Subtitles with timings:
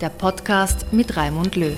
[0.00, 1.76] der Podcast mit Raimund Löw.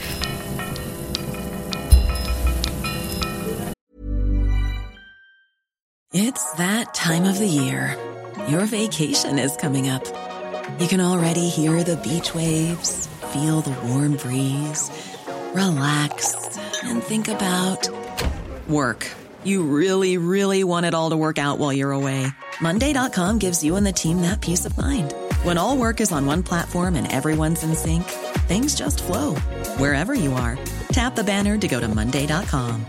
[6.12, 7.96] It's that time of the year.
[8.46, 10.04] Your vacation is coming up.
[10.78, 14.90] You can already hear the beach waves, feel the warm breeze,
[15.54, 17.88] relax and think about
[18.68, 19.10] work.
[19.44, 22.26] You really, really want it all to work out while you're away.
[22.60, 25.14] Monday.com gives you and the team that peace of mind.
[25.42, 28.04] When all work is on one platform and everyone's in sync,
[28.46, 29.34] things just flow
[29.76, 30.56] wherever you are.
[30.92, 32.86] Tap the banner to go to Monday.com.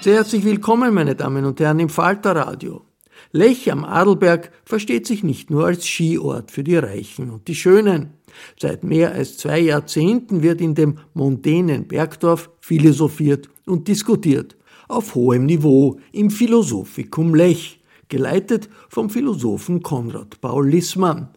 [0.00, 2.82] Sehr herzlich willkommen, meine Damen und Herren, im Falterradio.
[3.30, 8.14] Lech am Adelberg versteht sich nicht nur als Skiort für die Reichen und die Schönen.
[8.58, 14.56] Seit mehr als zwei Jahrzehnten wird in dem mondänen Bergdorf philosophiert und diskutiert
[14.90, 21.28] auf hohem Niveau im Philosophikum Lech, geleitet vom Philosophen Konrad Paul Lissmann.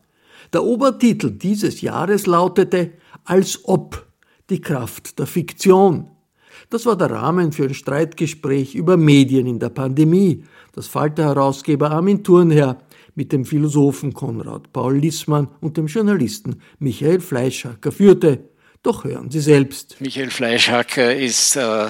[0.51, 2.91] Der Obertitel dieses Jahres lautete
[3.23, 4.05] Als ob
[4.49, 6.07] die Kraft der Fiktion.
[6.69, 10.43] Das war der Rahmen für ein Streitgespräch über Medien in der Pandemie,
[10.73, 12.79] das Falter-Herausgeber Armin Thurnherr
[13.15, 18.49] mit dem Philosophen Konrad Paul Lissmann und dem Journalisten Michael Fleischhacker führte.
[18.81, 19.97] Doch hören Sie selbst.
[19.99, 21.87] Michael Fleischhacker ist äh,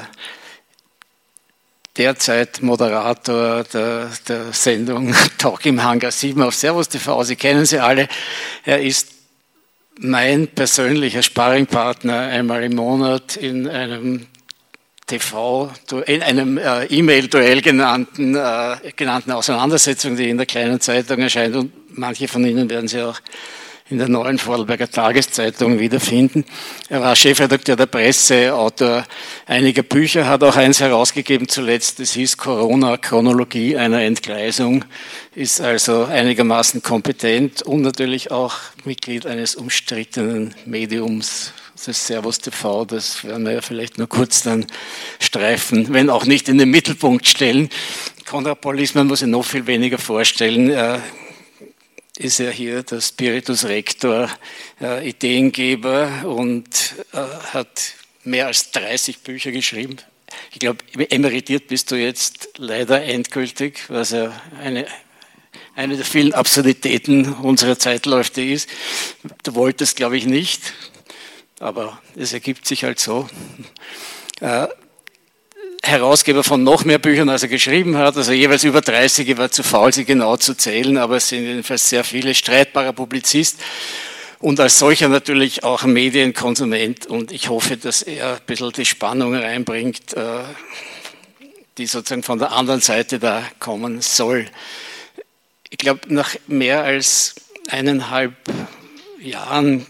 [1.97, 7.23] derzeit Moderator der, der Sendung Talk im Hangar 7 auf Servus TV.
[7.23, 8.07] Sie kennen sie alle.
[8.65, 9.09] Er ist
[9.99, 14.25] mein persönlicher Sparringpartner einmal im Monat in einem
[15.05, 15.71] TV,
[16.07, 21.71] in einem äh, E-Mail-Duell genannten, äh, genannten Auseinandersetzung, die in der kleinen Zeitung erscheint und
[21.97, 23.19] manche von Ihnen werden sie auch
[23.93, 26.45] in der neuen Vorarlberger Tageszeitung wiederfinden.
[26.89, 29.05] Er war Chefredakteur der Presse, Autor
[29.45, 34.83] einiger Bücher, hat auch eins herausgegeben zuletzt, das hieß Corona, Chronologie einer Entgleisung,
[35.35, 41.53] ist also einigermaßen kompetent und natürlich auch Mitglied eines umstrittenen Mediums,
[41.85, 44.65] das Servus TV, das werden wir ja vielleicht nur kurz dann
[45.19, 47.69] streifen, wenn auch nicht in den Mittelpunkt stellen.
[48.25, 50.71] Konrad Paulismann muss ich noch viel weniger vorstellen.
[52.17, 54.29] Ist er hier der Spiritus Rector,
[54.79, 56.67] äh, Ideengeber und
[57.11, 59.97] äh, hat mehr als 30 Bücher geschrieben.
[60.51, 64.85] Ich glaube, emeritiert bist du jetzt leider endgültig, was ja eine,
[65.75, 68.69] eine der vielen Absurditäten unserer Zeitläufe ist.
[69.41, 70.61] Du wolltest, glaube ich, nicht,
[71.59, 73.27] aber es ergibt sich halt so.
[74.39, 74.67] Äh,
[75.85, 79.51] Herausgeber von noch mehr Büchern, als er geschrieben hat, also jeweils über 30, ich war
[79.51, 83.59] zu faul, sie genau zu zählen, aber es sind jedenfalls sehr viele, streitbarer Publizist
[84.39, 87.05] und als solcher natürlich auch Medienkonsument.
[87.05, 90.43] Und ich hoffe, dass er ein bisschen die Spannung reinbringt, äh,
[91.77, 94.45] die sozusagen von der anderen Seite da kommen soll.
[95.69, 97.35] Ich glaube, nach mehr als
[97.69, 98.31] eineinhalb
[99.19, 99.85] Jahren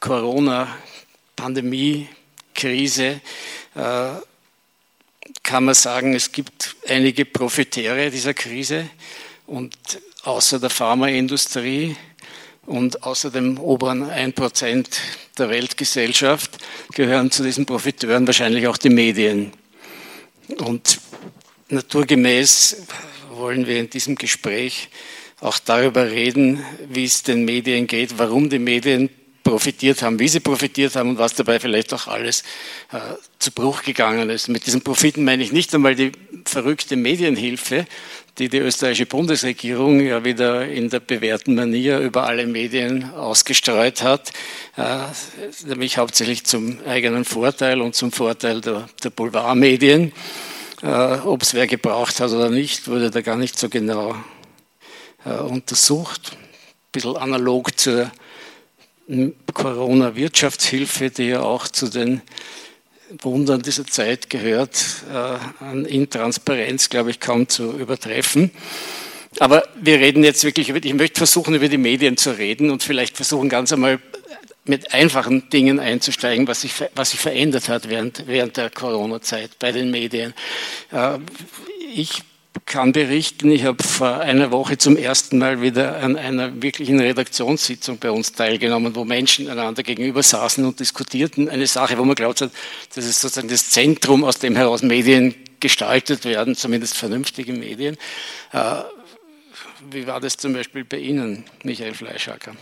[0.00, 2.08] Corona-Pandemie,
[2.54, 3.20] Krise,
[3.74, 4.08] äh,
[5.44, 8.88] kann man sagen, es gibt einige Profiteure dieser Krise
[9.46, 9.76] und
[10.24, 11.96] außer der Pharmaindustrie
[12.66, 14.86] und außer dem oberen 1%
[15.38, 16.58] der Weltgesellschaft
[16.92, 19.52] gehören zu diesen Profiteuren wahrscheinlich auch die Medien.
[20.58, 20.98] Und
[21.68, 22.78] naturgemäß
[23.30, 24.88] wollen wir in diesem Gespräch
[25.40, 29.10] auch darüber reden, wie es den Medien geht, warum die Medien
[29.42, 32.44] profitiert haben, wie sie profitiert haben und was dabei vielleicht auch alles
[32.92, 32.98] äh,
[33.44, 34.48] zu Bruch gegangen ist.
[34.48, 36.12] Mit diesen Profiten meine ich nicht einmal die
[36.46, 37.86] verrückte Medienhilfe,
[38.38, 44.32] die die österreichische Bundesregierung ja wieder in der bewährten Manier über alle Medien ausgestreut hat,
[44.76, 44.98] äh,
[45.66, 50.12] nämlich hauptsächlich zum eigenen Vorteil und zum Vorteil der, der Boulevardmedien.
[50.82, 54.16] Äh, Ob es wer gebraucht hat oder nicht, wurde da gar nicht so genau
[55.26, 56.32] äh, untersucht.
[56.32, 58.10] Ein bisschen analog zur
[59.52, 62.22] Corona-Wirtschaftshilfe, die ja auch zu den
[63.20, 68.50] Wundern dieser Zeit gehört, äh, an Intransparenz, glaube ich, kaum zu übertreffen.
[69.40, 72.82] Aber wir reden jetzt wirklich über, ich möchte versuchen, über die Medien zu reden und
[72.82, 73.98] vielleicht versuchen, ganz einmal
[74.64, 79.72] mit einfachen Dingen einzusteigen, was sich, was sich verändert hat während, während der Corona-Zeit bei
[79.72, 80.34] den Medien.
[80.90, 81.18] Äh,
[81.94, 82.22] ich
[82.66, 87.98] kann berichten, ich habe vor einer Woche zum ersten Mal wieder an einer wirklichen Redaktionssitzung
[87.98, 91.48] bei uns teilgenommen, wo Menschen einander gegenüber saßen und diskutierten.
[91.48, 92.50] Eine Sache, wo man glaubt hat,
[92.94, 97.96] das ist sozusagen das Zentrum, aus dem heraus Medien gestaltet werden, zumindest vernünftige Medien.
[98.52, 98.82] Äh,
[99.90, 102.54] wie war das zum Beispiel bei Ihnen, Michael Fleischacker?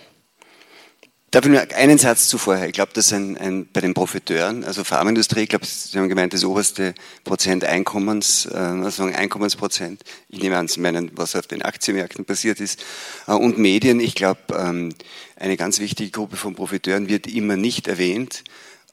[1.33, 2.63] Darf ich nur einen Satz zuvor?
[2.67, 6.35] Ich glaube, dass ein, ein, bei den Profiteuren, also Pharmaindustrie, ich glaube, Sie haben gemeint,
[6.35, 6.95] das oberste
[7.25, 12.61] Prozent Einkommens, äh, also Einkommensprozent, ich nehme an, Sie meinen, was auf den Aktienmärkten passiert
[12.61, 12.85] ist,
[13.27, 14.95] äh, und Medien, ich glaube, ähm,
[15.37, 18.45] eine ganz wichtige Gruppe von Profiteuren wird immer nicht erwähnt,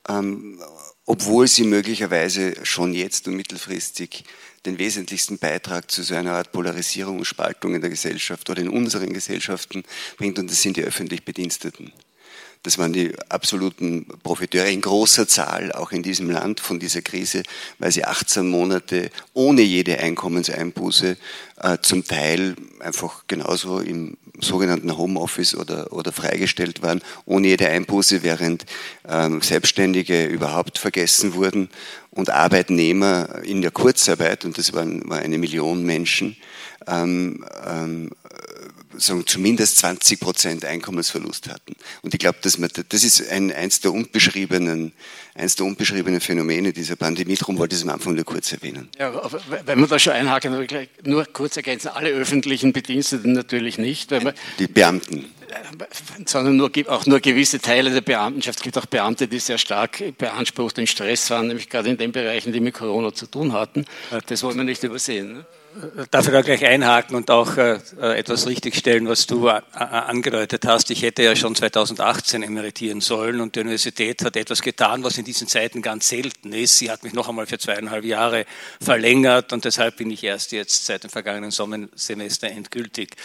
[0.08, 0.62] ähm,
[1.06, 4.24] obwohl sie möglicherweise schon jetzt und mittelfristig
[4.66, 8.70] den wesentlichsten Beitrag zu so einer Art Polarisierung und Spaltung in der Gesellschaft oder in
[8.70, 9.84] unseren Gesellschaften
[10.16, 11.92] bringt, und das sind die öffentlich Bediensteten.
[12.64, 17.44] Das waren die absoluten Profiteure in großer Zahl, auch in diesem Land von dieser Krise,
[17.78, 21.16] weil sie 18 Monate ohne jede Einkommenseinbuße
[21.62, 28.24] äh, zum Teil einfach genauso im sogenannten Homeoffice oder, oder freigestellt waren, ohne jede Einbuße,
[28.24, 28.66] während
[29.08, 31.70] ähm, Selbstständige überhaupt vergessen wurden
[32.12, 36.36] und Arbeitnehmer in der Kurzarbeit, und das waren, war eine Million Menschen,
[36.88, 38.12] ähm, ähm,
[39.00, 41.76] sagen, zumindest 20 Prozent Einkommensverlust hatten.
[42.02, 44.94] Und ich glaube, dass man, das ist ein, eins der unbeschriebenen,
[45.36, 47.36] eins der unbeschriebenen Phänomene dieser Pandemie.
[47.36, 48.90] Darum wollte ich es am Anfang nur kurz erwähnen.
[48.98, 49.14] Ja,
[49.66, 50.68] wenn man da schon einhaken,
[51.04, 54.12] nur kurz ergänzen, alle öffentlichen Bediensteten natürlich nicht.
[54.12, 55.26] Man, Die Beamten
[56.26, 58.60] sondern nur, auch nur gewisse Teile der Beamtenschaft.
[58.60, 62.12] Es gibt auch Beamte, die sehr stark beansprucht und Stress waren, nämlich gerade in den
[62.12, 63.86] Bereichen, die mit Corona zu tun hatten.
[64.28, 65.34] Das wollen wir nicht übersehen.
[65.34, 65.46] Ne?
[66.12, 70.66] Darf ich da gleich einhaken und auch äh, äh etwas richtigstellen, was du äh, angedeutet
[70.66, 70.92] hast?
[70.92, 75.26] Ich hätte ja schon 2018 emeritieren sollen und die Universität hat etwas getan, was in
[75.26, 76.78] diesen Zeiten ganz selten ist.
[76.78, 78.46] Sie hat mich noch einmal für zweieinhalb Jahre
[78.82, 83.16] verlängert und deshalb bin ich erst jetzt seit dem vergangenen Sommersemester endgültig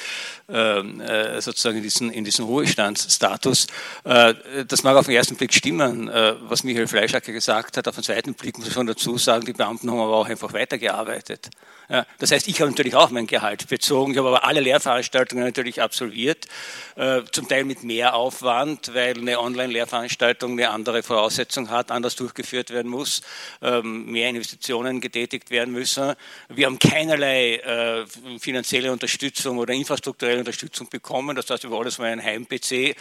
[0.49, 3.67] ähm, äh, sozusagen in diesen, in diesen Ruhestandsstatus.
[4.05, 4.35] Äh,
[4.69, 7.89] das mag auf den ersten Blick stimmen, äh, was Michael Fleischacker gesagt hat.
[7.89, 10.53] Auf den zweiten Blick muss ich schon dazu sagen, die Beamten haben aber auch einfach
[10.53, 11.51] weitergearbeitet.
[12.19, 14.13] Das heißt, ich habe natürlich auch mein Gehalt bezogen.
[14.13, 16.47] Ich habe aber alle Lehrveranstaltungen natürlich absolviert,
[16.97, 22.71] äh, zum Teil mit mehr Aufwand, weil eine Online-Lehrveranstaltung eine andere Voraussetzung hat, anders durchgeführt
[22.71, 23.23] werden muss,
[23.63, 26.15] ähm, mehr Investitionen getätigt werden müssen.
[26.49, 28.05] Wir haben keinerlei äh,
[28.39, 31.37] finanzielle Unterstützung oder infrastrukturelle Unterstützung bekommen.
[31.37, 32.95] Das heißt, über alles war ein Heim-PC, äh,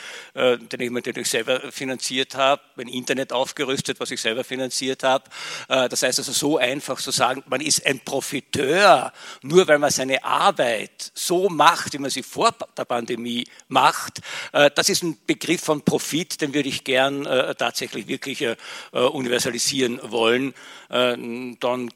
[0.58, 5.26] den ich natürlich selber finanziert habe, mein Internet aufgerüstet, was ich selber finanziert habe.
[5.68, 10.24] Das heißt also so einfach zu sagen, man ist ein Profiteur nur weil man seine
[10.24, 14.22] Arbeit so macht, wie man sie vor der Pandemie macht,
[14.52, 18.56] äh, das ist ein Begriff von Profit, den würde ich gern äh, tatsächlich wirklich äh,
[18.92, 20.54] universalisieren wollen.
[20.90, 21.90] Dann, dann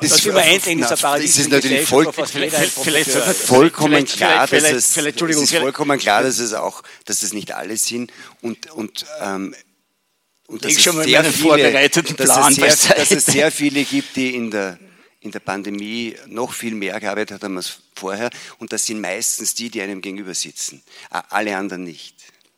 [0.00, 1.38] das sind wir endlich in dieser Paradies.
[1.38, 7.22] Ist natürlich voll, vielleicht, vollkommen klar, dass es, ist vollkommen klar, dass es auch, dass
[7.22, 9.54] es nicht alle sind und, und ähm,
[10.50, 14.50] und dass, es sehr, viele, dass, es sehr, dass es sehr viele gibt, die in
[14.50, 14.78] der
[15.20, 18.30] in der Pandemie noch viel mehr gearbeitet haben als vorher.
[18.58, 20.82] Und das sind meistens die, die einem gegenüber sitzen.
[21.10, 22.14] Alle anderen nicht.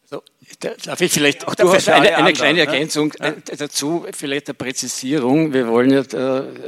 [0.09, 0.23] So,
[0.61, 2.67] darf ich vielleicht auch eine, eine, eine kleine ne?
[2.67, 3.15] Ergänzung.
[3.15, 5.55] Äh, dazu, vielleicht eine Präzisierung.
[5.55, 6.03] Wir wollen ja,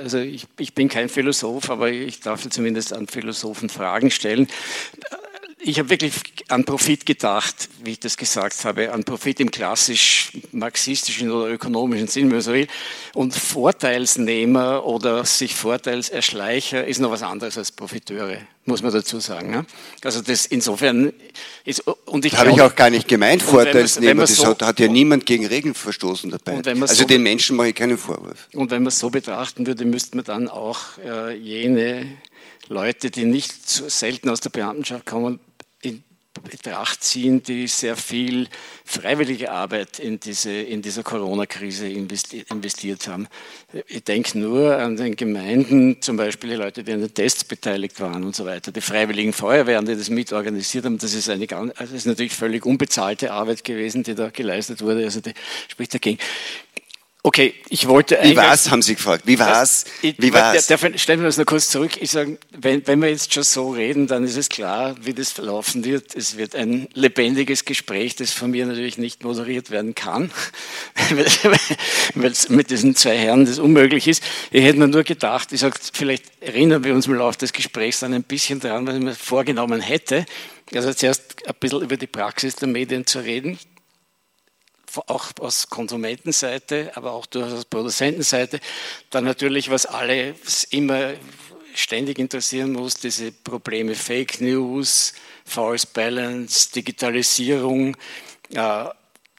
[0.02, 4.48] also ich, ich bin kein Philosoph, aber ich darf zumindest an Philosophen Fragen stellen
[5.64, 6.12] ich habe wirklich
[6.48, 12.06] an Profit gedacht, wie ich das gesagt habe, an Profit im klassisch marxistischen oder ökonomischen
[12.06, 12.66] Sinn, wenn man so will.
[13.14, 19.50] Und Vorteilsnehmer oder sich Vorteilserschleicher ist noch was anderes als Profiteure, muss man dazu sagen.
[19.50, 19.66] Ne?
[20.02, 21.12] Also das insofern
[21.64, 24.88] ist, und ich habe ich auch gar nicht gemeint, Vorteilsnehmer, das so, hat, hat, ja
[24.88, 26.60] niemand gegen Regeln verstoßen dabei.
[26.80, 28.48] Also so, den Menschen mache ich keinen Vorwurf.
[28.52, 32.18] Und wenn man es so betrachten würde, müsste man dann auch äh, jene
[32.68, 35.38] Leute, die nicht so selten aus der Beamtenschaft kommen,
[36.40, 38.48] Betracht ziehen, die sehr viel
[38.84, 43.28] freiwillige Arbeit in diese in dieser Corona-Krise investiert haben.
[43.86, 48.00] Ich denke nur an den Gemeinden, zum Beispiel die Leute, die an den Tests beteiligt
[48.00, 50.98] waren und so weiter, die freiwilligen Feuerwehren, die das mitorganisiert haben.
[50.98, 55.04] Das ist, eine, also das ist natürlich völlig unbezahlte Arbeit gewesen, die da geleistet wurde.
[55.04, 55.34] Also die
[55.68, 56.18] spricht dagegen.
[57.26, 58.32] Okay, ich wollte eigentlich.
[58.32, 59.22] Wie war's, haben Sie gefragt.
[59.26, 59.86] Wie war's?
[60.02, 60.66] Ich, Wie war's?
[60.66, 61.92] Darf, stellen wir das noch kurz zurück.
[61.98, 65.32] Ich sage, wenn, wenn wir jetzt schon so reden, dann ist es klar, wie das
[65.32, 66.14] verlaufen wird.
[66.14, 70.30] Es wird ein lebendiges Gespräch, das von mir natürlich nicht moderiert werden kann,
[72.14, 74.22] weil es mit diesen zwei Herren das unmöglich ist.
[74.50, 78.00] Ich hätte mir nur gedacht, ich sage, vielleicht erinnern wir uns im Laufe des Gesprächs
[78.00, 80.26] dann ein bisschen daran, was ich mir vorgenommen hätte.
[80.74, 83.58] Also zuerst ein bisschen über die Praxis der Medien zu reden
[84.96, 88.60] auch aus Konsumentenseite, aber auch aus Produzentenseite.
[89.10, 90.34] Dann natürlich, was alle
[90.70, 91.14] immer
[91.74, 97.96] ständig interessieren muss, diese Probleme Fake News, False Balance, Digitalisierung,
[98.52, 98.84] äh,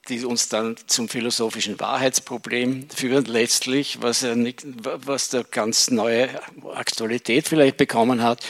[0.07, 4.35] die uns dann zum philosophischen Wahrheitsproblem führen, letztlich, was, er
[4.83, 6.29] was da ganz neue
[6.73, 8.45] Aktualität vielleicht bekommen hat.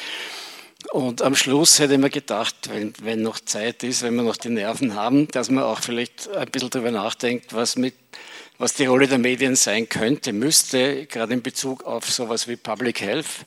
[0.92, 4.38] Und am Schluss hätte ich mir gedacht, wenn, wenn noch Zeit ist, wenn wir noch
[4.38, 7.96] die Nerven haben, dass man auch vielleicht ein bisschen darüber nachdenkt, was, mit,
[8.58, 13.02] was die Rolle der Medien sein könnte, müsste, gerade in Bezug auf sowas wie Public
[13.02, 13.46] Health,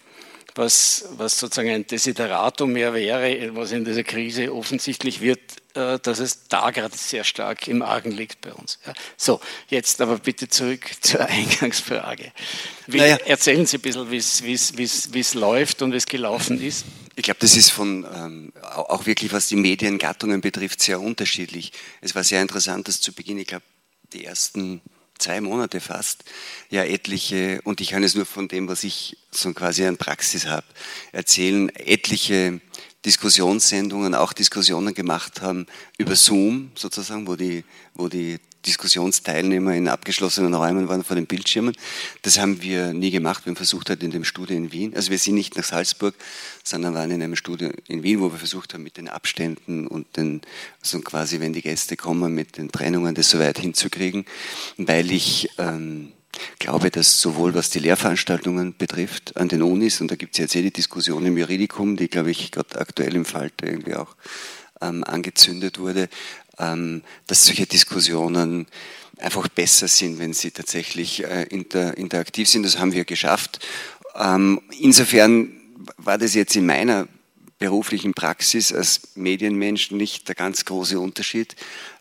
[0.55, 5.41] was, was sozusagen ein Desideratum mehr wäre, was in dieser Krise offensichtlich wird,
[5.75, 8.79] äh, dass es da gerade sehr stark im Argen liegt bei uns.
[9.17, 12.33] So, jetzt aber bitte zurück zur Eingangsfrage.
[12.87, 13.19] Wie, naja.
[13.27, 16.85] Erzählen Sie ein bisschen, wie es läuft und wie es gelaufen ist.
[17.19, 21.73] Ich glaube, das ist von, ähm, auch wirklich was die Mediengattungen betrifft, sehr unterschiedlich.
[22.01, 23.65] Es war sehr interessant, dass zu Beginn, ich glaube,
[24.13, 24.81] die ersten
[25.19, 26.23] zwei Monate fast,
[26.71, 30.47] ja etliche, und ich kann es nur von dem, was ich so quasi an Praxis
[30.47, 30.65] habe,
[31.11, 32.61] erzählen, etliche
[33.05, 35.67] Diskussionssendungen, auch Diskussionen gemacht haben
[35.99, 37.65] über Zoom sozusagen, wo die,
[37.95, 41.77] wo die Diskussionsteilnehmer in abgeschlossenen Räumen waren vor den Bildschirmen.
[42.23, 43.47] Das haben wir nie gemacht.
[43.47, 46.15] Wir haben versucht halt in dem Studio in Wien, also wir sind nicht nach Salzburg,
[46.65, 50.17] sondern waren in einem Studio in Wien, wo wir versucht haben, mit den Abständen und
[50.17, 50.43] den,
[50.83, 54.25] also quasi, wenn die Gäste kommen, mit den Trennungen das so weit hinzukriegen,
[54.77, 56.13] weil ich ähm,
[56.59, 60.57] glaube, dass sowohl was die Lehrveranstaltungen betrifft an den Unis, und da gibt es jetzt
[60.57, 64.15] eh die Diskussion im Juridikum, die, glaube ich, gerade aktuell im Falter irgendwie auch
[64.81, 66.09] ähm, angezündet wurde,
[66.59, 68.67] ähm, dass solche Diskussionen
[69.19, 72.65] einfach besser sind, wenn sie tatsächlich äh, inter, interaktiv sind.
[72.65, 73.67] Das haben wir geschafft.
[74.15, 75.53] Ähm, insofern
[75.97, 77.09] war das jetzt in meiner
[77.59, 81.57] beruflichen Praxis als Medienmensch nicht der ganz große Unterschied,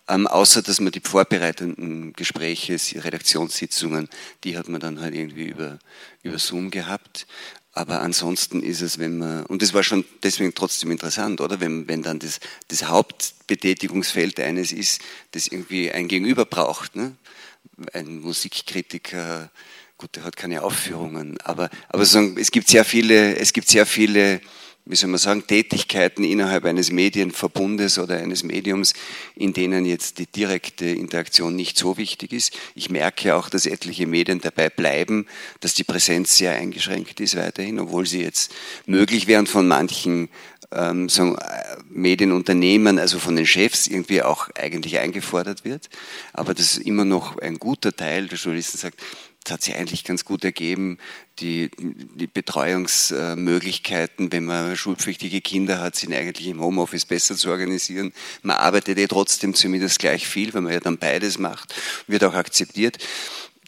[0.07, 4.09] ähm, außer dass man die vorbereitenden Gespräche, Redaktionssitzungen,
[4.43, 5.79] die hat man dann halt irgendwie über,
[6.23, 7.27] über Zoom gehabt.
[7.73, 11.59] Aber ansonsten ist es, wenn man, und das war schon deswegen trotzdem interessant, oder?
[11.59, 17.15] Wenn, wenn dann das, das Hauptbetätigungsfeld eines ist, das irgendwie ein Gegenüber braucht, ne?
[17.93, 19.51] Ein Musikkritiker,
[19.97, 23.85] gut, der hat keine Aufführungen, aber, aber so, es gibt sehr viele, es gibt sehr
[23.85, 24.41] viele
[24.89, 28.93] wie soll man sagen, Tätigkeiten innerhalb eines Medienverbundes oder eines Mediums,
[29.35, 32.57] in denen jetzt die direkte Interaktion nicht so wichtig ist.
[32.75, 35.27] Ich merke auch, dass etliche Medien dabei bleiben,
[35.59, 38.53] dass die Präsenz sehr eingeschränkt ist weiterhin, obwohl sie jetzt
[38.85, 40.29] möglich wären von manchen
[40.71, 45.89] ähm, sagen, äh, Medienunternehmen, also von den Chefs irgendwie auch eigentlich eingefordert wird.
[46.33, 49.01] Aber das ist immer noch ein guter Teil der Journalisten sagt,
[49.47, 50.97] das hat sich eigentlich ganz gut ergeben.
[51.39, 58.11] Die, die Betreuungsmöglichkeiten, wenn man schulpflichtige Kinder hat, sind eigentlich im Homeoffice besser zu organisieren.
[58.41, 61.73] Man arbeitet eh trotzdem zumindest gleich viel, weil man ja dann beides macht,
[62.07, 62.97] wird auch akzeptiert.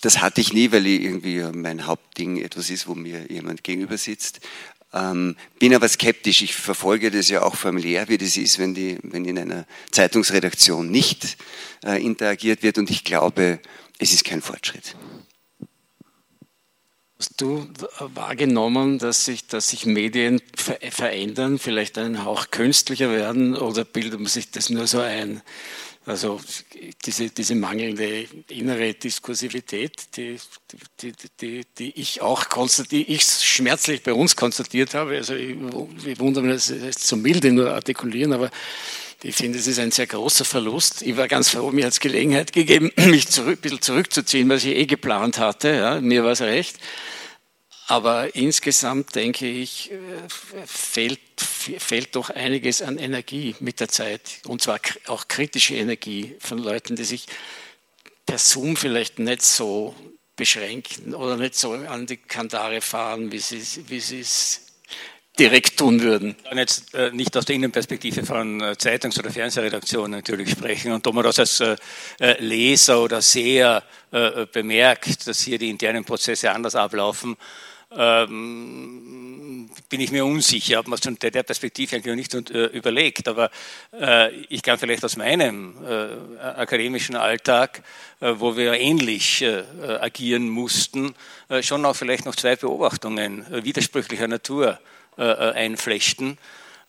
[0.01, 3.97] Das hatte ich nie, weil ich irgendwie mein Hauptding etwas ist, wo mir jemand gegenüber
[3.97, 4.41] sitzt.
[4.93, 6.41] Ähm, bin aber skeptisch.
[6.41, 10.91] Ich verfolge das ja auch familiär, wie das ist, wenn, die, wenn in einer Zeitungsredaktion
[10.91, 11.37] nicht
[11.85, 12.77] äh, interagiert wird.
[12.77, 13.59] Und ich glaube,
[13.97, 14.95] es ist kein Fortschritt.
[17.19, 17.67] Hast du
[17.99, 24.29] wahrgenommen, dass sich, dass sich Medien verändern, vielleicht einen Hauch künstlicher werden oder bildet man
[24.29, 25.41] sich das nur so ein?
[26.05, 26.39] Also
[27.05, 30.37] diese, diese mangelnde innere Diskursivität, die,
[31.01, 31.11] die,
[31.41, 32.45] die, die ich auch
[32.89, 35.17] die ich schmerzlich bei uns konstatiert habe.
[35.17, 35.57] Also ich,
[36.05, 38.49] ich wundere mich, das ist zu milde nur artikulieren, aber
[39.21, 41.01] ich finde, es ist ein sehr großer Verlust.
[41.01, 44.63] Ich war ganz froh, mir hat es Gelegenheit gegeben, mich zurück, ein bisschen zurückzuziehen, was
[44.63, 45.69] ich eh geplant hatte.
[45.69, 46.77] Ja, mir war es recht.
[47.87, 49.97] Aber insgesamt denke ich, äh,
[50.65, 54.41] fehlt, fehlt doch einiges an Energie mit der Zeit.
[54.45, 57.25] Und zwar auch kritische Energie von Leuten, die sich
[58.25, 59.95] per Zoom vielleicht nicht so
[60.35, 64.68] beschränken oder nicht so an die Kandare fahren, wie sie, wie es
[65.39, 66.35] direkt tun würden.
[66.37, 70.91] Ich kann jetzt äh, nicht aus der Innenperspektive von äh, Zeitungs- oder Fernsehredaktionen natürlich sprechen.
[70.91, 71.77] Und ob man das als äh,
[72.19, 77.37] äh Leser oder Seher äh, bemerkt, dass hier die internen Prozesse anders ablaufen,
[77.97, 82.65] ähm, bin ich mir unsicher, ob man es von der Perspektive eigentlich noch nicht äh,
[82.65, 83.27] überlegt.
[83.27, 83.49] Aber
[83.99, 87.81] äh, ich kann vielleicht aus meinem äh, akademischen Alltag,
[88.19, 89.63] äh, wo wir ähnlich äh,
[90.01, 91.15] agieren mussten,
[91.47, 94.79] äh, schon auch vielleicht noch zwei Beobachtungen widersprüchlicher Natur
[95.19, 96.37] einflechten.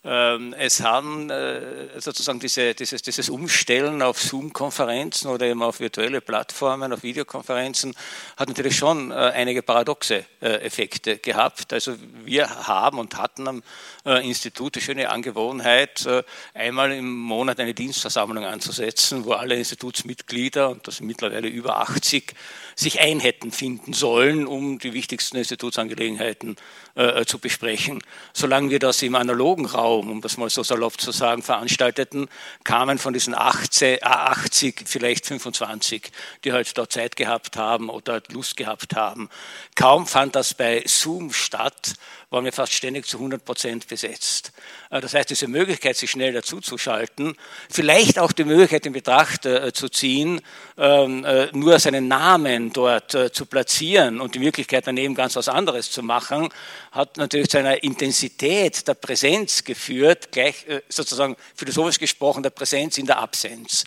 [0.03, 6.21] Ähm, es haben äh, sozusagen diese, dieses, dieses Umstellen auf Zoom-Konferenzen oder eben auf virtuelle
[6.21, 7.93] Plattformen, auf Videokonferenzen,
[8.35, 11.71] hat natürlich schon äh, einige paradoxe äh, Effekte gehabt.
[11.71, 13.63] Also wir haben und hatten am
[14.03, 16.07] Institut die schöne Angewohnheit,
[16.55, 22.33] einmal im Monat eine Dienstversammlung anzusetzen, wo alle Institutsmitglieder, und das sind mittlerweile über 80,
[22.75, 26.55] sich ein hätten finden sollen, um die wichtigsten Institutsangelegenheiten
[26.95, 28.01] äh, zu besprechen.
[28.33, 32.27] Solange wir das im analogen Raum, um das mal so salopp zu sagen, veranstalteten,
[32.63, 36.11] kamen von diesen 80, 80 vielleicht 25,
[36.43, 39.29] die halt dort Zeit gehabt haben oder Lust gehabt haben.
[39.75, 41.93] Kaum fand das bei Zoom statt,
[42.31, 44.53] waren wir fast ständig zu 100 Prozent besetzt.
[44.89, 47.35] Äh, das heißt, diese Möglichkeit, sich schnell dazuzuschalten,
[47.69, 50.41] vielleicht auch die Möglichkeit in Betracht äh, zu ziehen,
[50.77, 55.91] ähm, äh, nur seinen Namen dort zu platzieren und die Möglichkeit daneben ganz was anderes
[55.91, 56.47] zu machen,
[56.91, 63.05] hat natürlich zu einer Intensität der Präsenz geführt, gleich sozusagen philosophisch gesprochen der Präsenz in
[63.05, 63.83] der Absenz.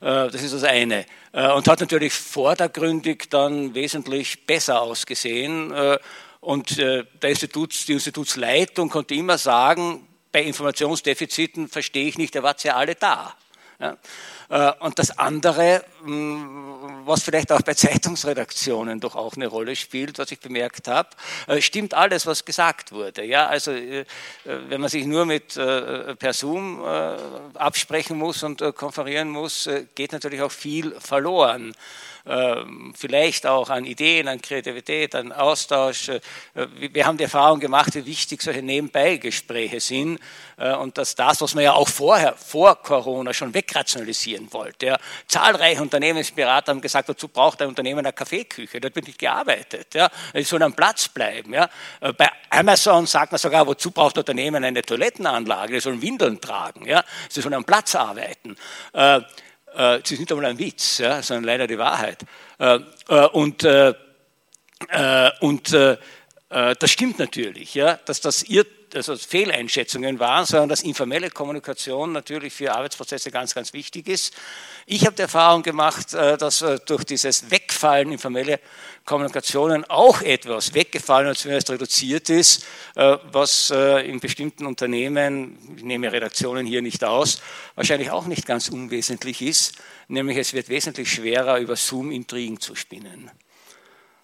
[0.00, 1.04] Das ist das eine.
[1.32, 5.72] Und hat natürlich vordergründig dann wesentlich besser ausgesehen
[6.42, 12.42] und äh, der Instituts, die Institutsleitung konnte immer sagen, bei Informationsdefiziten verstehe ich nicht, ihr
[12.42, 13.36] wart ja alle da.
[14.48, 20.18] Äh, und das andere, mm, was vielleicht auch bei Zeitungsredaktionen doch auch eine Rolle spielt,
[20.18, 21.10] was ich bemerkt habe,
[21.46, 23.24] äh, stimmt alles, was gesagt wurde.
[23.24, 26.82] Ja, also wenn man sich nur mit per Zoom
[27.54, 31.72] absprechen muss und konferieren muss, geht natürlich auch viel verloren.
[32.24, 36.08] Ähm, vielleicht auch an Ideen, an Kreativität, an Austausch.
[36.08, 36.20] Äh,
[36.54, 40.20] wir haben die Erfahrung gemacht, wie wichtig solche Nebenbeigespräche sind
[40.56, 44.86] äh, und dass das, was man ja auch vorher, vor Corona schon wegrationalisieren wollte.
[44.86, 44.98] Ja.
[45.26, 49.94] Zahlreiche Unternehmensberater haben gesagt, dazu braucht ein Unternehmen eine Kaffeeküche, dort wird nicht gearbeitet.
[49.94, 50.08] Ja.
[50.32, 51.52] Es soll am Platz bleiben.
[51.52, 51.68] Ja.
[52.00, 56.40] Äh, bei Amazon sagt man sogar, wozu braucht ein Unternehmen eine Toilettenanlage, die sollen Windeln
[56.40, 57.02] tragen, ja.
[57.28, 58.56] sie sollen am Platz arbeiten.
[59.76, 62.24] Äh, ist nicht einmal ein Witz, ja, sondern leider die Wahrheit.
[62.58, 63.66] Äh, äh, und
[65.40, 72.12] und das stimmt natürlich, ja, dass das ihr also Fehleinschätzungen waren, sondern dass informelle Kommunikation
[72.12, 74.34] natürlich für Arbeitsprozesse ganz, ganz wichtig ist.
[74.86, 78.60] Ich habe die Erfahrung gemacht, äh, dass äh, durch dieses Wegfallen informelle
[79.04, 86.12] Kommunikationen auch etwas weggefallen und zumindest reduziert ist, äh, was in bestimmten Unternehmen, ich nehme
[86.12, 87.40] Redaktionen hier nicht aus,
[87.74, 89.74] wahrscheinlich auch nicht ganz unwesentlich ist,
[90.08, 93.30] nämlich es wird wesentlich schwerer, über Zoom Intrigen zu spinnen.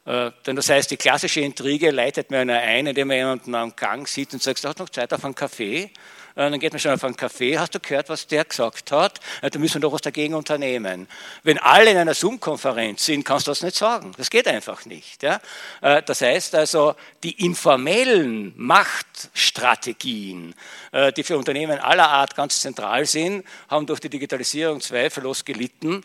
[0.08, 3.76] Äh, denn das heißt, die klassische Intrige leitet mir einer ein, indem man jemanden am
[3.76, 5.90] Gang sieht und sagt, du hast noch Zeit auf einen Kaffee?
[6.38, 9.18] Äh, dann geht man schon auf einen Kaffee, hast du gehört, was der gesagt hat?
[9.42, 11.08] Da müssen wir doch was dagegen unternehmen.
[11.42, 14.12] Wenn alle in einer Zoom-Konferenz sind, kannst du das nicht sagen.
[14.16, 15.24] Das geht einfach nicht.
[15.24, 15.40] Ja?
[15.80, 20.54] Äh, das heißt also, die informellen Machtstrategien,
[20.92, 26.04] äh, die für Unternehmen aller Art ganz zentral sind, haben durch die Digitalisierung zweifellos gelitten.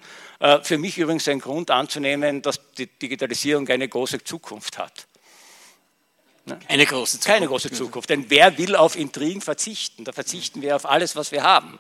[0.64, 5.08] Für mich übrigens ein Grund anzunehmen, dass die Digitalisierung eine große Zukunft hat.
[6.46, 6.60] Ne?
[6.68, 7.28] Eine große Zukunft.
[7.28, 8.10] Keine große Zukunft.
[8.10, 10.04] Denn wer will auf Intrigen verzichten?
[10.04, 11.80] Da verzichten wir auf alles, was wir haben.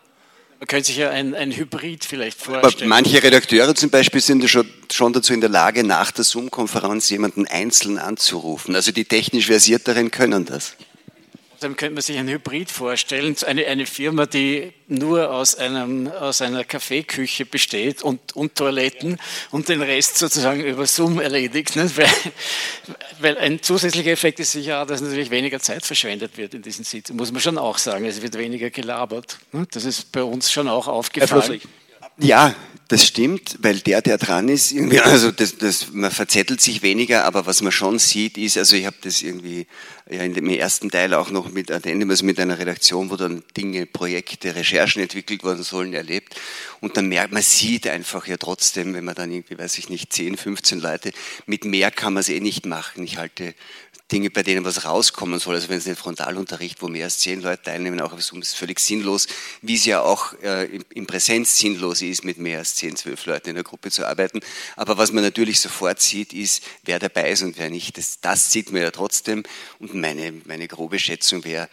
[0.59, 2.89] Man könnte sich ja ein, ein Hybrid vielleicht vorstellen.
[2.89, 7.09] Aber manche Redakteure zum Beispiel sind schon, schon dazu in der Lage, nach der Zoom-Konferenz
[7.09, 8.73] jemanden einzeln anzurufen.
[8.73, 10.77] Also die technisch Versierteren können das.
[11.63, 16.41] Dann könnte man sich ein Hybrid vorstellen, eine, eine Firma, die nur aus, einem, aus
[16.41, 19.17] einer Kaffeeküche besteht und, und Toiletten
[19.51, 21.75] und den Rest sozusagen über Zoom erledigt.
[21.75, 21.89] Ne?
[21.95, 22.09] Weil,
[23.19, 27.17] weil ein zusätzlicher Effekt ist sicher, dass natürlich weniger Zeit verschwendet wird in diesen Sitzungen,
[27.17, 28.05] muss man schon auch sagen.
[28.05, 29.37] Es wird weniger gelabert.
[29.53, 29.65] Ne?
[29.71, 31.61] Das ist bei uns schon auch aufgefallen.
[32.17, 32.53] Ja,
[32.89, 37.25] das stimmt, weil der, der dran ist, irgendwie, also das, das, man verzettelt sich weniger,
[37.25, 39.67] aber was man schon sieht, ist, also ich habe das irgendwie
[40.09, 43.85] ja in dem ersten Teil auch noch mit also mit einer Redaktion, wo dann Dinge,
[43.85, 46.35] Projekte, Recherchen entwickelt worden sollen, erlebt.
[46.81, 50.11] Und dann merkt man, sieht einfach ja trotzdem, wenn man dann irgendwie, weiß ich nicht,
[50.11, 51.11] 10, 15 Leute,
[51.45, 53.03] mit mehr kann man es eh nicht machen.
[53.03, 53.55] Ich halte
[54.11, 55.55] Dinge, bei denen was rauskommen soll.
[55.55, 59.27] Also wenn es einen Frontalunterricht, wo mehr als zehn Leute teilnehmen, auch ist völlig sinnlos,
[59.61, 63.49] wie es ja auch äh, in Präsenz sinnlos ist, mit mehr als zehn, zwölf Leuten
[63.49, 64.41] in der Gruppe zu arbeiten.
[64.75, 67.97] Aber was man natürlich sofort sieht, ist, wer dabei ist und wer nicht.
[67.97, 69.43] Das, das sieht man ja trotzdem.
[69.79, 71.69] Und meine, meine grobe Schätzung wäre,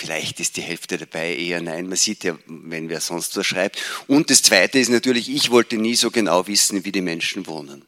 [0.00, 1.86] Vielleicht ist die Hälfte dabei eher nein.
[1.86, 3.82] Man sieht ja, wenn wer sonst was schreibt.
[4.06, 7.84] Und das Zweite ist natürlich, ich wollte nie so genau wissen, wie die Menschen wohnen.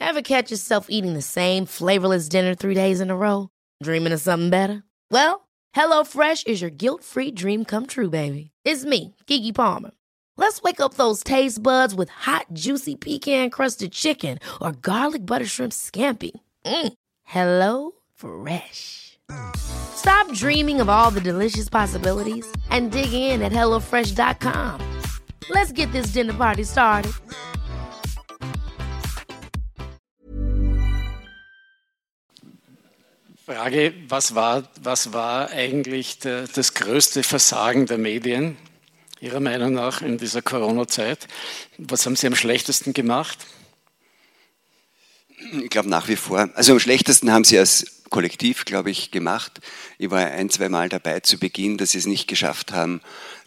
[0.00, 3.48] Ever catch yourself eating the same flavorless dinner three days in a row?
[3.82, 4.84] Dreaming of something better?
[5.10, 8.52] Well, HelloFresh is your guilt-free dream come true, baby.
[8.64, 9.90] It's me, Kiki Palmer.
[10.38, 15.72] Let's wake up those taste buds with hot, juicy pecan-crusted chicken or garlic butter shrimp
[15.72, 16.30] scampi.
[16.64, 16.92] Mm.
[17.24, 19.18] Hello Fresh.
[19.56, 24.80] Stop dreaming of all the delicious possibilities and dig in at HelloFresh.com.
[25.50, 27.12] Let's get this dinner party started.
[33.44, 38.56] Frage, was war, was war eigentlich der, das größte Versagen der Medien,
[39.20, 41.26] Ihrer Meinung nach, in dieser Corona-Zeit?
[41.76, 43.38] Was haben Sie am schlechtesten gemacht?
[45.60, 46.50] Ich glaube nach wie vor.
[46.54, 49.60] Also am schlechtesten haben Sie als Kollektiv, glaube ich, gemacht.
[49.98, 53.00] Ich war ein, zwei Mal dabei zu Beginn, dass Sie es nicht geschafft haben,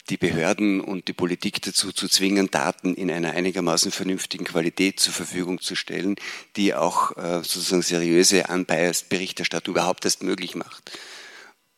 [0.09, 5.13] die Behörden und die Politik dazu zu zwingen, Daten in einer einigermaßen vernünftigen Qualität zur
[5.13, 6.15] Verfügung zu stellen,
[6.57, 10.91] die auch äh, sozusagen seriöse, unbiased Berichterstattung überhaupt erst möglich macht.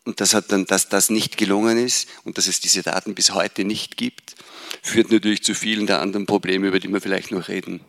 [0.06, 3.34] Und das hat dann, dass das nicht gelungen ist und dass es diese Daten bis
[3.34, 4.36] heute nicht gibt,
[4.82, 7.82] führt natürlich zu vielen der anderen Probleme, über die wir vielleicht noch reden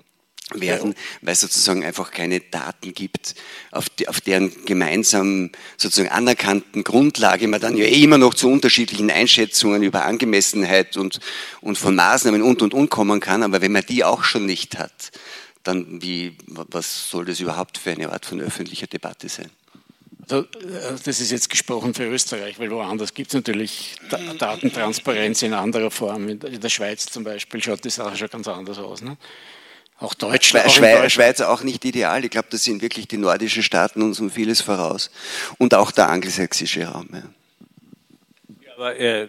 [0.52, 3.34] werden, weil es sozusagen einfach keine Daten gibt,
[3.70, 8.50] auf, die, auf deren gemeinsam sozusagen anerkannten Grundlage man dann ja eh immer noch zu
[8.50, 11.20] unterschiedlichen Einschätzungen über Angemessenheit und,
[11.62, 13.42] und von Maßnahmen und und und kommen kann.
[13.42, 15.12] Aber wenn man die auch schon nicht hat,
[15.62, 19.50] dann wie, was soll das überhaupt für eine Art von öffentlicher Debatte sein?
[20.30, 20.42] Äh,
[21.04, 23.96] das ist jetzt gesprochen für Österreich, weil woanders gibt es natürlich
[24.38, 26.28] Datentransparenz in anderer Form.
[26.28, 29.02] In der Schweiz zum Beispiel schaut die Sache schon ganz anders aus.
[29.02, 29.16] Ne?
[29.98, 30.70] Auch Deutschland.
[30.70, 32.24] Schwe Schwe Schweiz auch nicht ideal.
[32.24, 35.10] Ich glaube, das sind wirklich die nordischen Staaten uns um vieles voraus.
[35.58, 37.08] Und auch der angelsächsische Raum.
[37.12, 37.22] Ja.
[38.76, 39.28] Aber äh,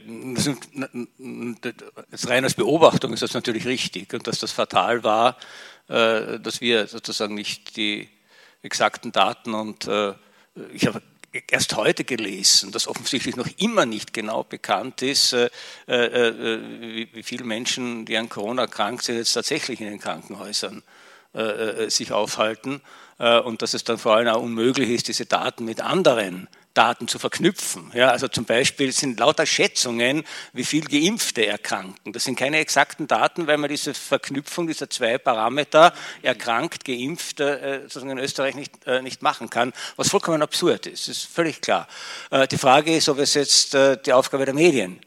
[2.09, 4.11] das rein als Beobachtung ist das natürlich richtig.
[4.13, 5.37] Und dass das fatal war,
[5.87, 8.09] äh, dass wir sozusagen nicht die
[8.63, 10.13] exakten Daten und äh,
[10.73, 11.01] ich habe
[11.49, 15.49] erst heute gelesen, dass offensichtlich noch immer nicht genau bekannt ist, äh,
[15.87, 19.99] äh, äh, wie, wie viele Menschen, die an Corona krank sind, jetzt tatsächlich in den
[19.99, 20.83] Krankenhäusern
[21.87, 22.81] sich aufhalten
[23.17, 27.19] und dass es dann vor allem auch unmöglich ist, diese Daten mit anderen Daten zu
[27.19, 27.89] verknüpfen.
[27.95, 32.11] Ja, also zum Beispiel sind lauter Schätzungen, wie viel Geimpfte erkranken.
[32.11, 37.79] Das sind keine exakten Daten, weil man diese Verknüpfung dieser zwei Parameter, erkrankt, geimpft, äh,
[37.83, 41.07] sozusagen in Österreich nicht, äh, nicht machen kann, was vollkommen absurd ist.
[41.07, 41.87] Das ist völlig klar.
[42.29, 43.73] Äh, die Frage ist, ob es jetzt
[44.05, 44.99] die Aufgabe der Medien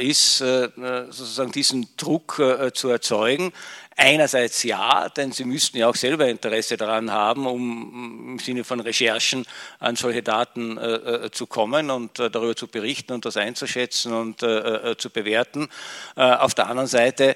[0.00, 2.42] ist, sozusagen diesen Druck
[2.74, 3.52] zu erzeugen.
[3.96, 8.80] Einerseits ja, denn sie müssten ja auch selber Interesse daran haben, um im Sinne von
[8.80, 9.46] Recherchen
[9.78, 14.12] an solche Daten äh, äh zu kommen und äh, darüber zu berichten und das einzuschätzen
[14.12, 15.68] und äh, äh zu bewerten.
[16.16, 17.34] Äh, auf der anderen Seite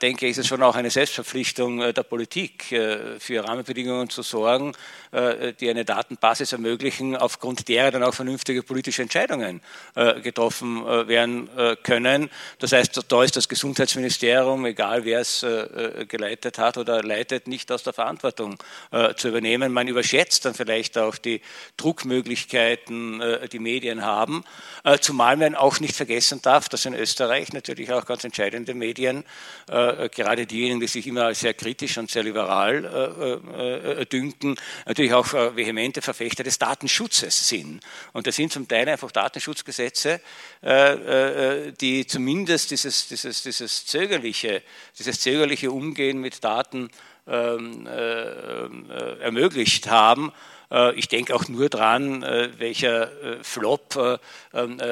[0.00, 2.64] denke ich, ist es schon auch eine Selbstverpflichtung der Politik,
[3.18, 4.72] für Rahmenbedingungen zu sorgen,
[5.60, 9.60] die eine Datenbasis ermöglichen, aufgrund derer dann auch vernünftige politische Entscheidungen
[10.22, 11.50] getroffen werden
[11.82, 12.30] können.
[12.60, 15.45] Das heißt, da ist das Gesundheitsministerium, egal wer es
[16.08, 18.56] geleitet hat oder leitet, nicht aus der Verantwortung
[19.16, 19.72] zu übernehmen.
[19.72, 21.40] Man überschätzt dann vielleicht auch die
[21.76, 24.44] Druckmöglichkeiten, die Medien haben,
[25.00, 29.24] zumal man auch nicht vergessen darf, dass in Österreich natürlich auch ganz entscheidende Medien
[29.68, 35.12] äh, gerade diejenigen, die sich immer sehr kritisch und sehr liberal äh, äh, dünken, natürlich
[35.12, 37.80] auch vehemente Verfechter des Datenschutzes sind.
[38.12, 40.20] Und das sind zum Teil einfach Datenschutzgesetze,
[41.80, 44.62] die zumindest dieses, dieses, dieses, zögerliche,
[44.98, 45.35] dieses zögerliche
[45.68, 46.90] Umgehen mit Daten
[47.26, 47.86] ähm,
[49.20, 50.32] ermöglicht haben.
[50.96, 53.08] Ich denke auch nur dran, welcher
[53.42, 54.18] Flop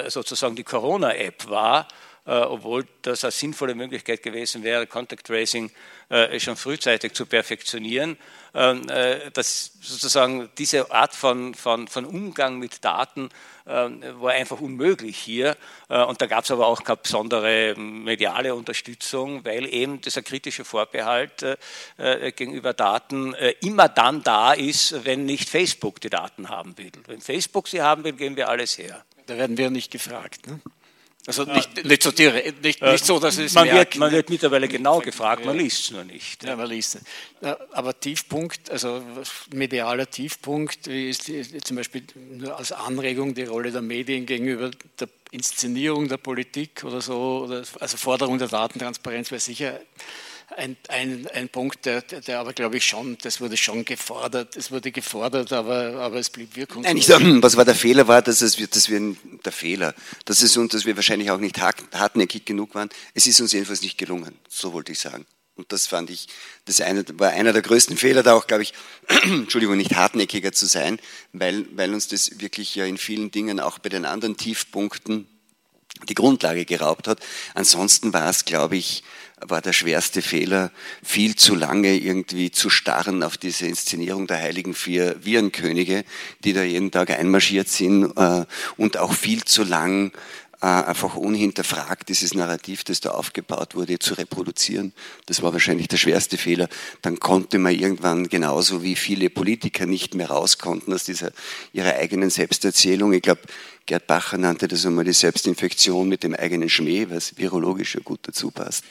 [0.08, 1.92] sozusagen die Corona-App war, äh,
[2.26, 5.70] obwohl das eine sinnvolle Möglichkeit gewesen wäre, Contact Tracing
[6.10, 8.18] äh, schon frühzeitig zu perfektionieren,
[8.54, 13.30] ähm, äh, dass sozusagen diese Art von, von, von Umgang mit Daten
[13.66, 15.56] ähm, war einfach unmöglich hier.
[15.88, 21.44] Und da gab es aber auch keine besondere mediale Unterstützung, weil eben dieser kritische Vorbehalt
[22.36, 26.92] gegenüber Daten immer dann da ist, wenn nicht Facebook die Daten haben will.
[27.06, 29.04] Wenn Facebook sie haben will, geben wir alles her.
[29.26, 30.46] Da werden wir nicht gefragt.
[30.46, 30.60] Ne?
[31.26, 34.68] Also nicht, nicht, so, direkt, nicht, nicht so, dass es man wird, man wird mittlerweile
[34.68, 36.44] genau gefragt, man liest es nur nicht.
[36.44, 37.02] Ja, man liest es.
[37.72, 39.02] Aber Tiefpunkt, also
[39.50, 41.30] medialer Tiefpunkt, ist
[41.64, 47.00] zum Beispiel nur als Anregung die Rolle der Medien gegenüber der Inszenierung der Politik oder
[47.00, 49.80] so, oder also Forderung der Datentransparenz wäre sicher
[50.56, 54.70] ein, ein, ein Punkt, der, der aber, glaube ich, schon, das wurde schon gefordert, es
[54.70, 56.84] wurde gefordert, aber, aber es blieb wirkungslos.
[56.84, 60.42] Nein, ich sag, was war der Fehler war, dass, es, dass wir, der Fehler, dass
[60.42, 62.88] es uns, dass wir wahrscheinlich auch nicht hartnäckig genug waren.
[63.14, 65.26] Es ist uns jedenfalls nicht gelungen, so wollte ich sagen.
[65.56, 66.26] Und das fand ich,
[66.64, 68.74] das eine, war einer der größten Fehler, da auch, glaube ich,
[69.22, 70.98] Entschuldigung, nicht hartnäckiger zu sein,
[71.32, 75.28] weil, weil uns das wirklich ja in vielen Dingen auch bei den anderen Tiefpunkten
[76.08, 77.20] die Grundlage geraubt hat.
[77.54, 79.02] Ansonsten war es, glaube ich,
[79.40, 80.70] war der schwerste Fehler,
[81.02, 86.04] viel zu lange irgendwie zu starren auf diese Inszenierung der heiligen vier Virenkönige,
[86.44, 88.44] die da jeden Tag einmarschiert sind äh,
[88.76, 90.12] und auch viel zu lang
[90.64, 94.92] einfach unhinterfragt dieses Narrativ, das da aufgebaut wurde, zu reproduzieren.
[95.26, 96.68] Das war wahrscheinlich der schwerste Fehler.
[97.02, 101.32] Dann konnte man irgendwann genauso wie viele Politiker nicht mehr raus konnten aus dieser
[101.72, 103.12] ihrer eigenen Selbsterzählung.
[103.12, 103.42] Ich glaube,
[103.86, 108.20] Gerd Bacher nannte das einmal die Selbstinfektion mit dem eigenen Schmäh, was virologisch ja gut
[108.22, 108.84] dazu passt.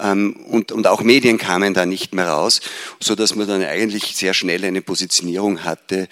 [0.00, 2.60] Ähm, und, und auch Medien kamen da nicht mehr raus,
[2.98, 6.08] so dass man dann eigentlich sehr schnell eine Positionierung hatte,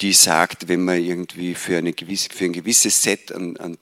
[0.00, 3.76] die sagt, wenn man irgendwie für, eine gewisse, für ein gewisses Set an, an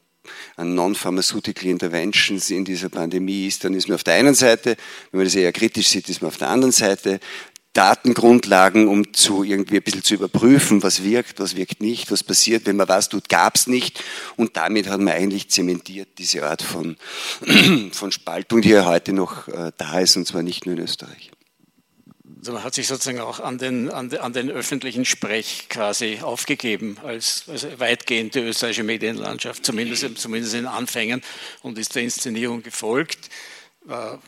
[0.57, 4.77] an Non-Pharmaceutical Interventions in dieser Pandemie ist, dann ist man auf der einen Seite,
[5.11, 7.21] wenn man das eher kritisch sieht, ist man auf der anderen Seite.
[7.77, 12.65] Datengrundlagen, um zu irgendwie ein bisschen zu überprüfen, was wirkt, was wirkt nicht, was passiert,
[12.65, 14.03] wenn man was tut, gab es nicht.
[14.37, 16.97] Und damit hat man eigentlich zementiert diese Art von,
[17.93, 21.31] von Spaltung, die ja heute noch äh, da ist, und zwar nicht nur in Österreich.
[22.47, 26.97] Also man hat sich sozusagen auch an den, an, an den öffentlichen Sprech quasi aufgegeben
[27.03, 31.23] als, als weitgehende österreichische Medienlandschaft, zumindest, zumindest in Anfängen,
[31.63, 33.31] und ist der Inszenierung gefolgt.
[33.89, 34.19] Äh,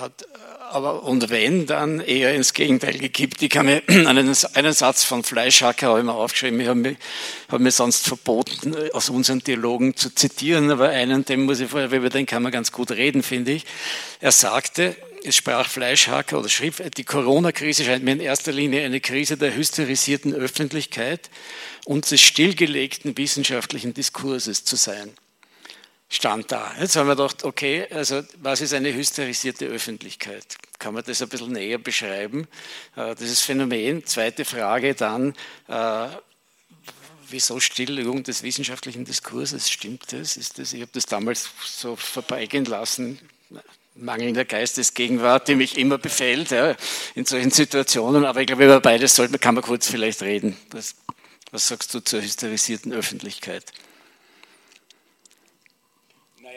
[0.00, 0.26] hat,
[0.70, 3.42] aber und wenn, dann eher ins Gegenteil gekippt.
[3.42, 6.96] Ich kann mir einen, einen Satz von Fleischhacker habe ich aufgeschrieben, ich habe mir,
[7.48, 11.92] hab mir sonst verboten, aus unseren Dialogen zu zitieren, aber einen, den muss ich vorher,
[11.92, 13.66] über den kann man ganz gut reden, finde ich.
[14.18, 19.00] Er sagte, es sprach Fleischhacker oder schrieb, die Corona-Krise scheint mir in erster Linie eine
[19.00, 21.30] Krise der hysterisierten Öffentlichkeit
[21.84, 25.12] und des stillgelegten wissenschaftlichen Diskurses zu sein.
[26.08, 26.74] Stand da.
[26.80, 30.56] Jetzt haben wir gedacht, okay, also was ist eine hysterisierte Öffentlichkeit?
[30.78, 32.48] Kann man das ein bisschen näher beschreiben?
[32.96, 34.04] Äh, dieses Phänomen.
[34.06, 35.34] Zweite Frage dann,
[35.68, 36.08] äh,
[37.28, 39.70] wieso Stilllegung des wissenschaftlichen Diskurses?
[39.70, 40.36] Stimmt das?
[40.36, 40.72] Ist das?
[40.72, 43.20] Ich habe das damals so vorbeigehen lassen
[44.00, 46.74] mangelnder Geistesgegenwart, die mich immer befällt ja,
[47.14, 48.24] in solchen Situationen.
[48.24, 50.56] Aber ich glaube, über beides sollte, kann man kurz vielleicht reden.
[50.70, 50.96] Was,
[51.50, 53.64] was sagst du zur hysterisierten Öffentlichkeit?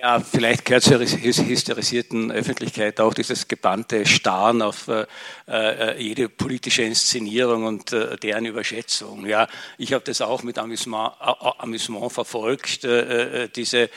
[0.04, 5.06] Naja, vielleicht gehört zur hysterisierten Öffentlichkeit auch dieses gebannte Starren auf äh,
[5.48, 9.26] äh, jede politische Inszenierung und äh, deren Überschätzung.
[9.26, 13.90] Ja, ich habe das auch mit Amüsement, Amüsement verfolgt, äh, äh, diese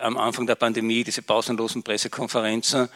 [0.00, 2.88] am Anfang der Pandemie, diese pausenlosen Pressekonferenzen äh,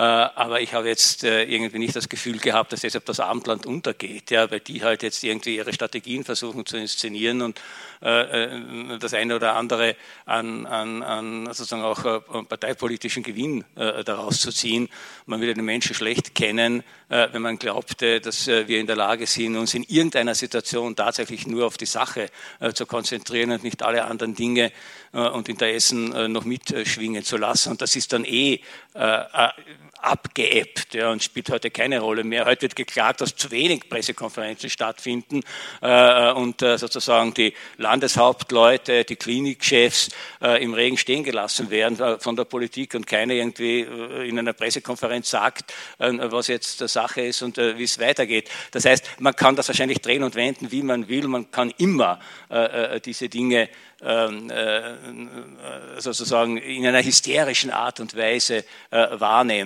[0.00, 4.30] aber ich habe jetzt äh, irgendwie nicht das Gefühl gehabt, dass deshalb das Abendland untergeht,
[4.30, 7.60] ja, weil die halt jetzt irgendwie ihre Strategien versuchen zu inszenieren und
[8.00, 14.88] äh, das eine oder andere an, an, an sozusagen auch parteipolitischen Gewinn daraus zu ziehen.
[15.26, 19.56] Man würde den Menschen schlecht kennen, wenn man glaubte, dass wir in der Lage sind,
[19.56, 22.28] uns in irgendeiner Situation tatsächlich nur auf die Sache
[22.74, 24.70] zu konzentrieren und nicht alle anderen Dinge
[25.12, 27.70] und Interessen noch mitschwingen zu lassen.
[27.70, 28.60] Und das ist dann eh
[30.00, 32.44] abgeebbt ja, und spielt heute keine Rolle mehr.
[32.44, 35.42] Heute wird geklagt, dass zu wenig Pressekonferenzen stattfinden
[35.80, 40.10] äh, und äh, sozusagen die Landeshauptleute, die Klinikchefs
[40.42, 44.38] äh, im Regen stehen gelassen werden äh, von der Politik und keiner irgendwie äh, in
[44.38, 48.48] einer Pressekonferenz sagt, äh, was jetzt der Sache ist und wie es weitergeht.
[48.70, 51.26] Das heißt, man kann das wahrscheinlich drehen und wenden, wie man will.
[51.26, 52.20] Man kann immer
[53.04, 53.68] diese Dinge
[54.00, 58.96] ähm, äh, sozusagen in einer hysterischen Art und Weise äh,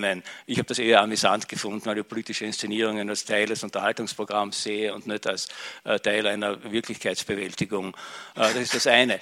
[0.02, 0.22] wahrnehmen.
[0.46, 4.94] Ich habe das eher amüsant gefunden, weil ich politische Inszenierungen als Teil des Unterhaltungsprogramms sehe
[4.94, 5.48] und nicht als
[5.84, 7.96] äh, Teil einer Wirklichkeitsbewältigung.
[8.34, 9.20] Das ist das eine.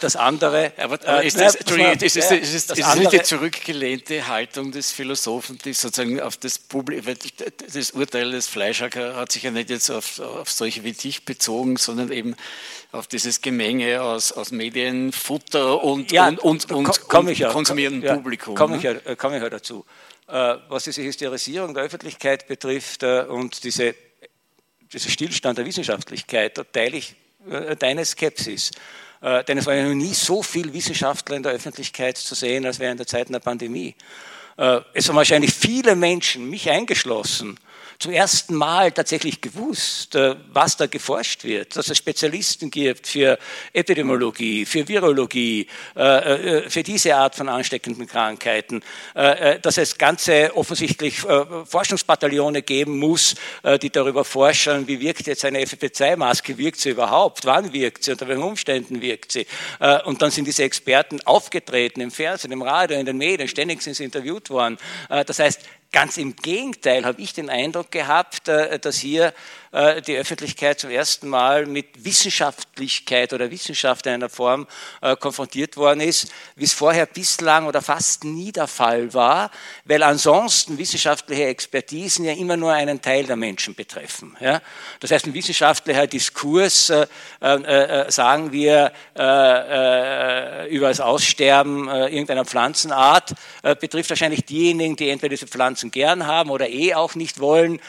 [0.00, 0.72] Das andere.
[0.78, 4.90] Aber, aber ist, das, Entschuldigung, ist, ist, ist, ist, ist nicht die zurückgelehnte Haltung des
[4.90, 7.14] Philosophen, die sozusagen auf das Publikum,
[7.72, 11.76] das Urteil des Fleischhacker hat sich ja nicht jetzt auf, auf solche wie dich bezogen,
[11.76, 12.34] sondern eben
[12.92, 18.02] auf dieses Gemenge aus, aus Medienfutter und, ja, und, und, und, komm ich ja, konsumierendem
[18.02, 18.54] ja, Publikum.
[18.54, 19.84] Komme ich, ja, komm ich ja dazu.
[20.28, 23.94] Äh, was diese Hysterisierung der Öffentlichkeit betrifft äh, und diese,
[24.92, 27.14] dieser Stillstand der Wissenschaftlichkeit, da teile ich
[27.50, 28.70] äh, deine Skepsis.
[29.20, 32.78] Denn es war ja noch nie so viel Wissenschaftler in der Öffentlichkeit zu sehen, als
[32.78, 33.96] während der Zeit der Pandemie.
[34.56, 37.58] es haben wahrscheinlich viele Menschen, mich eingeschlossen,
[37.98, 43.38] zum ersten Mal tatsächlich gewusst, äh, was da geforscht wird, dass es Spezialisten gibt für
[43.72, 48.82] Epidemiologie, für Virologie, äh, äh, für diese Art von ansteckenden Krankheiten,
[49.14, 53.34] dass es ganze offensichtlich Forschungsbataillone geben muss,
[53.82, 58.28] die darüber forschen, wie wirkt jetzt eine FFP2-Maske, wirkt sie überhaupt, wann wirkt sie, unter
[58.28, 59.46] welchen Umständen wirkt sie.
[60.04, 63.94] Und dann sind diese Experten aufgetreten im Fernsehen, im Radio, in den Medien, ständig sind
[63.94, 64.78] sie interviewt worden.
[65.08, 69.32] Das heißt, Ganz im Gegenteil habe ich den Eindruck gehabt, äh, dass hier
[69.72, 74.66] äh, die Öffentlichkeit zum ersten Mal mit Wissenschaftlichkeit oder Wissenschaft in einer Form
[75.00, 79.50] äh, konfrontiert worden ist, wie es vorher bislang oder fast nie der Fall war,
[79.86, 84.36] weil ansonsten wissenschaftliche Expertisen ja immer nur einen Teil der Menschen betreffen.
[85.00, 86.86] Das heißt, ein wissenschaftlicher Diskurs,
[88.08, 93.34] sagen wir, über das Aussterben irgendeiner Pflanzenart,
[93.80, 95.46] betrifft wahrscheinlich diejenigen, die entweder diese
[95.78, 97.80] Pflanzen gern haben oder eh auch nicht wollen,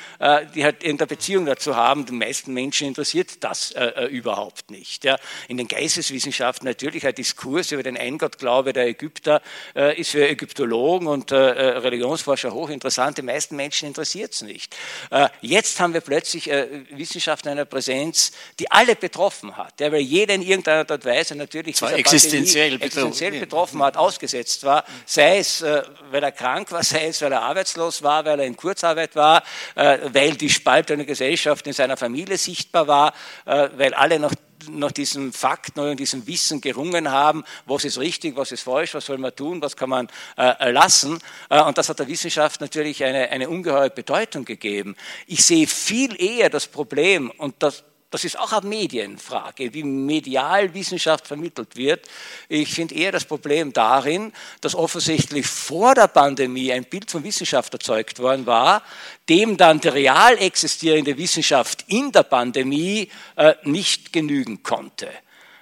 [0.56, 2.06] die halt irgendeine Beziehung dazu zu haben.
[2.06, 5.04] Den meisten Menschen interessiert das äh, äh, überhaupt nicht.
[5.04, 5.17] Ja.
[5.47, 9.41] In den Geisteswissenschaften natürlich ein Diskurs über den Eingottglaube der Ägypter
[9.75, 13.17] äh, ist für Ägyptologen und äh, äh Religionsforscher hochinteressant.
[13.17, 14.75] Die meisten Menschen interessiert es nicht.
[15.12, 16.49] Äh, jetzt haben wir plötzlich
[16.91, 21.06] Wissenschaft in einer Präsenz, die alle betroffen hat, ja, weil jeder in irgendeiner Art und
[21.06, 26.71] Weise natürlich Zwar existenziell, betroffen, existenziell betroffen hat, ausgesetzt war, sei es, weil er krank
[26.71, 29.44] war, sei es, weil er arbeitslos war, weil er in Kurzarbeit war,
[29.76, 33.13] weil die spaltende Gesellschaft Gemeinschaft in seiner Familie sichtbar war,
[33.46, 34.34] äh, weil alle nach
[34.70, 39.06] nach diesem Fakt, nach diesem Wissen gerungen haben, was ist richtig, was ist falsch, was
[39.06, 41.18] soll man tun, was kann man äh, lassen.
[41.50, 44.98] Äh, und das hat der Wissenschaft natürlich eine, eine ungeheure Bedeutung gegeben.
[45.28, 50.74] Ich sehe viel eher das Problem, und das, das ist auch eine Medienfrage, wie medial
[50.74, 52.08] Wissenschaft vermittelt wird.
[52.48, 57.74] Ich finde eher das Problem darin, dass offensichtlich vor der Pandemie ein Bild von Wissenschaft
[57.74, 58.82] erzeugt worden war,
[59.28, 65.10] dem dann die real existierende Wissenschaft in der Pandemie äh, nicht genügen konnte.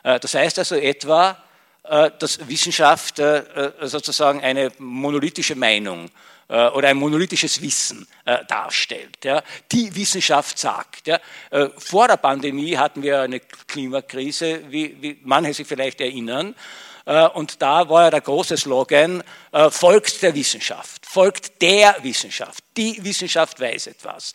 [0.04, 1.38] Äh, das heißt also etwa,
[1.84, 3.22] äh, dass Wissenschaft
[3.82, 6.10] sozusagen eine monolithische Meinung äh,
[6.50, 9.18] oder ein monolithisches Wissen äh, darstellt.
[9.72, 11.10] Die Wissenschaft sagt.
[11.10, 11.20] Äh,
[11.78, 16.56] vor der Pandemie hatten wir eine Klimakrise, wie manche sich vielleicht erinnern.
[17.36, 19.24] Und da war ja der große Slogan,
[19.70, 22.62] folgt der Wissenschaft, folgt der Wissenschaft.
[22.76, 24.34] Die Wissenschaft weiß etwas.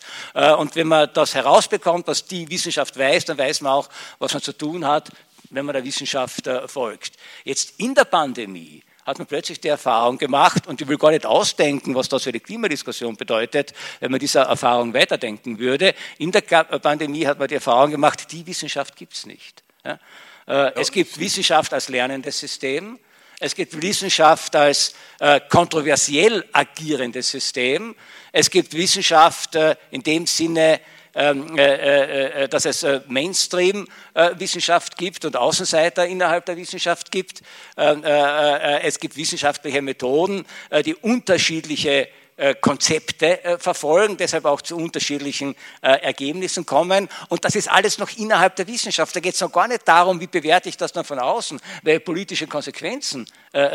[0.57, 4.41] Und wenn man das herausbekommt, was die Wissenschaft weiß, dann weiß man auch, was man
[4.41, 5.11] zu tun hat,
[5.51, 7.13] wenn man der Wissenschaft folgt.
[7.43, 11.25] Jetzt in der Pandemie hat man plötzlich die Erfahrung gemacht, und ich will gar nicht
[11.25, 15.93] ausdenken, was das für die Klimadiskussion bedeutet, wenn man diese Erfahrung weiterdenken würde.
[16.17, 19.63] In der Pandemie hat man die Erfahrung gemacht, die Wissenschaft gibt es nicht.
[19.83, 19.99] Ja?
[20.47, 22.99] Äh, es gibt Wissenschaft als lernendes System,
[23.39, 27.95] es gibt Wissenschaft als äh, kontroversiell agierendes System,
[28.31, 30.79] es gibt Wissenschaft äh, in dem Sinne,
[31.15, 37.43] ähm, äh, äh, äh, dass es Mainstream-Wissenschaft gibt und Außenseiter innerhalb der Wissenschaft gibt.
[37.77, 40.45] Ähm, es gibt wissenschaftliche Methoden,
[40.85, 42.07] die unterschiedliche
[42.61, 47.07] Konzepte äh, verfolgen, deshalb auch zu unterschiedlichen äh, Ergebnissen kommen.
[47.29, 49.15] Und das ist alles noch innerhalb der Wissenschaft.
[49.15, 51.99] Da geht es noch gar nicht darum, wie bewerte ich das dann von außen, welche
[51.99, 53.27] politische Konsequenzen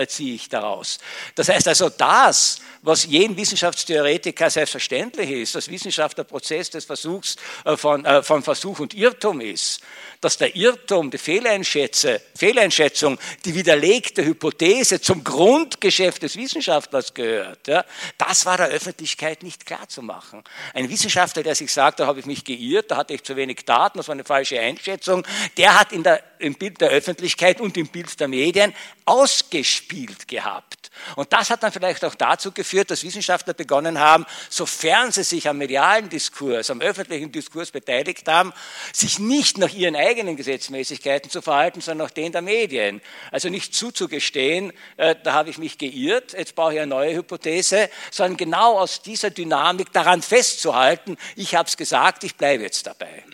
[0.09, 0.99] ziehe ich daraus.
[1.37, 7.37] Das heißt also, das, was jedem Wissenschaftstheoretiker selbstverständlich ist, dass Wissenschaft der Prozess des Versuchs
[7.77, 9.81] von, von Versuch und Irrtum ist,
[10.21, 17.85] dass der Irrtum, die Fehleinschätzung, die widerlegte Hypothese zum Grundgeschäft des Wissenschaftlers gehört, ja,
[18.17, 20.43] das war der Öffentlichkeit nicht klar zu machen.
[20.75, 23.65] Ein Wissenschaftler, der sich sagt, da habe ich mich geirrt, da hatte ich zu wenig
[23.65, 25.25] Daten, das war eine falsche Einschätzung,
[25.57, 30.91] der hat in der, im Bild der Öffentlichkeit und im Bild der Medien ausgespielt gehabt.
[31.17, 35.49] Und das hat dann vielleicht auch dazu geführt, dass Wissenschaftler begonnen haben, sofern sie sich
[35.49, 38.53] am medialen Diskurs, am öffentlichen Diskurs beteiligt haben,
[38.93, 43.01] sich nicht nach ihren eigenen Gesetzmäßigkeiten zu verhalten, sondern nach denen der Medien.
[43.31, 47.91] Also nicht zuzugestehen, äh, da habe ich mich geirrt, jetzt brauche ich eine neue Hypothese,
[48.11, 53.25] sondern genau aus dieser Dynamik daran festzuhalten, ich habe es gesagt, ich bleibe jetzt dabei.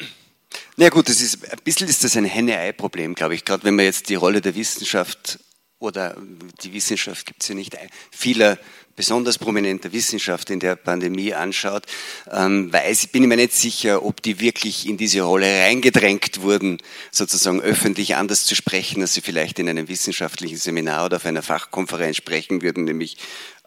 [0.77, 3.77] Na ja, gut, das ist, ein bisschen ist das ein Henne-Ei-Problem, glaube ich, gerade wenn
[3.77, 5.39] man jetzt die Rolle der Wissenschaft
[5.79, 6.17] oder
[6.63, 7.77] die Wissenschaft gibt es ja nicht
[8.11, 8.59] vieler
[8.97, 11.85] besonders prominenter Wissenschaft in der Pandemie anschaut,
[12.31, 16.79] ähm, weiß, bin ich mir nicht sicher, ob die wirklich in diese Rolle reingedrängt wurden,
[17.11, 21.43] sozusagen öffentlich anders zu sprechen, als sie vielleicht in einem wissenschaftlichen Seminar oder auf einer
[21.43, 23.17] Fachkonferenz sprechen würden, nämlich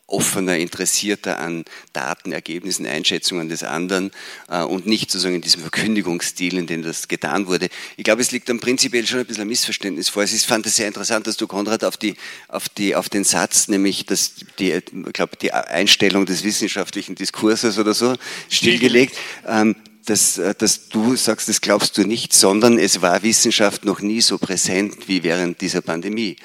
[0.08, 4.12] offener, interessierter an Daten, Ergebnissen, Einschätzungen des anderen
[4.50, 7.68] äh, und nicht sozusagen in diesem Verkündigungsstil, in dem das getan wurde.
[7.98, 10.24] Ich glaube, es liegt dann prinzipiell schon ein bisschen ein Missverständnis vor.
[10.24, 12.16] Ich fand es sehr interessant, dass du, Konrad, auf, die,
[12.48, 17.78] auf, die, auf den Satz, nämlich dass die, ich glaube, die Einstellung des wissenschaftlichen Diskurses
[17.78, 18.16] oder so,
[18.50, 19.16] stillgelegt.
[19.46, 24.00] Ähm, dass, äh, dass du sagst, das glaubst du nicht, sondern es war Wissenschaft noch
[24.00, 26.38] nie so präsent wie während dieser Pandemie.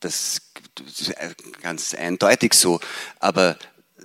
[0.00, 0.43] Das ist
[1.62, 2.80] ganz eindeutig so.
[3.20, 3.58] Aber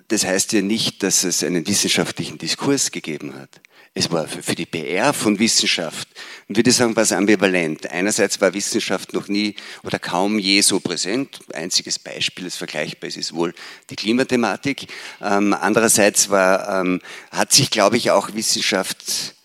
[0.09, 3.61] das heißt ja nicht, dass es einen wissenschaftlichen Diskurs gegeben hat.
[3.95, 6.07] Es war für die PR von Wissenschaft,
[6.47, 7.89] würde ich sagen, war es ambivalent.
[7.89, 11.39] Einerseits war Wissenschaft noch nie oder kaum je so präsent.
[11.53, 13.53] Einziges Beispiel, das vergleichbar ist, ist wohl
[13.89, 14.88] die Klimathematik.
[15.22, 17.01] Ähm, andererseits war, ähm,
[17.32, 19.36] hat sich, glaube ich, auch Wissenschaft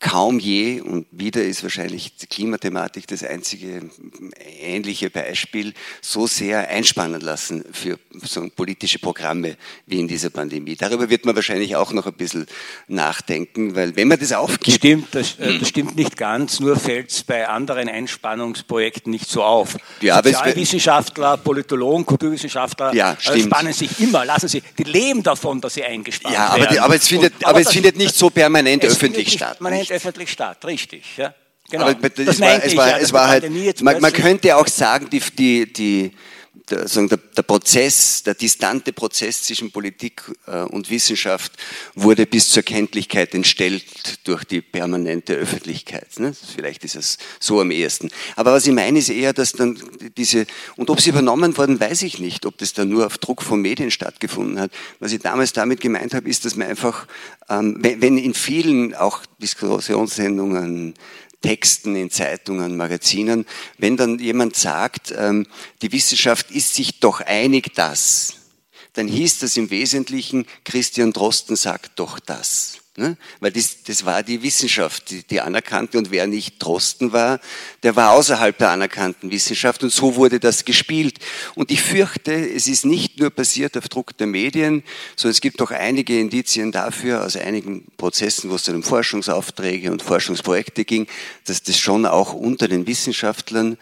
[0.00, 3.82] kaum je, und wieder ist wahrscheinlich die Klimathematik das einzige
[4.60, 10.76] ähnliche Beispiel, so sehr einspannen lassen für so politische Programme wie in dieser Pandemie.
[10.76, 12.46] Darüber wird man wahrscheinlich auch noch ein bisschen
[12.86, 14.76] nachdenken, weil wenn man das aufgibt...
[14.76, 19.42] Stimmt, das, äh, das stimmt nicht ganz, nur fällt es bei anderen Einspannungsprojekten nicht so
[19.42, 19.76] auf.
[20.00, 25.74] Ja, Sozialwissenschaftler, Politologen, Kulturwissenschaftler ja, äh, spannen sich immer, lassen sie, die leben davon, dass
[25.74, 26.72] sie eingespannt ja, aber werden.
[26.74, 29.58] Die, aber es findet, und, aber, aber es findet nicht so permanent öffentlich statt.
[29.58, 31.16] Permanent nicht öffentlich statt, richtig.
[31.16, 31.34] Ja.
[31.70, 31.88] Genau.
[31.88, 35.20] Aber das es war, es war, es war halt, man, man könnte auch sagen, die,
[35.20, 36.12] die, die,
[36.70, 41.52] der, der, der, Prozess, der distante Prozess zwischen Politik äh, und Wissenschaft
[41.94, 43.84] wurde bis zur Kenntlichkeit entstellt
[44.24, 46.18] durch die permanente Öffentlichkeit.
[46.18, 46.34] Ne?
[46.54, 48.10] Vielleicht ist es so am ehesten.
[48.36, 49.78] Aber was ich meine, ist eher, dass dann
[50.16, 50.46] diese,
[50.76, 53.60] und ob sie übernommen wurden, weiß ich nicht, ob das dann nur auf Druck von
[53.60, 54.70] Medien stattgefunden hat.
[55.00, 57.06] Was ich damals damit gemeint habe, ist, dass man einfach,
[57.48, 60.94] ähm, wenn in vielen auch Diskussionssendungen,
[61.40, 63.46] Texten in Zeitungen, Magazinen,
[63.78, 65.46] wenn dann jemand sagt, ähm,
[65.82, 68.34] die Wissenschaft ist sich doch einig, dass,
[68.94, 72.78] dann hieß das im Wesentlichen, Christian Drosten sagt doch das.
[72.98, 73.16] Ne?
[73.38, 75.98] Weil das, das war die Wissenschaft, die, die anerkannte.
[75.98, 77.38] Und wer nicht Drosten war,
[77.84, 79.84] der war außerhalb der anerkannten Wissenschaft.
[79.84, 81.18] Und so wurde das gespielt.
[81.54, 84.82] Und ich fürchte, es ist nicht nur passiert auf Druck der Medien,
[85.14, 89.92] sondern es gibt auch einige Indizien dafür, aus einigen Prozessen, wo es dann um Forschungsaufträge
[89.92, 91.06] und Forschungsprojekte ging,
[91.44, 93.78] dass das schon auch unter den Wissenschaftlern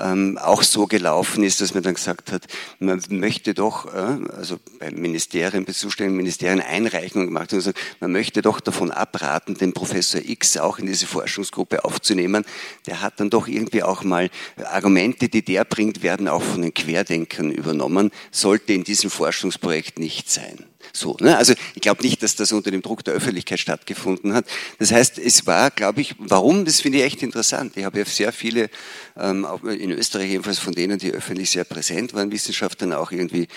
[0.00, 2.46] ähm, auch so gelaufen ist, dass man dann gesagt hat,
[2.78, 8.12] man möchte doch, äh, also beim Ministerium, bei zuständigen Ministerien Einreichungen gemacht und gesagt, man
[8.12, 12.44] möchte doch davon abraten, den Professor X auch in diese Forschungsgruppe aufzunehmen.
[12.86, 14.30] Der hat dann doch irgendwie auch mal
[14.64, 20.30] Argumente, die der bringt, werden auch von den Querdenkern übernommen, sollte in diesem Forschungsprojekt nicht
[20.30, 20.69] sein.
[20.92, 21.36] So, ne?
[21.36, 24.46] Also ich glaube nicht, dass das unter dem Druck der Öffentlichkeit stattgefunden hat.
[24.78, 27.76] Das heißt, es war, glaube ich, warum, das finde ich echt interessant.
[27.76, 28.70] Ich habe ja sehr viele,
[29.16, 33.48] ähm, in Österreich jedenfalls von denen, die öffentlich sehr präsent waren, Wissenschaftlern auch irgendwie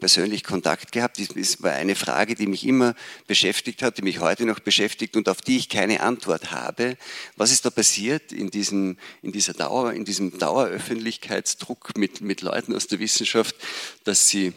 [0.00, 1.18] persönlich Kontakt gehabt.
[1.18, 2.94] Das war eine Frage, die mich immer
[3.26, 6.96] beschäftigt hat, die mich heute noch beschäftigt und auf die ich keine Antwort habe.
[7.36, 12.74] Was ist da passiert in diesem, in dieser Dauer, in diesem Daueröffentlichkeitsdruck mit, mit Leuten
[12.74, 13.56] aus der Wissenschaft,
[14.04, 14.52] dass sie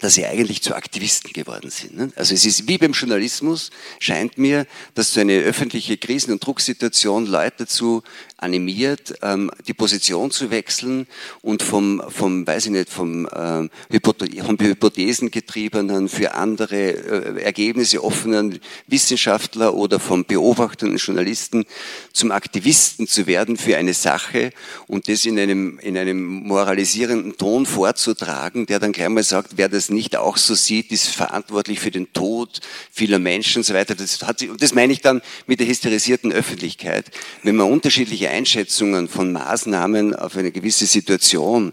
[0.00, 1.96] dass sie eigentlich zu Aktivisten geworden sind.
[1.96, 2.12] Ne?
[2.16, 7.26] Also es ist wie beim Journalismus, scheint mir, dass so eine öffentliche Krisen- und Drucksituation
[7.26, 8.02] Leute dazu
[8.36, 11.06] animiert, ähm, die Position zu wechseln
[11.42, 19.74] und vom, vom weiß ich nicht, vom, ähm, Hypothesengetriebenen für andere äh, Ergebnisse offenen Wissenschaftler
[19.74, 21.64] oder vom beobachtenden Journalisten
[22.12, 24.50] zum Aktivisten zu werden für eine Sache
[24.86, 29.68] und das in einem, in einem moralisierenden Ton vorzutragen, der dann gleich mal sagt, wer
[29.68, 32.60] das nicht auch so sieht, ist verantwortlich für den Tod
[32.90, 33.94] vieler Menschen und so weiter.
[33.94, 37.06] Das hat sich, und das meine ich dann mit der hysterisierten Öffentlichkeit.
[37.42, 41.72] Wenn man unterschiedliche Einschätzungen von Maßnahmen auf eine gewisse Situation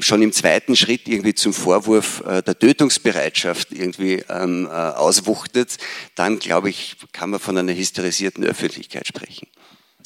[0.00, 5.78] schon im zweiten Schritt irgendwie zum Vorwurf äh, der Tötungsbereitschaft irgendwie ähm, äh, auswuchtet,
[6.14, 9.48] dann glaube ich, kann man von einer hysterisierten Öffentlichkeit sprechen.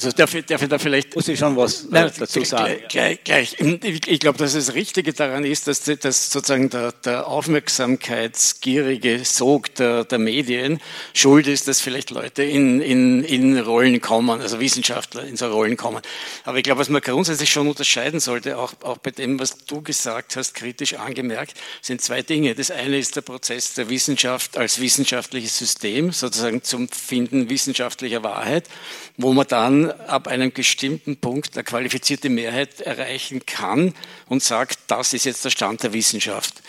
[0.01, 1.13] Also darf ich, darf ich da vielleicht...
[1.13, 2.77] Muss ich schon was äh, Nein, dazu sagen?
[2.87, 3.57] Gleich, gleich.
[3.59, 9.75] Ich, ich glaube, dass das Richtige daran ist, dass, dass sozusagen der, der aufmerksamkeitsgierige Sog
[9.75, 10.79] der, der, Medien
[11.13, 15.75] schuld ist, dass vielleicht Leute in, in, in Rollen kommen, also Wissenschaftler in so Rollen
[15.75, 16.01] kommen.
[16.45, 19.81] Aber ich glaube, was man grundsätzlich schon unterscheiden sollte, auch, auch bei dem, was du
[19.81, 22.55] gesagt hast, kritisch angemerkt, sind zwei Dinge.
[22.55, 28.69] Das eine ist der Prozess der Wissenschaft als wissenschaftliches System, sozusagen zum Finden wissenschaftlicher Wahrheit,
[29.17, 33.93] wo man dann ab einem bestimmten Punkt eine qualifizierte Mehrheit erreichen kann
[34.27, 36.61] und sagt, das ist jetzt der Stand der Wissenschaft.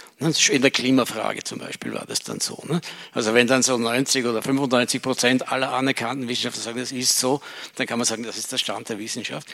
[0.50, 2.62] In der Klimafrage zum Beispiel war das dann so.
[2.68, 2.80] Ne?
[3.12, 7.40] Also wenn dann so 90 oder 95 Prozent aller anerkannten Wissenschaftler sagen, das ist so,
[7.76, 9.48] dann kann man sagen, das ist der Stand der Wissenschaft.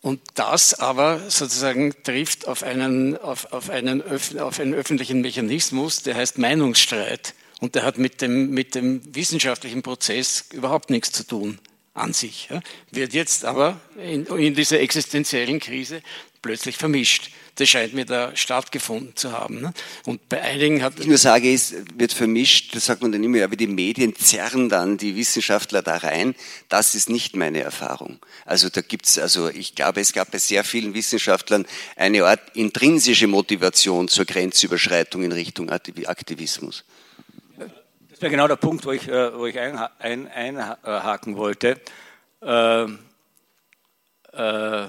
[0.00, 4.02] Und das aber sozusagen trifft auf einen, auf, auf einen,
[4.38, 7.34] auf einen öffentlichen Mechanismus, der heißt Meinungsstreit.
[7.60, 11.58] Und der hat mit dem, mit dem wissenschaftlichen Prozess überhaupt nichts zu tun
[11.98, 12.48] an sich.
[12.50, 12.60] Ja.
[12.90, 16.02] Wird jetzt aber in, in dieser existenziellen Krise
[16.42, 17.30] plötzlich vermischt.
[17.56, 19.60] Das scheint mir da stattgefunden zu haben.
[19.60, 19.72] Ne?
[20.04, 21.00] Und bei einigen hat.
[21.00, 24.68] Ich nur sage, es wird vermischt, das sagt man dann immer, aber die Medien zerren
[24.68, 26.36] dann die Wissenschaftler da rein.
[26.68, 28.20] Das ist nicht meine Erfahrung.
[28.44, 33.26] Also da gibt's, also ich glaube, es gab bei sehr vielen Wissenschaftlern eine Art intrinsische
[33.26, 36.84] Motivation zur Grenzüberschreitung in Richtung Aktivismus.
[38.18, 41.80] Das wäre genau der Punkt, wo ich, äh, wo ich einhaken ein, ein, wollte.
[42.42, 42.82] Äh,
[44.32, 44.88] äh,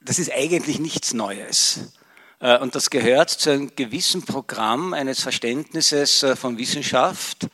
[0.00, 1.94] das ist eigentlich nichts Neues.
[2.38, 7.48] Äh, und das gehört zu einem gewissen Programm eines Verständnisses äh, von Wissenschaft,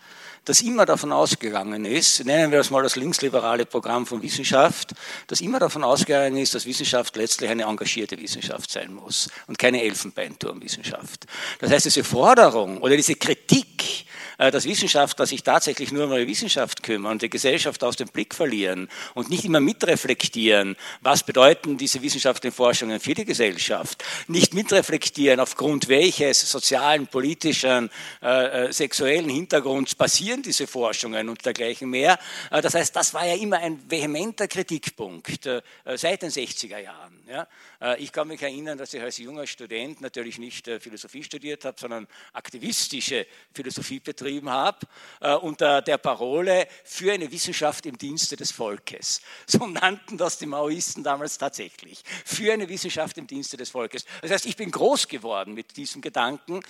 [0.45, 4.93] das immer davon ausgegangen ist, nennen wir das mal das linksliberale Programm von Wissenschaft,
[5.27, 9.83] das immer davon ausgegangen ist, dass Wissenschaft letztlich eine engagierte Wissenschaft sein muss und keine
[9.83, 11.27] Elfenbeinturmwissenschaft.
[11.61, 14.07] Das heißt, diese Forderung oder diese Kritik,
[14.39, 18.35] dass Wissenschaftler sich tatsächlich nur um ihre Wissenschaft kümmern und die Gesellschaft aus dem Blick
[18.35, 25.41] verlieren und nicht immer mitreflektieren, was bedeuten diese wissenschaftlichen Forschungen für die Gesellschaft, nicht mitreflektieren,
[25.41, 27.91] aufgrund welches sozialen, politischen,
[28.23, 32.19] äh, äh sexuellen Hintergrunds passieren diese Forschungen und dergleichen mehr.
[32.51, 35.63] Äh, das heißt, das war ja immer ein vehementer Kritikpunkt äh,
[35.95, 37.15] seit den 60er Jahren.
[37.27, 37.49] Ja.
[37.81, 41.65] Äh, ich kann mich erinnern, dass ich als junger Student natürlich nicht äh, Philosophie studiert
[41.65, 44.87] habe, sondern aktivistische Philosophie betrieben habe,
[45.21, 49.23] äh, unter der Parole für eine Wissenschaft im Dienste des Volkes.
[49.47, 52.03] So nannten das die Maoisten damals tatsächlich.
[52.25, 54.05] Für eine Wissenschaft im Dienste des Volkes.
[54.21, 56.61] Das heißt, ich bin groß geworden mit diesem Gedanken.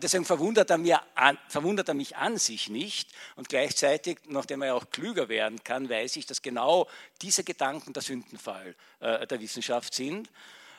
[0.00, 1.00] Deswegen verwundert er, mir
[1.48, 3.10] verwundert er mich an sich nicht.
[3.34, 6.88] Und gleichzeitig, nachdem er auch klüger werden kann, weiß ich, dass genau
[7.20, 10.28] diese Gedanken der Sündenfall der Wissenschaft sind.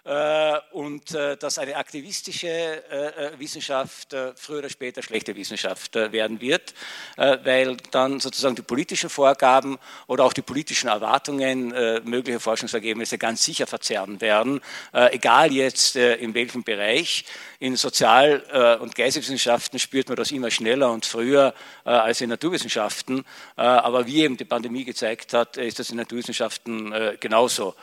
[0.05, 6.73] Äh, und äh, dass eine aktivistische äh, Wissenschaft früher oder später schlechte Wissenschaft werden wird,
[7.15, 9.77] weil dann sozusagen die politischen Vorgaben
[10.07, 11.69] oder auch die politischen Erwartungen
[12.03, 14.61] möglicher Forschungsergebnisse ganz sicher verzerren werden,
[14.93, 17.25] egal jetzt in welchem Bereich.
[17.59, 21.53] In Sozial- und Geisteswissenschaften spürt man das immer schneller und früher
[21.83, 23.23] als in Naturwissenschaften,
[23.55, 27.75] aber wie eben die Pandemie gezeigt hat, ist das in Naturwissenschaften genauso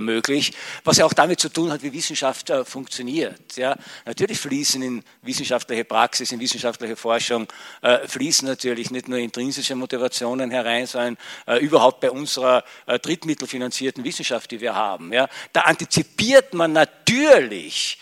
[0.00, 0.52] möglich,
[0.84, 3.56] was ja auch damit zu tun tun hat, wie Wissenschaft äh, funktioniert.
[3.56, 3.76] Ja.
[4.04, 7.46] Natürlich fließen in wissenschaftliche Praxis, in wissenschaftliche Forschung,
[7.80, 14.50] äh, fließen natürlich nicht nur intrinsische Motivationen herein, sondern äh, überhaupt bei unserer drittmittelfinanzierten Wissenschaft,
[14.50, 15.12] die wir haben.
[15.12, 15.28] Ja.
[15.52, 17.98] Da antizipiert man natürlich,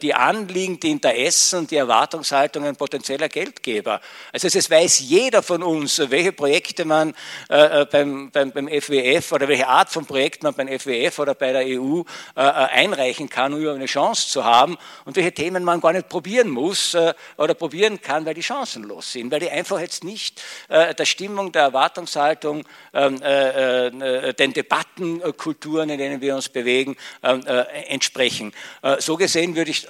[0.00, 4.00] die Anliegen, die Interessen, die Erwartungshaltungen potenzieller Geldgeber.
[4.32, 7.14] Also es weiß jeder von uns, welche Projekte man
[7.48, 11.34] äh, äh, beim, beim, beim FWF oder welche Art von Projekt man beim FWF oder
[11.34, 12.02] bei der EU
[12.34, 16.96] einreichen kann, um eine Chance zu haben und welche Themen man gar nicht probieren muss
[17.36, 21.62] oder probieren kann, weil die chancenlos sind, weil die einfach jetzt nicht der Stimmung, der
[21.62, 27.44] Erwartungshaltung, ähm, den Debattenkulturen, in denen wir uns bewegen, ähm,
[27.88, 28.52] entsprechen.
[28.98, 29.86] So gesehen würde ich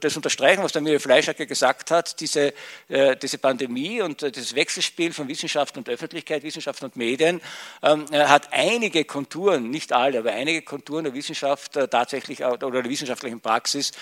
[0.00, 2.52] das unterstreichen, was der Miriam Fleischhacker gesagt hat, diese,
[2.88, 7.40] äh, diese Pandemie und äh, das Wechselspiel von Wissenschaft und Öffentlichkeit, Wissenschaft und Medien
[7.82, 13.40] ähm, hat einige Konturen, nicht alle, aber einige Konturen der Wissenschaft tatsächlich oder der wissenschaftlichen
[13.40, 13.92] Praxis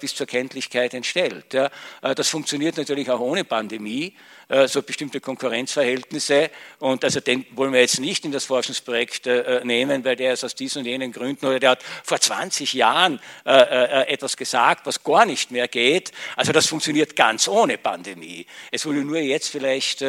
[0.00, 1.56] bis zur Kenntlichkeit entstellt.
[2.00, 4.14] Das funktioniert natürlich auch ohne Pandemie.
[4.48, 6.50] Äh, so bestimmte Konkurrenzverhältnisse.
[6.78, 10.44] Und also den wollen wir jetzt nicht in das Forschungsprojekt äh, nehmen, weil der ist
[10.44, 15.02] aus diesen und jenen Gründen oder der hat vor 20 Jahren äh, etwas gesagt, was
[15.06, 16.10] gar nicht mehr geht.
[16.34, 18.44] Also das funktioniert ganz ohne Pandemie.
[18.72, 20.04] Es wurde nur jetzt vielleicht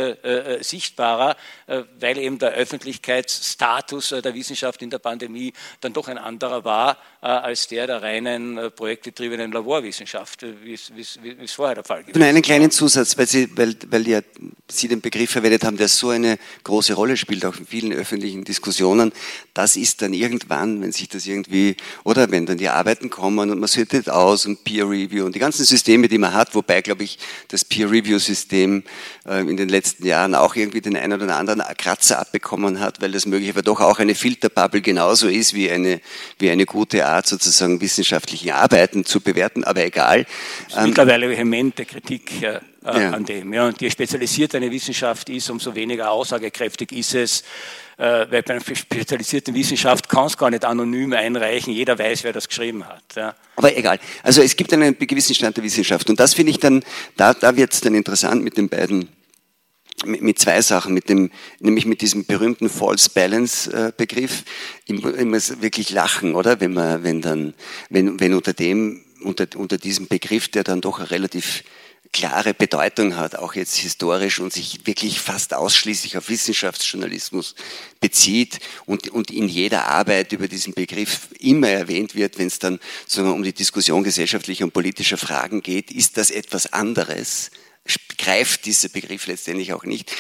[0.62, 1.38] sichtbarer,
[2.00, 7.68] weil eben der Öffentlichkeitsstatus der Wissenschaft in der Pandemie dann doch ein anderer war als
[7.68, 12.28] der der reinen projektgetriebenen Laborwissenschaft, wie es vorher der Fall gewesen ist.
[12.28, 14.22] Einen kleinen Zusatz, weil, Sie, weil, weil ja
[14.68, 18.44] Sie den Begriff verwendet haben, der so eine große Rolle spielt, auch in vielen öffentlichen
[18.44, 19.12] Diskussionen,
[19.54, 23.60] das ist dann irgendwann, wenn sich das irgendwie, oder wenn dann die Arbeiten kommen und
[23.60, 27.04] man sortiert aus und Peer Review und die ganzen Systeme, die man hat, wobei, glaube
[27.04, 28.84] ich, das Peer Review System
[29.26, 33.12] äh, in den letzten Jahren auch irgendwie den einen oder anderen Kratzer abbekommen hat, weil
[33.12, 36.02] das möglicherweise doch auch eine Filterbubble genauso ist wie eine,
[36.40, 40.26] wie eine gute Art, sozusagen wissenschaftliche Arbeiten zu bewerten, aber egal.
[40.84, 43.12] Mittlerweile vehemente Kritik äh, äh, ja.
[43.12, 43.54] an dem.
[43.54, 43.68] Ja.
[43.68, 47.44] Und je spezialisierter eine Wissenschaft ist, umso weniger aussagekräftig ist es,
[47.98, 52.48] weil bei einer spezialisierten Wissenschaft kann es gar nicht anonym einreichen, jeder weiß, wer das
[52.48, 53.04] geschrieben hat.
[53.16, 53.36] Ja.
[53.56, 54.00] Aber egal.
[54.24, 56.84] Also es gibt einen gewissen Stand der Wissenschaft und das finde ich dann,
[57.16, 59.10] da, da wird es dann interessant mit den beiden
[60.06, 64.44] mit zwei Sachen, mit dem, nämlich mit diesem berühmten False Balance äh, Begriff.
[64.88, 66.60] Muss wirklich lachen, oder?
[66.60, 67.56] Wenn man, wenn dann,
[67.90, 71.64] wenn, wenn unter dem, unter, unter diesem Begriff, der dann doch relativ
[72.14, 77.56] klare Bedeutung hat, auch jetzt historisch und sich wirklich fast ausschließlich auf Wissenschaftsjournalismus
[78.00, 82.80] bezieht und, und in jeder Arbeit über diesen Begriff immer erwähnt wird, wenn es dann
[83.06, 87.52] sagen wir, um die Diskussion gesellschaftlicher und politischer Fragen geht, ist das etwas anderes
[88.18, 90.12] greift dieser Begriff letztendlich auch nicht.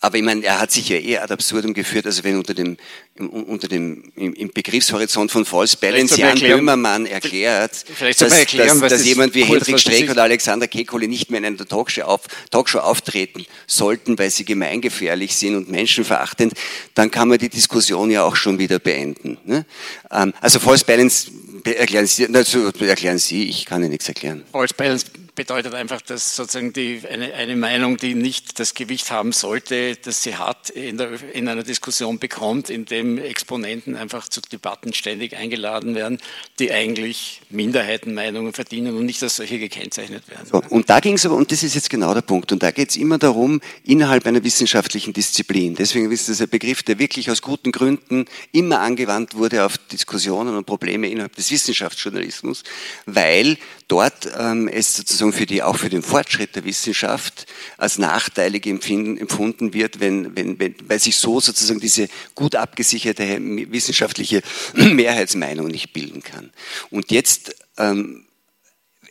[0.00, 2.76] Aber ich meine, er hat sich ja eher ad absurdum geführt, also wenn unter dem,
[3.18, 9.34] unter dem im, Begriffshorizont von False Balance Jan Böhmermann erklärt, dass, erklären, dass, dass jemand
[9.34, 14.18] wie Hendrik Streeck oder Alexander Kekulé nicht mehr in einer Talkshow, auf, Talkshow auftreten sollten,
[14.18, 16.54] weil sie gemeingefährlich sind und menschenverachtend,
[16.94, 19.36] dann kann man die Diskussion ja auch schon wieder beenden.
[19.44, 19.66] Ne?
[20.10, 21.30] Ähm, also False Balance
[21.64, 24.42] erklären Sie, also erklären Sie, ich kann Ihnen nichts erklären.
[24.52, 29.32] False Balance bedeutet einfach, dass sozusagen die, eine, eine Meinung, die nicht das Gewicht haben
[29.32, 34.40] sollte, das sie hat, in, der, in einer Diskussion bekommt, in dem Exponenten einfach zu
[34.40, 36.18] Debatten ständig eingeladen werden,
[36.58, 40.46] die eigentlich Minderheitenmeinungen verdienen und nicht als solche gekennzeichnet werden.
[40.50, 42.70] So, und da ging es aber, und das ist jetzt genau der Punkt, und da
[42.70, 47.30] geht es immer darum, innerhalb einer wissenschaftlichen Disziplin, deswegen ist das ein Begriff, der wirklich
[47.30, 52.62] aus guten Gründen immer angewandt wurde auf Diskussionen und Probleme innerhalb des Wissenschaftsjournalismus,
[53.06, 57.46] weil dort ähm, es sozusagen für die, auch für den Fortschritt der Wissenschaft
[57.76, 62.91] als nachteilig empfinden, empfunden wird, wenn, wenn, wenn, weil sich so sozusagen diese gut abgesicherte
[62.92, 64.42] wissenschaftliche
[64.74, 66.52] Mehrheitsmeinung nicht bilden kann.
[66.90, 68.26] Und jetzt ähm,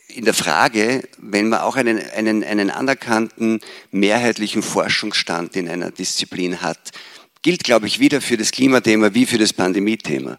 [0.08, 3.60] in der Frage, wenn man auch einen, einen, einen anerkannten
[3.90, 6.90] mehrheitlichen Forschungsstand in einer Disziplin hat,
[7.42, 10.38] gilt, glaube ich, wieder für das Klimathema wie für das Pandemiethema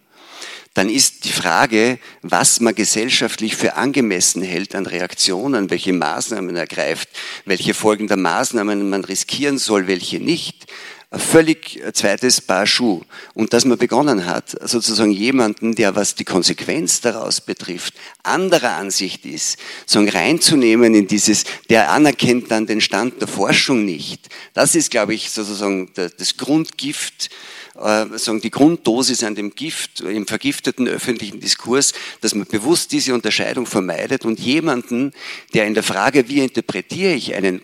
[0.74, 7.10] dann ist die Frage, was man gesellschaftlich für angemessen hält an Reaktionen, welche Maßnahmen ergreift,
[7.46, 10.66] welche Folgen der Maßnahmen man riskieren soll, welche nicht,
[11.14, 13.02] ein völlig zweites Paar Schuh.
[13.36, 17.94] Und dass man begonnen hat, sozusagen jemanden, der was die Konsequenz daraus betrifft,
[18.24, 24.28] anderer Ansicht ist, sozusagen reinzunehmen in dieses, der anerkennt dann den Stand der Forschung nicht.
[24.56, 27.30] Das ist, glaube ich, sozusagen das Grundgift
[27.76, 33.14] äh, sagen, die Grunddosis an dem Gift, im vergifteten öffentlichen Diskurs, dass man bewusst diese
[33.14, 35.12] Unterscheidung vermeidet und jemanden,
[35.54, 37.62] der in der Frage, wie interpretiere ich einen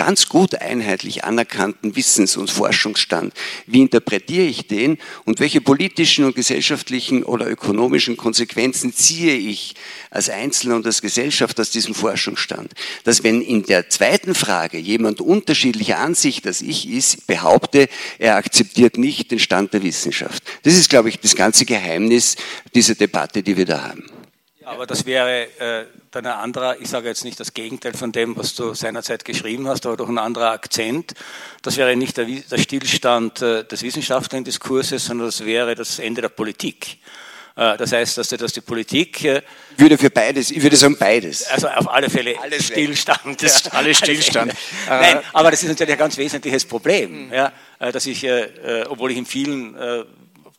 [0.00, 3.34] ganz gut einheitlich anerkannten Wissens- und Forschungsstand.
[3.66, 4.96] Wie interpretiere ich den
[5.26, 9.74] und welche politischen und gesellschaftlichen oder ökonomischen Konsequenzen ziehe ich
[10.10, 12.72] als Einzelner und als Gesellschaft aus diesem Forschungsstand?
[13.04, 17.86] Dass wenn in der zweiten Frage jemand unterschiedlicher Ansicht als ich ist, behaupte,
[18.18, 20.42] er akzeptiert nicht den Stand der Wissenschaft.
[20.62, 22.36] Das ist, glaube ich, das ganze Geheimnis
[22.74, 24.04] dieser Debatte, die wir da haben.
[24.70, 28.36] Aber das wäre äh, dann ein anderer, ich sage jetzt nicht das Gegenteil von dem,
[28.36, 31.14] was du seinerzeit geschrieben hast, aber doch ein anderer Akzent.
[31.62, 36.22] Das wäre nicht der, der Stillstand äh, des wissenschaftlichen Diskurses, sondern das wäre das Ende
[36.22, 36.98] der Politik.
[37.56, 39.24] Äh, das heißt, dass, die Politik.
[39.24, 39.42] Äh,
[39.72, 41.48] ich würde für beides, ich würde sagen beides.
[41.48, 43.42] Also auf alle Fälle alles Stillstand.
[43.42, 43.72] Das ja.
[43.72, 44.54] Alles Stillstand.
[44.88, 47.32] Nein, aber das ist natürlich ein ganz wesentliches Problem, mhm.
[47.32, 47.52] ja,
[47.90, 48.24] dass ich,
[48.88, 49.74] obwohl ich in vielen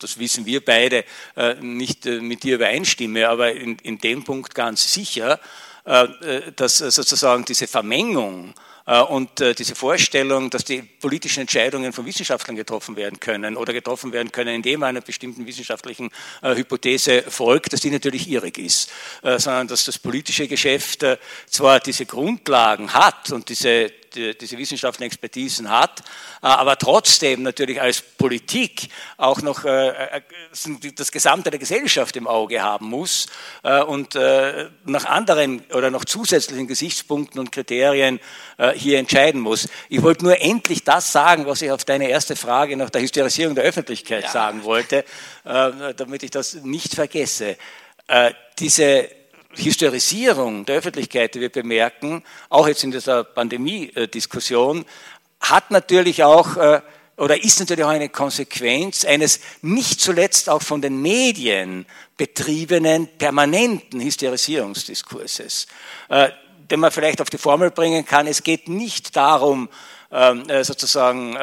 [0.01, 4.55] das wissen wir beide, äh, nicht äh, mit dir übereinstimme, aber in, in dem Punkt
[4.55, 5.39] ganz sicher,
[5.85, 6.07] äh,
[6.55, 8.53] dass sozusagen diese Vermengung
[9.09, 14.31] und diese Vorstellung, dass die politischen Entscheidungen von Wissenschaftlern getroffen werden können oder getroffen werden
[14.31, 16.09] können, indem man einer bestimmten wissenschaftlichen
[16.41, 18.91] Hypothese folgt, dass die natürlich irrig ist,
[19.21, 21.05] sondern dass das politische Geschäft
[21.45, 26.01] zwar diese Grundlagen hat und diese die, diese wissenschaftlichen Expertisen hat,
[26.41, 30.21] äh, aber trotzdem natürlich als Politik auch noch äh, äh,
[30.95, 33.27] das Gesamte der Gesellschaft im Auge haben muss
[33.87, 34.15] und
[34.85, 38.19] nach anderen oder noch zusätzlichen Gesichtspunkten und Kriterien
[38.75, 39.69] hier entscheiden muss.
[39.89, 43.55] Ich wollte nur endlich das sagen, was ich auf deine erste Frage nach der Hysterisierung
[43.55, 44.29] der Öffentlichkeit ja.
[44.29, 45.05] sagen wollte,
[45.43, 47.57] damit ich das nicht vergesse.
[48.59, 49.09] Diese
[49.55, 54.85] Hysterisierung der Öffentlichkeit, die wir bemerken, auch jetzt in dieser Pandemie-Diskussion,
[55.39, 56.81] hat natürlich auch äh,
[57.17, 61.85] oder ist natürlich auch eine Konsequenz eines nicht zuletzt auch von den Medien
[62.17, 65.67] betriebenen permanenten Hysterisierungsdiskurses,
[66.09, 66.29] äh,
[66.69, 68.27] den man vielleicht auf die Formel bringen kann.
[68.27, 69.69] Es geht nicht darum,
[70.11, 71.37] ähm, äh, sozusagen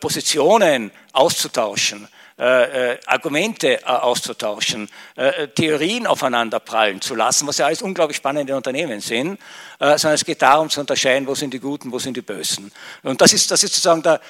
[0.00, 2.08] Positionen auszutauschen,
[2.42, 8.56] äh, äh, Argumente äh, auszutauschen, äh, Theorien aufeinanderprallen zu lassen, was ja alles unglaublich spannende
[8.56, 9.38] Unternehmen sind,
[9.78, 12.72] sondern es geht darum zu unterscheiden, wo sind die Guten, wo sind die Bösen.
[13.04, 14.20] Und das ist, das ist sozusagen, der,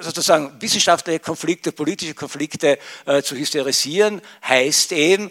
[0.00, 2.78] sozusagen wissenschaftliche Konflikte, politische Konflikte
[3.22, 5.30] zu hysterisieren, heißt eben,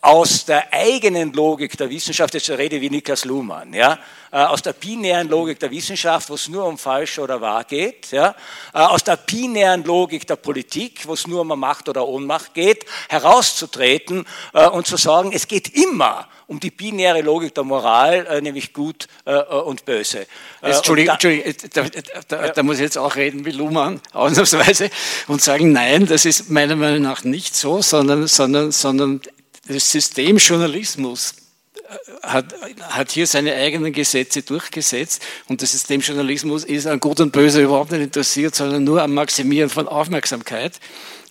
[0.00, 3.98] aus der eigenen Logik der Wissenschaft, jetzt rede wie Niklas Luhmann, ja,
[4.30, 8.12] äh, aus der binären Logik der Wissenschaft, wo es nur um falsch oder wahr geht,
[8.12, 8.34] ja,
[8.74, 12.84] äh, aus der binären Logik der Politik, wo es nur um Macht oder Ohnmacht geht,
[13.08, 18.72] herauszutreten äh, und zu sagen, es geht immer um die binäre Logik der Moral, nämlich
[18.72, 20.26] gut und böse.
[20.62, 21.84] Entschuldigung, Entschuldigung da,
[22.26, 22.52] da, ja.
[22.52, 24.88] da, muss ich jetzt auch reden wie Luhmann, ausnahmsweise,
[25.26, 29.20] und sagen, nein, das ist meiner Meinung nach nicht so, sondern, sondern, sondern
[29.68, 31.34] das System Journalismus
[31.76, 35.22] äh, hat, hat hier seine eigenen Gesetze durchgesetzt.
[35.48, 39.14] Und das System Journalismus ist an Gut und Böse überhaupt nicht interessiert, sondern nur am
[39.14, 40.80] Maximieren von Aufmerksamkeit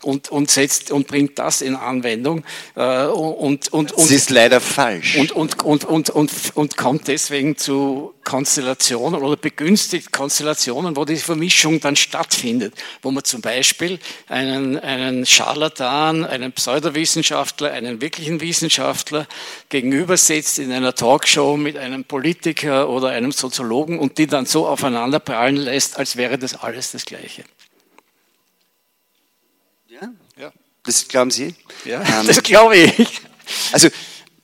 [0.04, 2.44] und, und setzt und bringt das in Anwendung
[2.76, 5.18] äh, und, und, und, das ist leider falsch.
[5.18, 11.16] Und, und, und, und, und, und kommt deswegen zu Konstellationen oder begünstigt Konstellationen, wo die
[11.16, 19.28] Vermischung dann stattfindet, wo man zum Beispiel einen, einen Scharlatan, einen Pseudowissenschaftler, einen wirklichen Wissenschaftler
[19.70, 25.20] gegenübersetzt in einer Talkshow mit einem Politiker oder einem Soziologen und die dann so aufeinander
[25.20, 27.46] prallen lässt, als wäre das alles das Gleiche.
[30.88, 31.54] Das glauben Sie?
[31.86, 33.22] Ja, ähm, das glaube ich.
[33.72, 33.90] Also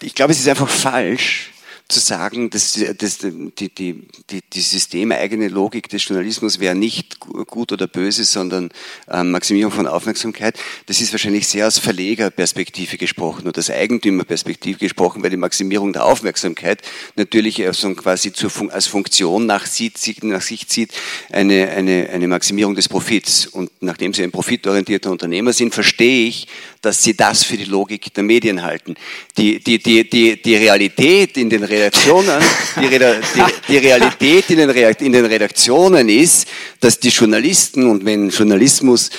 [0.02, 1.53] ich glaube, es ist einfach falsch,
[1.94, 7.72] zu sagen, dass, dass die, die, die, die systemeigene Logik des Journalismus wäre nicht gut
[7.72, 8.72] oder böse, sondern
[9.10, 10.58] ähm, Maximierung von Aufmerksamkeit.
[10.88, 16.06] Das ist wahrscheinlich sehr aus Verlegerperspektive gesprochen oder aus Eigentümerperspektive gesprochen, weil die Maximierung der
[16.06, 16.82] Aufmerksamkeit
[17.16, 20.94] natürlich also quasi zur Fun als Funktion nach, sieht, nach sich zieht
[21.32, 23.46] eine, eine, eine Maximierung des Profits.
[23.46, 26.48] Und nachdem Sie ein profitorientierter Unternehmer sind, verstehe ich,
[26.84, 28.96] dass Sie das für die Logik der Medien halten.
[29.38, 32.42] Die, die, die, die, die Realität in den Redaktionen
[32.76, 36.46] die, die, die Realität in den, in den Redaktionen ist,
[36.82, 39.10] dass die Journalisten und wenn Journalismus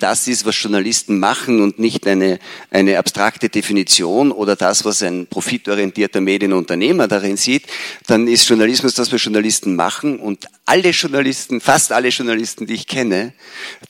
[0.00, 5.28] das ist, was Journalisten machen und nicht eine, eine abstrakte Definition oder das, was ein
[5.28, 7.66] profitorientierter Medienunternehmer darin sieht,
[8.08, 12.86] dann ist Journalismus das, was Journalisten machen und alle Journalisten, fast alle Journalisten, die ich
[12.86, 13.32] kenne,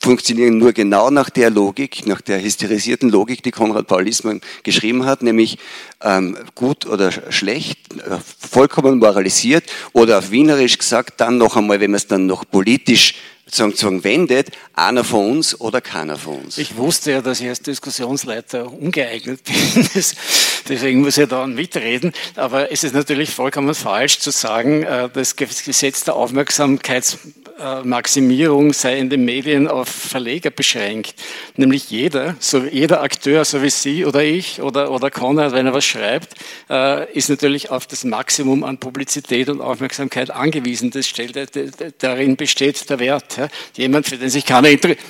[0.01, 5.07] funktionieren nur genau nach der Logik, nach der hysterisierten Logik, die Konrad Paul Liesmann geschrieben
[5.07, 5.59] hat, nämlich
[6.03, 11.91] ähm, gut oder schlecht, äh, vollkommen moralisiert oder auf Wienerisch gesagt, dann noch einmal, wenn
[11.91, 13.15] man es dann noch politisch
[13.55, 16.59] sozusagen wendet, einer von uns oder keiner von uns.
[16.59, 19.89] Ich wusste ja, dass ich als Diskussionsleiter ungeeignet bin,
[20.69, 25.37] deswegen muss ich da mitreden, aber es ist natürlich vollkommen falsch zu sagen, äh, das
[25.37, 27.19] Gesetz der Aufmerksamkeits
[27.63, 31.15] äh, Maximierung sei in den Medien auf Verleger beschränkt.
[31.57, 35.75] Nämlich jeder, so jeder Akteur, so wie Sie oder ich oder, oder Konrad, wenn er
[35.75, 36.35] was schreibt,
[36.71, 40.91] äh, ist natürlich auf das Maximum an Publizität und Aufmerksamkeit angewiesen.
[40.91, 41.37] Das stellt,
[41.99, 43.42] darin besteht der Wert.
[43.77, 45.01] Jemand, für den sich keiner interessiert,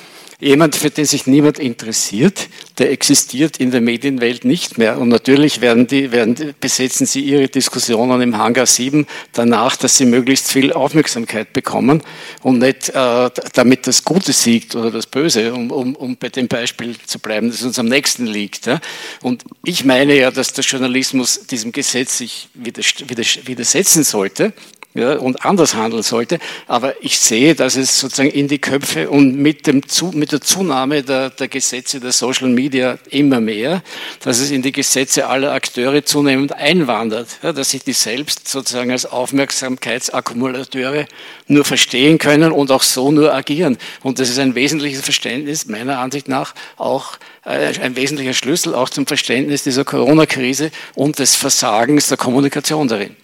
[0.42, 4.98] Jemand, für den sich niemand interessiert, der existiert in der Medienwelt nicht mehr.
[4.98, 10.04] Und natürlich werden die, werden, besetzen sie ihre Diskussionen im Hangar 7 danach, dass sie
[10.04, 12.02] möglichst viel Aufmerksamkeit bekommen
[12.42, 16.48] und nicht äh, damit das Gute siegt oder das Böse, um, um, um bei dem
[16.48, 18.66] Beispiel zu bleiben, das uns am nächsten liegt.
[18.66, 18.80] Ja.
[19.20, 24.52] Und ich meine ja, dass der Journalismus diesem Gesetz sich widersetzen sollte
[24.94, 26.38] ja, und anders handeln sollte.
[26.66, 29.80] Aber ich sehe, dass es sozusagen in die Köpfe und mit, dem,
[30.12, 33.82] mit der Zunahme der, der Gesetze der Social Media immer mehr,
[34.20, 38.90] dass es in die Gesetze aller Akteure zunehmend einwandert, ja, dass sich die selbst sozusagen
[38.90, 41.06] als Aufmerksamkeitsakkumulateure
[41.46, 43.78] nur verstehen können und auch so nur agieren.
[44.02, 48.90] Und das ist ein wesentliches Verständnis meiner Ansicht nach auch äh, ein wesentlicher Schlüssel auch
[48.90, 53.16] zum Verständnis dieser Corona-Krise und des Versagens der Kommunikation darin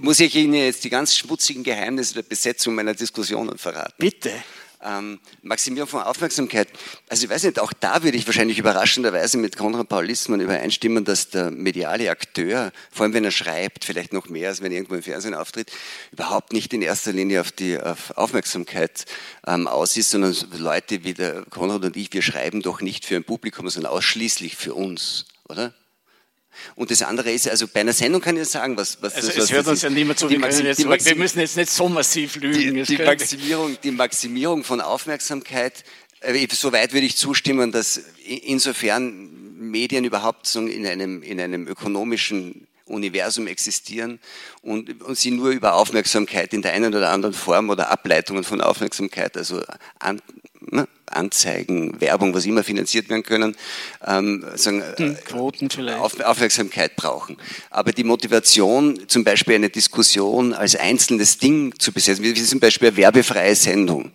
[0.00, 3.94] muss ich Ihnen jetzt die ganz schmutzigen Geheimnisse der Besetzung meiner Diskussionen verraten.
[3.98, 4.32] Bitte.
[4.86, 6.68] Ähm, Maximierung von Aufmerksamkeit.
[7.08, 11.06] Also ich weiß nicht, auch da würde ich wahrscheinlich überraschenderweise mit Konrad Paul Lissmann übereinstimmen,
[11.06, 14.76] dass der mediale Akteur, vor allem wenn er schreibt, vielleicht noch mehr als wenn er
[14.76, 15.72] irgendwo im Fernsehen auftritt,
[16.12, 19.06] überhaupt nicht in erster Linie auf die auf Aufmerksamkeit
[19.46, 23.16] ähm, aus ist, sondern Leute wie der Konrad und ich, wir schreiben doch nicht für
[23.16, 25.72] ein Publikum, sondern ausschließlich für uns, oder?
[26.74, 29.36] Und das andere ist, also bei einer Sendung kann ich sagen, was, was also das,
[29.36, 32.84] was es hört uns ja niemand zu, wir, wir müssen jetzt nicht so massiv lügen.
[32.84, 35.84] Die, die Maximierung, die Maximierung von Aufmerksamkeit,
[36.20, 41.66] äh, so weit würde ich zustimmen, dass insofern Medien überhaupt so in einem, in einem
[41.66, 44.18] ökonomischen Universum existieren
[44.62, 48.60] und, und sie nur über Aufmerksamkeit in der einen oder anderen Form oder Ableitungen von
[48.60, 49.62] Aufmerksamkeit, also
[49.98, 50.20] an,
[50.60, 53.56] ne, Anzeigen, Werbung, was immer finanziert werden können,
[54.06, 56.00] ähm, sagen, hm, Quoten vielleicht.
[56.00, 57.36] Auf, Aufmerksamkeit brauchen.
[57.70, 62.88] Aber die Motivation, zum Beispiel eine Diskussion als einzelnes Ding zu besetzen, wie zum Beispiel
[62.88, 64.12] eine werbefreie Sendung,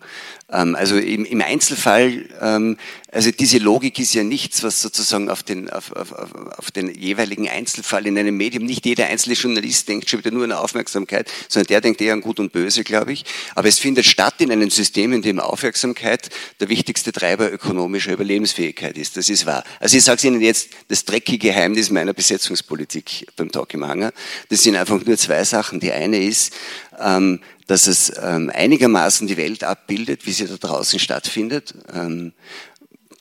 [0.52, 2.76] Ähm, also im, im Einzelfall, ähm,
[3.12, 6.12] also diese Logik ist ja nichts, was sozusagen auf den, auf, auf,
[6.56, 10.44] auf den jeweiligen Einzelfall in einem Medium, nicht jeder einzelne Journalist denkt schon wieder nur
[10.44, 13.24] an Aufmerksamkeit, sondern der denkt eher an Gut und Böse, glaube ich.
[13.54, 18.96] Aber es findet statt in einem System, in dem Aufmerksamkeit der wichtigste Treiber ökonomischer Überlebensfähigkeit
[18.96, 19.16] ist.
[19.16, 19.64] Das ist wahr.
[19.78, 24.12] Also ich sage Ihnen jetzt das dreckige Geheimnis meiner Besetzungspolitik beim Talk im Hanger.
[24.48, 25.80] Das sind einfach nur zwei Sachen.
[25.80, 26.52] Die eine ist,
[26.98, 31.74] ähm, dass es ähm, einigermaßen die Welt abbildet, wie sie da draußen stattfindet.
[31.92, 32.32] Ähm,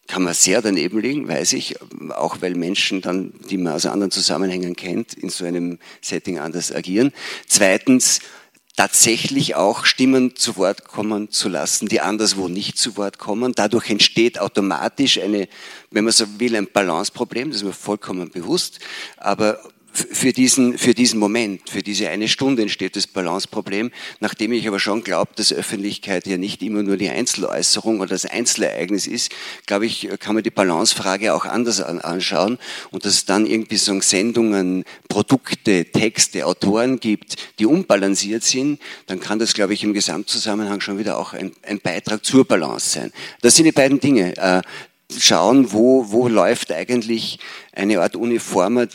[0.10, 1.76] kann man sehr daneben liegen, weiß ich,
[2.10, 6.74] auch weil Menschen dann, die man aus anderen Zusammenhängen kennt, in so einem Setting anders
[6.74, 7.14] agieren.
[7.48, 8.20] Zweitens,
[8.80, 13.52] tatsächlich auch Stimmen zu Wort kommen zu lassen, die anderswo nicht zu Wort kommen.
[13.54, 15.50] Dadurch entsteht automatisch eine,
[15.92, 18.80] wenn man so will, ein Balanceproblem, das ist mir vollkommen bewusst.
[19.18, 19.60] Aber
[19.92, 24.80] für diesen, für diesen Moment, für diese eine Stunde entsteht das Balanceproblem, nachdem ich aber
[24.80, 29.32] schon glaube, dass Öffentlichkeit ja nicht immer nur die Einzeläußerung oder das Einzelereignis ist,
[29.66, 32.58] glaube ich, kann man die Balancefrage auch anders anschauen
[32.92, 39.20] und dass es dann irgendwie so Sendungen, Produkte, Texte, Autoren gibt, die unbalanciert sind, dann
[39.20, 43.12] kann das, glaube ich, im Gesamtzusammenhang schon wieder auch ein, ein Beitrag zur Balance sein.
[43.42, 44.38] Das sind die beiden Dinge.
[44.38, 44.62] Äh,
[45.18, 47.40] schauen, wo, wo läuft eigentlich
[47.74, 48.88] eine Art uniformer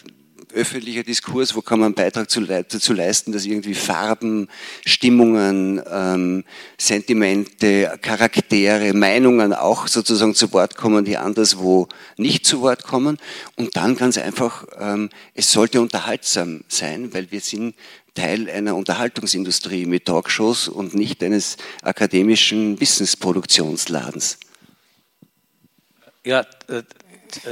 [0.55, 4.49] öffentlicher Diskurs, wo kann man einen Beitrag zu, dazu leisten, dass irgendwie Farben,
[4.85, 6.45] Stimmungen, ähm,
[6.79, 13.19] Sentimente, Charaktere, Meinungen auch sozusagen zu Wort kommen, die anderswo nicht zu Wort kommen.
[13.57, 17.75] Und dann ganz einfach, ähm, es sollte unterhaltsam sein, weil wir sind
[18.15, 24.39] Teil einer Unterhaltungsindustrie mit Talkshows und nicht eines akademischen Wissensproduktionsladens.
[26.25, 26.83] Ja, äh,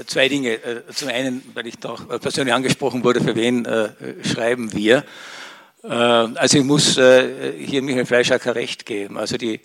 [0.06, 0.54] zwei Dinge.
[0.54, 3.90] Äh, zum einen, weil ich doch persönlich angesprochen wurde, für wen äh,
[4.24, 5.04] schreiben wir?
[5.82, 9.18] Also ich muss hier Michael Fleischacker recht geben.
[9.18, 9.58] Also die,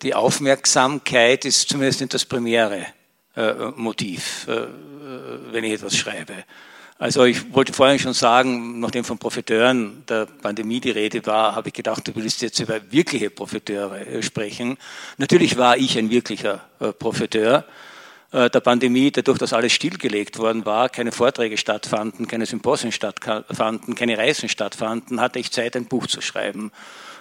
[0.00, 2.86] die Aufmerksamkeit ist zumindest nicht das primäre
[3.76, 6.32] Motiv, wenn ich etwas schreibe.
[6.98, 11.68] Also ich wollte vorhin schon sagen, nachdem von Profiteuren der Pandemie die Rede war, habe
[11.68, 14.78] ich gedacht, du willst jetzt über wirkliche Profiteure sprechen.
[15.18, 16.64] Natürlich war ich ein wirklicher
[16.98, 17.66] Profiteur.
[18.32, 23.94] Äh, der Pandemie, dadurch, dass alles stillgelegt worden war, keine Vorträge stattfanden, keine Symposien stattfanden,
[23.94, 26.70] keine Reisen stattfanden, hatte ich Zeit, ein Buch zu schreiben.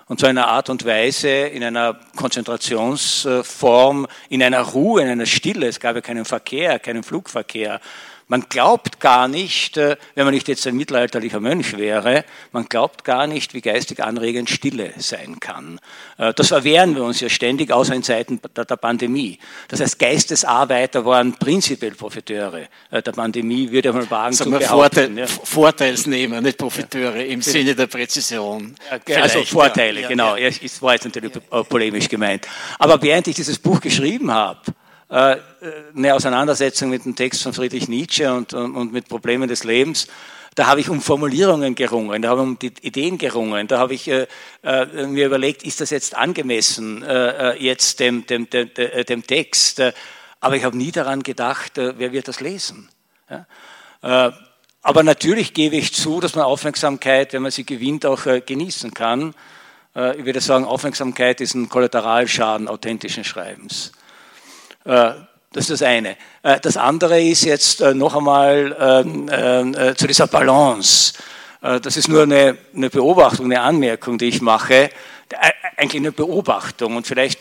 [0.05, 5.25] Und zwar in einer Art und Weise, in einer Konzentrationsform, in einer Ruhe, in einer
[5.27, 5.67] Stille.
[5.67, 7.79] Es gab ja keinen Verkehr, keinen Flugverkehr.
[8.31, 13.03] Man glaubt gar nicht, äh, wenn man nicht jetzt ein mittelalterlicher Mönch wäre, man glaubt
[13.03, 15.79] gar nicht, wie geistig anregend Stille sein kann.
[16.19, 19.39] Äh, das verwehren wir uns ja ständig, außer in Zeiten der Pandemie.
[19.67, 24.67] Das heißt, Geistesarbeiter waren prinzipiell Profiteure äh, der Pandemie, würde mal wagen zu behaupten.
[24.67, 25.25] Vorteil, ja.
[25.25, 27.23] Vorteilsnehmer, nicht Profiteure ja.
[27.23, 28.75] im Sinne der Präzision.
[29.15, 30.07] Also Vorteile, ja.
[30.07, 30.35] genau.
[30.35, 31.31] Es war jetzt natürlich
[31.67, 32.47] polemisch gemeint.
[32.77, 34.61] Aber während ich dieses Buch geschrieben habe,
[35.09, 40.07] eine Auseinandersetzung mit dem Text von Friedrich Nietzsche und, und, und mit Problemen des Lebens.
[40.55, 43.93] Da habe ich um Formulierungen gerungen, da habe ich um die Ideen gerungen, da habe
[43.93, 44.27] ich äh,
[44.63, 49.81] äh, mir überlegt, ist das jetzt angemessen, äh, äh jetzt dem, dem, dem, dem Text.
[50.41, 52.89] Aber ich habe nie daran gedacht, wer wird das lesen.
[53.29, 54.33] Ja?
[54.81, 59.35] Aber natürlich gebe ich zu, dass man Aufmerksamkeit, wenn man sie gewinnt, auch genießen kann.
[59.93, 63.91] Ich würde sagen, Aufmerksamkeit ist ein Kollateralschaden authentischen Schreibens.
[64.89, 65.13] Äh,
[65.51, 66.17] das ist das eine.
[66.41, 71.13] Äh, das andere ist jetzt äh, noch einmal ähm, zu dieser Balance.
[71.61, 74.89] Das ist nur eine, Beobachtung, eine Anmerkung, die ich mache.
[75.75, 77.37] Eigentlich eine Beobachtung und vielleicht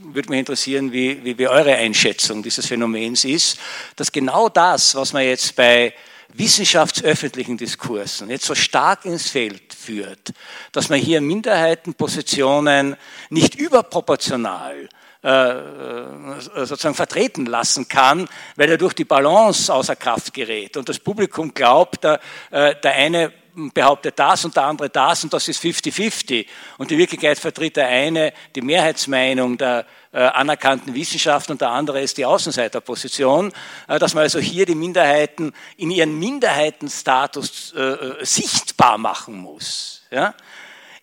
[0.00, 3.58] würde mich interessieren, wie, wie, wie eure Einschätzung dieses Phänomens ist,
[3.94, 5.92] dass genau das, was man jetzt bei
[6.32, 10.32] wissenschaftsöffentlichen Diskursen jetzt so stark ins Feld führt,
[10.72, 12.96] dass man hier Minderheitenpositionen
[13.28, 14.88] nicht überproportional
[15.22, 20.76] sozusagen vertreten lassen kann, weil er durch die Balance außer Kraft gerät.
[20.76, 23.32] Und das Publikum glaubt, der, äh, der eine
[23.74, 26.46] behauptet das und der andere das und das ist 50-50.
[26.78, 32.16] Und in Wirklichkeit vertritt der eine die Mehrheitsmeinung der anerkannten Wissenschaft und der andere ist
[32.16, 33.52] die Außenseiterposition,
[33.86, 37.74] dass man also hier die Minderheiten in ihren Minderheitenstatus
[38.22, 40.02] sichtbar machen muss.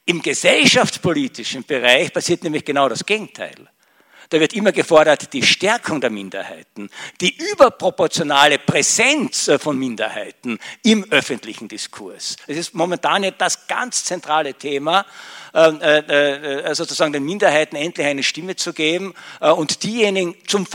[0.06, 3.70] Im gesellschaftspolitischen Bereich passiert nämlich genau das Gegenteil.
[4.30, 6.90] Da wird immer gefordert die Stärkung der Minderheiten,
[7.22, 12.36] die überproportionale Präsenz äh, von Minderheiten im öffentlichen Diskurs.
[12.48, 15.06] Es ist momentan nicht das ganz zentrale Thema,
[15.54, 20.68] ähm, äh, äh, sozusagen den Minderheiten endlich eine Stimme zu geben und diejenigen zum,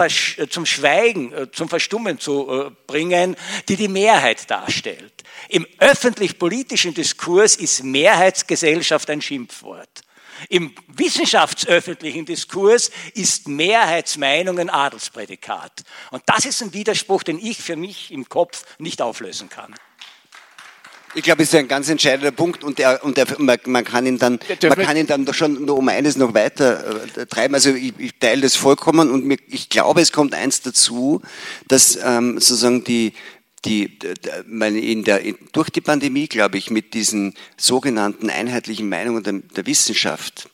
[0.48, 3.36] zum Schweigen, zum Verstummen zu bringen,
[3.68, 5.12] die die Mehrheit darstellt.
[5.48, 9.88] Im öffentlich-politischen Diskurs ist Mehrheitsgesellschaft ein Schimpfwort.
[10.48, 15.82] Im wissenschaftsöffentlichen Diskurs ist Mehrheitsmeinung ein Adelsprädikat.
[16.10, 19.74] Und das ist ein Widerspruch, den ich für mich im Kopf nicht auflösen kann.
[21.12, 24.18] Ich glaube, es ist ein ganz entscheidender Punkt und, der, und der, man, kann ihn
[24.18, 27.54] dann, man kann ihn dann schon nur um eines noch weiter äh, treiben.
[27.54, 31.20] Also ich, ich teile das vollkommen und mir, ich glaube, es kommt eins dazu,
[31.66, 33.12] dass ähm, sozusagen die,
[33.64, 33.98] die,
[34.46, 35.20] in der,
[35.52, 40.48] durch die Pandemie, glaube ich, mit diesen sogenannten einheitlichen Meinungen der, der Wissenschaft,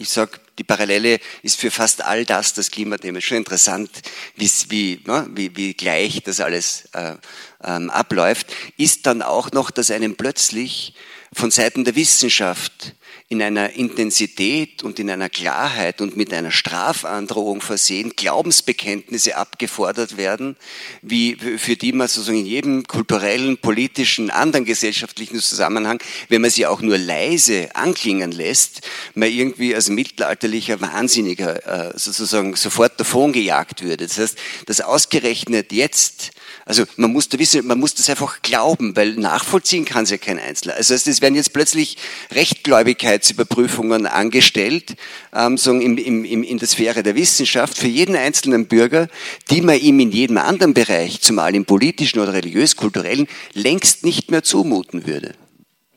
[0.00, 3.20] ich sage, die Parallele ist für fast all das das Klimathema.
[3.20, 3.90] Schon interessant,
[4.34, 7.16] wie, ne, wie, wie gleich das alles äh,
[7.62, 8.46] ähm, abläuft.
[8.78, 10.94] Ist dann auch noch, dass einem plötzlich
[11.34, 12.94] von Seiten der Wissenschaft
[13.30, 20.56] in einer Intensität und in einer Klarheit und mit einer Strafandrohung versehen Glaubensbekenntnisse abgefordert werden,
[21.00, 26.66] wie für die man sozusagen in jedem kulturellen, politischen, anderen gesellschaftlichen Zusammenhang, wenn man sie
[26.66, 28.80] auch nur leise anklingen lässt,
[29.14, 34.08] man irgendwie als mittelalterlicher Wahnsinniger äh, sozusagen sofort davongejagt würde.
[34.08, 36.32] Das heißt, dass ausgerechnet jetzt
[36.64, 40.18] also man muss, da wissen, man muss das einfach glauben, weil nachvollziehen kann es ja
[40.18, 40.74] kein Einzelner.
[40.74, 41.96] Also es werden jetzt plötzlich
[42.32, 44.96] Rechtgläubigkeitsüberprüfungen angestellt,
[45.34, 49.08] ähm, so im, im, in der Sphäre der Wissenschaft für jeden einzelnen Bürger,
[49.50, 54.42] die man ihm in jedem anderen Bereich, zumal im politischen oder religiös-kulturellen, längst nicht mehr
[54.42, 55.34] zumuten würde.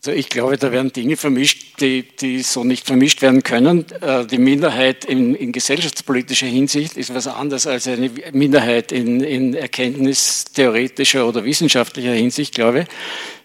[0.05, 3.85] Also ich glaube, da werden Dinge vermischt, die, die so nicht vermischt werden können.
[4.01, 9.53] Äh, die Minderheit in, in gesellschaftspolitischer Hinsicht ist was anderes als eine Minderheit in, in
[9.53, 12.87] erkenntnistheoretischer oder wissenschaftlicher Hinsicht, glaube ich.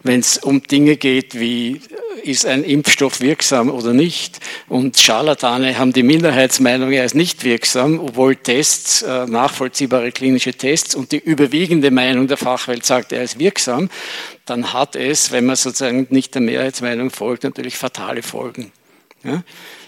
[0.03, 1.81] Wenn es um Dinge geht wie
[2.23, 4.39] ist ein Impfstoff wirksam oder nicht.
[4.69, 10.95] Und Scharlatane haben die Minderheitsmeinung, er ist nicht wirksam, obwohl Tests, äh, nachvollziehbare klinische Tests
[10.95, 13.89] und die überwiegende Meinung der Fachwelt sagt, er ist wirksam,
[14.45, 18.73] dann hat es, wenn man sozusagen nicht der Mehrheitsmeinung folgt, natürlich fatale Folgen.
[19.25, 19.43] Ja?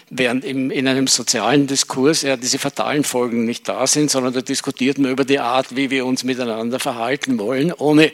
[0.09, 4.41] Während im, in einem sozialen Diskurs ja diese fatalen Folgen nicht da sind, sondern da
[4.41, 8.11] diskutiert man über die Art, wie wir uns miteinander verhalten wollen, ohne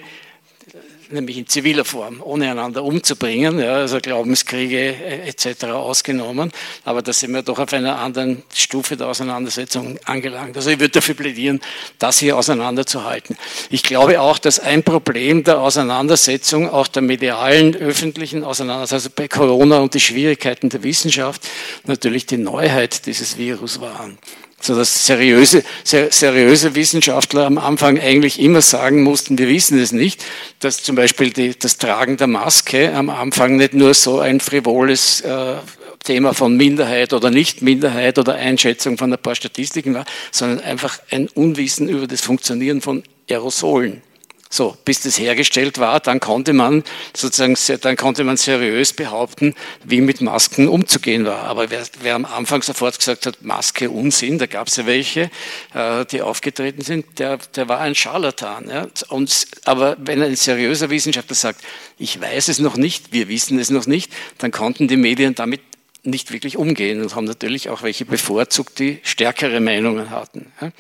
[1.10, 5.66] nämlich in ziviler Form, ohne einander umzubringen, ja, also Glaubenskriege äh, etc.
[5.66, 6.52] ausgenommen.
[6.84, 10.56] Aber da sind wir doch auf einer anderen Stufe der Auseinandersetzung angelangt.
[10.56, 11.62] Also ich würde dafür plädieren,
[12.00, 13.38] das hier auseinanderzuhalten.
[13.70, 19.28] Ich glaube auch, dass ein Problem der Auseinandersetzung, auch der medialen, öffentlichen Auseinandersetzung, also bei
[19.28, 21.48] Corona und die Schwierigkeiten der Wissenschaft,
[21.86, 24.18] natürlich die Neuheit dieses Virus waren
[24.60, 29.92] so dass seriöse, ser, seriöse Wissenschaftler am Anfang eigentlich immer sagen mussten, wir wissen es
[29.92, 30.24] nicht,
[30.60, 35.22] dass zum Beispiel die, das Tragen der Maske am Anfang nicht nur so ein frivoles
[35.22, 35.56] äh,
[36.04, 41.28] Thema von Minderheit oder Nicht-Minderheit oder Einschätzung von ein paar Statistiken war, sondern einfach ein
[41.28, 44.02] Unwissen über das Funktionieren von Aerosolen.
[44.50, 46.84] So, bis das hergestellt war, dann konnte man
[47.16, 51.44] sozusagen, dann konnte man seriös behaupten, wie mit Masken umzugehen war.
[51.44, 55.30] Aber wer, wer am Anfang sofort gesagt hat, Maske Unsinn, da gab es ja welche,
[55.74, 58.70] äh, die aufgetreten sind, der, der war ein Scharlatan.
[58.70, 58.88] Ja?
[59.10, 61.62] Und, aber wenn ein seriöser Wissenschaftler sagt,
[61.98, 65.62] ich weiß es noch nicht, wir wissen es noch nicht, dann konnten die Medien damit
[66.08, 70.52] nicht wirklich umgehen und haben natürlich auch welche bevorzugt, die stärkere Meinungen hatten.
[70.62, 70.72] Ja?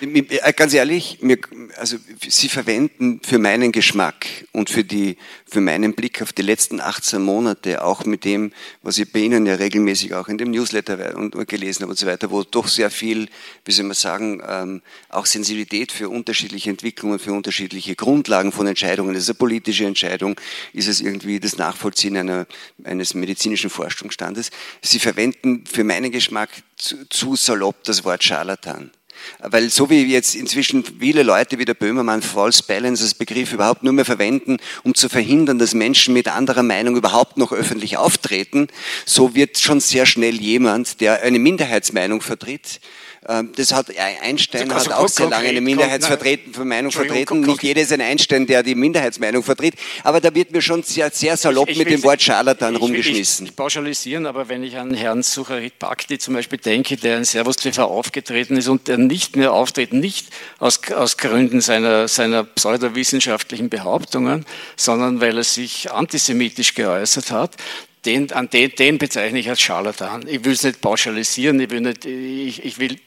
[0.00, 1.38] Äh, ganz ehrlich, mir,
[1.76, 1.96] also
[2.26, 5.16] Sie verwenden für meinen Geschmack und für, die,
[5.46, 8.52] für meinen Blick auf die letzten 18 Monate, auch mit dem,
[8.82, 10.96] was ich bei Ihnen ja regelmäßig auch in dem Newsletter
[11.46, 13.28] gelesen habe und so weiter, wo doch sehr viel,
[13.64, 19.14] wie soll man sagen, ähm, auch Sensibilität für unterschiedliche Entwicklungen, für unterschiedliche Grundlagen von Entscheidungen.
[19.14, 20.38] Ist es eine politische Entscheidung?
[20.74, 22.46] Ist es irgendwie das Nachvollziehen einer,
[22.84, 24.50] eines medizinischen Forschungsstandes?
[24.82, 28.90] Sie verwenden für meinen Geschmack zu, zu salopp das Wort Scharlatan.
[29.38, 33.82] Weil so wie jetzt inzwischen viele Leute wie der Böhmermann False Balance als Begriff überhaupt
[33.82, 38.68] nur mehr verwenden, um zu verhindern, dass Menschen mit anderer Meinung überhaupt noch öffentlich auftreten,
[39.04, 42.80] so wird schon sehr schnell jemand, der eine Minderheitsmeinung vertritt,
[43.26, 43.86] das hat
[44.22, 47.40] Einstein also, hat auch sehr lange eine Minderheitsmeinung vertreten.
[47.40, 49.74] Nicht jeder ist ein Einstein, der die Minderheitsmeinung vertritt.
[50.04, 52.80] Aber da wird mir schon sehr, sehr salopp ich, ich mit dem Wort Scharlatan ich
[52.80, 53.46] rumgeschmissen.
[53.46, 57.24] Ich, ich pauschalisieren, aber wenn ich an Herrn Sucharit Bhakti zum Beispiel denke, der in
[57.24, 62.44] Servus TV aufgetreten ist und der nicht mehr auftritt, nicht aus, aus Gründen seiner, seiner
[62.44, 64.46] pseudowissenschaftlichen Behauptungen,
[64.76, 67.56] sondern weil er sich antisemitisch geäußert hat,
[68.06, 70.26] den, an den, den bezeichne ich als Scharlatan.
[70.28, 72.98] Ich will es nicht pauschalisieren, ich will, nicht, ich, ich will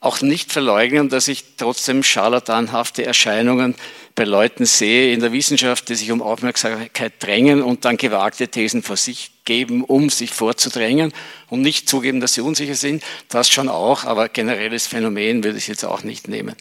[0.00, 3.74] auch nicht verleugnen, dass ich trotzdem scharlatanhafte Erscheinungen
[4.14, 8.82] bei Leuten sehe in der Wissenschaft, die sich um Aufmerksamkeit drängen und dann gewagte Thesen
[8.82, 11.12] vor sich geben, um sich vorzudrängen
[11.48, 13.02] und nicht zugeben, dass sie unsicher sind.
[13.28, 16.54] Das schon auch, aber generelles Phänomen würde ich jetzt auch nicht nehmen.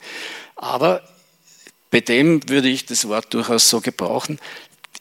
[0.55, 1.03] Aber
[1.91, 4.39] bei dem würde ich das Wort durchaus so gebrauchen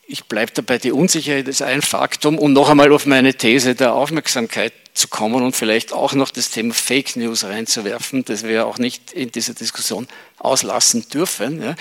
[0.06, 2.38] ich bleibe dabei, die Unsicherheit ist ein Faktum.
[2.38, 6.50] Und noch einmal auf meine These der Aufmerksamkeit zu kommen und vielleicht auch noch das
[6.50, 10.06] Thema Fake News reinzuwerfen, das wir auch nicht in dieser Diskussion
[10.38, 11.62] auslassen dürfen.
[11.62, 11.74] Ja.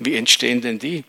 [0.00, 1.04] Wie entstehen denn die?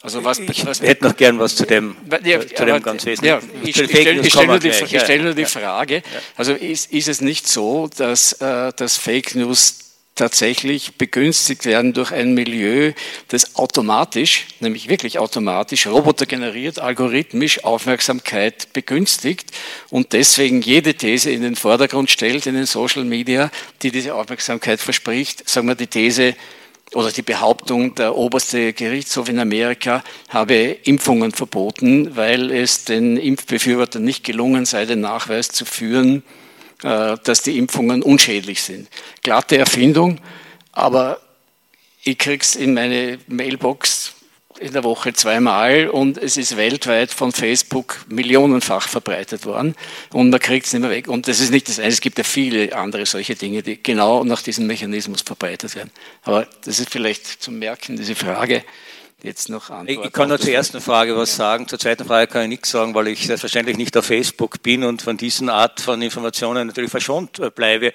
[0.00, 3.24] Also was, ich was, hätte noch gern was zu dem, ja, zu dem ganz Wesentlichen.
[3.24, 6.02] Ja, ich, ich stelle stell nur die, ich stell nur die Frage,
[6.36, 9.87] also ist, ist, es nicht so, dass, äh, dass Fake News
[10.18, 12.92] tatsächlich begünstigt werden durch ein Milieu,
[13.28, 19.50] das automatisch, nämlich wirklich automatisch, robotergeneriert, algorithmisch Aufmerksamkeit begünstigt
[19.90, 23.50] und deswegen jede These in den Vordergrund stellt in den Social Media,
[23.82, 26.34] die diese Aufmerksamkeit verspricht, sagen wir die These,
[26.94, 34.02] oder die Behauptung, der oberste Gerichtshof in Amerika habe Impfungen verboten, weil es den Impfbefürwortern
[34.02, 36.22] nicht gelungen sei, den Nachweis zu führen,
[36.82, 38.88] dass die Impfungen unschädlich sind.
[39.22, 40.20] Glatte Erfindung,
[40.72, 41.20] aber
[42.04, 44.14] ich krieg's in meine Mailbox
[44.58, 49.74] in der Woche zweimal und es ist weltweit von Facebook millionenfach verbreitet worden
[50.12, 51.08] und man kriegt es nicht mehr weg.
[51.08, 54.24] Und das ist nicht das Einzige, es gibt ja viele andere solche Dinge, die genau
[54.24, 55.90] nach diesem Mechanismus verbreitet werden.
[56.22, 58.64] Aber das ist vielleicht zum Merken, diese Frage,
[59.22, 60.06] jetzt noch antworten.
[60.06, 61.66] Ich kann nur zur ersten Frage was sagen.
[61.66, 65.02] Zur zweiten Frage kann ich nichts sagen, weil ich selbstverständlich nicht auf Facebook bin und
[65.02, 67.92] von diesen Art von Informationen natürlich verschont äh, bleibe.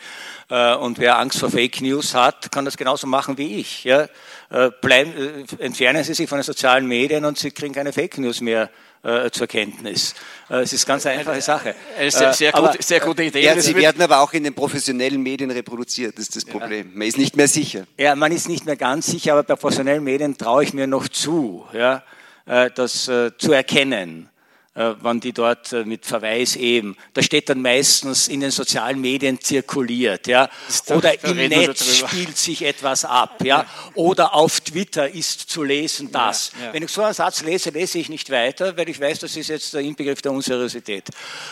[0.49, 3.84] Äh, und wer Angst vor Fake News hat, kann das genauso machen wie ich.
[3.86, 4.07] Ja?
[4.49, 8.41] Äh, bleiben, entfernen Sie sich von den sozialen Medien und Sie kriegen keine Fake News
[8.41, 8.69] mehr
[9.04, 10.16] äh, zur Kenntnis.
[10.49, 11.76] Äh, es ist ganz eine einfache Sache.
[11.97, 13.43] Eine sehr, sehr, aber, gut, sehr gute Idee.
[13.43, 16.91] Ja, sie werden aber auch in den professionellen Medien reproduziert, das ist das Problem.
[16.93, 17.86] Man ist nicht mehr sicher.
[17.97, 21.08] Ja, man ist nicht mehr ganz sicher, aber bei professionellen Medien traue ich mir noch
[21.08, 22.04] zu, ja,
[22.45, 24.30] äh, das zu erkennen
[24.76, 28.99] äh, wann die dort äh, mit Verweis eben, da steht dann meistens in den sozialen
[28.99, 30.49] Medien zirkuliert, ja,
[30.88, 36.53] oder im Netz spielt sich etwas ab, ja, oder auf Twitter ist zu lesen das.
[36.59, 36.74] Ja, ja.
[36.74, 39.49] Wenn ich so einen Satz lese, lese ich nicht weiter, weil ich weiß, das ist
[39.49, 41.09] jetzt der Inbegriff der Unseriosität.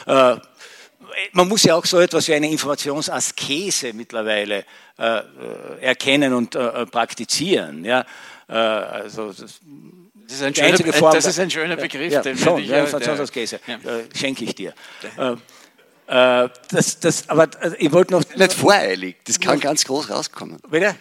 [0.07, 0.38] Äh,
[1.34, 4.65] man muss ja auch so etwas wie eine Informationsaskese mittlerweile
[4.97, 5.22] äh,
[5.80, 7.86] erkennen und äh, praktizieren.
[7.86, 8.05] Ja?
[8.47, 9.61] Also das,
[10.32, 12.13] das ist ein, schöner, Form, das ist ein schöner Begriff.
[12.13, 13.59] Ja, den schon, ich, ja, Informationskäse.
[13.67, 13.75] Ja.
[13.75, 14.73] Äh, schenke ich dir.
[15.17, 15.34] Äh,
[16.07, 18.23] äh, das, das, aber äh, ich wollte noch...
[18.36, 20.57] Nicht voreilig, das kann ganz groß rauskommen.
[20.69, 20.95] Bitte?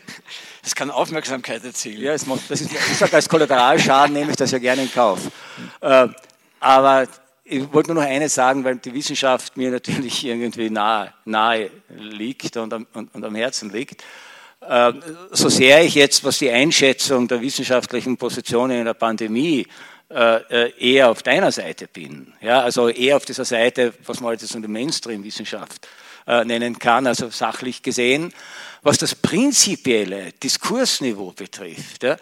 [0.64, 2.02] Das kann Aufmerksamkeit erzielen.
[2.02, 2.26] Ja, das
[2.60, 5.20] ist, ich sage, als Kollateralschaden nehme ich das ja gerne in Kauf.
[5.80, 6.08] Äh,
[6.58, 7.06] aber
[7.44, 12.56] ich wollte nur noch eines sagen, weil die Wissenschaft mir natürlich irgendwie nahe, nahe liegt
[12.56, 14.02] und am, und, und am Herzen liegt.
[14.68, 19.66] Ähm, so sehr ich jetzt, was die Einschätzung der wissenschaftlichen Positionen in der Pandemie
[20.10, 24.32] äh, äh, eher auf deiner Seite bin, ja, also eher auf dieser Seite, was man
[24.32, 25.88] jetzt in der Mainstream-Wissenschaft
[26.26, 28.34] äh, nennen kann, also sachlich gesehen,
[28.82, 32.16] was das prinzipielle Diskursniveau betrifft, ja,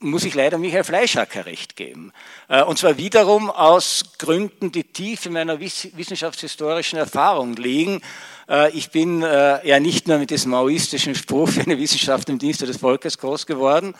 [0.00, 2.12] muss ich leider Michael Fleischacker recht geben.
[2.66, 8.00] Und zwar wiederum aus Gründen, die tief in meiner wissenschaftshistorischen Erfahrung liegen,
[8.50, 12.38] äh, ich bin äh, ja nicht nur mit diesem maoistischen Spruch für eine Wissenschaft im
[12.38, 13.94] Dienste des Volkes groß geworden,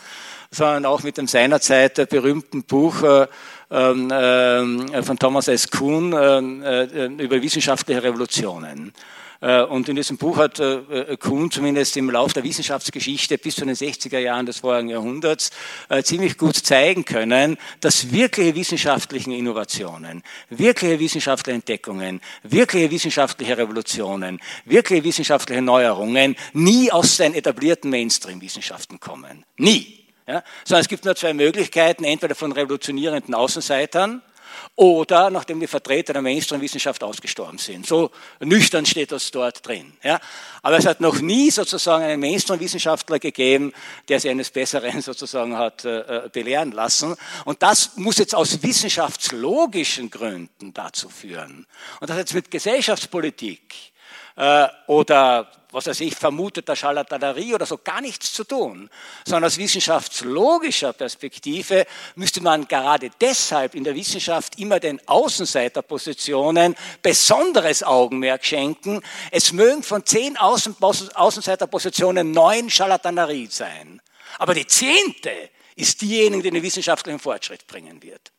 [0.51, 3.27] sondern auch mit dem seinerzeit berühmten Buch äh,
[3.71, 5.71] ähm, von Thomas S.
[5.71, 8.91] Kuhn über wissenschaftliche Revolutionen.
[9.41, 13.55] Äh, und in diesem Buch hat äh, äh, Kuhn zumindest im Lauf der Wissenschaftsgeschichte bis
[13.55, 15.49] zu den 60er Jahren des vorigen Jahrhunderts
[16.03, 25.03] ziemlich gut zeigen können, dass wirkliche wissenschaftliche Innovationen, wirkliche wissenschaftliche Entdeckungen, wirkliche wissenschaftliche Revolutionen, wirkliche
[25.03, 29.43] wissenschaftliche Neuerungen nie aus den etablierten Mainstream-Wissenschaften kommen.
[29.57, 30.05] Nie.
[30.27, 30.43] Ja?
[30.63, 34.21] Sondern es gibt nur zwei Möglichkeiten, entweder von revolutionierenden Außenseitern,
[34.75, 37.85] oder nachdem die Vertreter der Mainstream-Wissenschaft ausgestorben sind.
[37.85, 38.09] So
[38.39, 39.93] nüchtern steht das dort drin.
[40.01, 40.19] Ja.
[40.61, 43.73] Aber es hat noch nie sozusagen einen Mainstream-Wissenschaftler gegeben,
[44.07, 47.15] der sich eines Besseren sozusagen hat äh, äh, belehren lassen.
[47.45, 51.67] Und das muss jetzt aus wissenschaftslogischen Gründen dazu führen.
[51.99, 53.90] Und das hat jetzt mit Gesellschaftspolitik
[54.35, 58.89] äh, oder was weiß ich, vermuteter Scharlatanerie oder so gar nichts zu tun,
[59.25, 67.83] sondern aus wissenschaftslogischer Perspektive müsste man gerade deshalb in der Wissenschaft immer den Außenseiterpositionen besonderes
[67.83, 69.01] Augenmerk schenken.
[69.31, 74.01] Es mögen von zehn Außen Außenseiterpositionen neun Scharlatanerie sein,
[74.39, 75.31] aber die zehnte
[75.75, 78.31] ist diejenige, die den wissenschaftlichen Fortschritt bringen wird.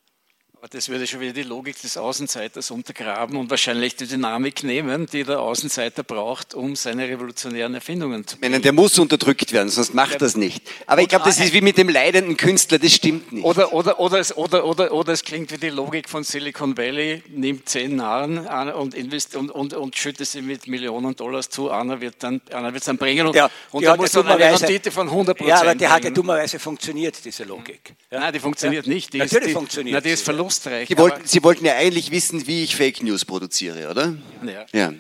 [0.71, 5.25] Das würde schon wieder die Logik des Außenseiters untergraben und wahrscheinlich die Dynamik nehmen, die
[5.25, 8.63] der Außenseiter braucht, um seine revolutionären Erfindungen zu bringen.
[8.63, 10.63] Der muss unterdrückt werden, sonst macht das nicht.
[10.87, 13.45] Aber ich glaube, das ist wie mit dem leidenden Künstler, das stimmt nicht.
[13.45, 17.25] Oder, oder, oder, es, oder, oder, oder es klingt wie die Logik von Silicon Valley,
[17.29, 18.39] nimmt zehn Narren
[18.73, 22.73] und, invest, und, und, und schüttet sie mit Millionen Dollars zu, einer wird dann, einer
[22.73, 25.61] wird es dann bringen und, ja, und da muss dann eine Rendite von 100% Ja,
[25.61, 27.95] aber die hat ja dummerweise funktioniert, diese Logik.
[28.13, 28.21] Ja?
[28.21, 28.93] Nein, die funktioniert ja.
[28.93, 29.13] nicht.
[29.13, 30.89] Die Natürlich ist, die, funktioniert na, die ist Verlust Österreich.
[30.89, 34.15] Sie wollten, Sie wollten ja eigentlich wissen, wie ich Fake News produziere, oder?
[34.45, 34.67] Ja.
[34.73, 34.93] ja.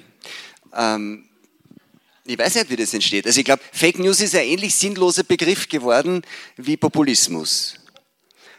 [0.74, 1.28] Ähm,
[2.24, 3.26] ich weiß nicht, wie das entsteht.
[3.26, 6.22] Also ich glaube, Fake News ist ein ähnlich sinnloser Begriff geworden
[6.56, 7.74] wie Populismus.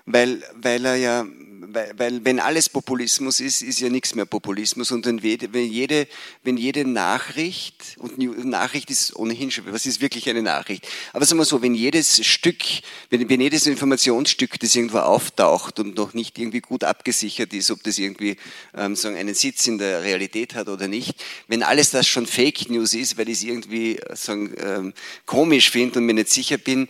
[0.06, 1.26] Weil, weil er ja
[1.74, 4.92] weil, weil wenn alles Populismus ist, ist ja nichts mehr Populismus.
[4.92, 6.08] Und wenn jede,
[6.44, 10.88] wenn jede Nachricht, und Nachricht ist ohnehin schon, was ist wirklich eine Nachricht?
[11.14, 12.64] Aber sagen wir so, wenn jedes Stück,
[13.10, 17.82] wenn, wenn jedes Informationsstück, das irgendwo auftaucht und noch nicht irgendwie gut abgesichert ist, ob
[17.84, 18.38] das irgendwie
[18.76, 21.16] ähm, sagen, einen Sitz in der Realität hat oder nicht,
[21.48, 24.94] wenn alles das schon Fake News ist, weil ich es irgendwie sagen, ähm,
[25.26, 26.88] komisch finde und mir nicht sicher bin,